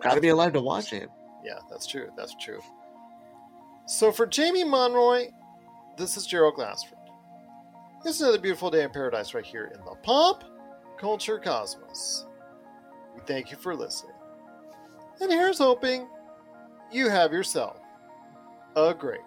Got 0.00 0.14
to 0.14 0.20
be 0.20 0.28
alive 0.28 0.52
to 0.54 0.60
watch 0.60 0.92
it. 0.92 1.08
Yeah, 1.44 1.58
that's 1.70 1.86
true. 1.86 2.10
That's 2.16 2.34
true. 2.36 2.60
So 3.86 4.10
for 4.12 4.26
Jamie 4.26 4.64
Monroy, 4.64 5.30
this 5.96 6.16
is 6.16 6.26
Gerald 6.26 6.54
Glassford. 6.54 6.98
Is 8.04 8.20
another 8.20 8.38
beautiful 8.38 8.68
day 8.68 8.82
in 8.82 8.90
paradise 8.90 9.32
right 9.32 9.46
here 9.46 9.70
in 9.72 9.80
the 9.84 9.94
Pop 10.02 10.42
Culture 10.98 11.38
Cosmos. 11.38 12.26
We 13.14 13.20
thank 13.26 13.52
you 13.52 13.56
for 13.56 13.76
listening. 13.76 14.16
And 15.20 15.30
here's 15.30 15.58
hoping 15.58 16.08
you 16.90 17.08
have 17.08 17.32
yourself 17.32 17.78
a 18.74 18.92
great 18.92 19.20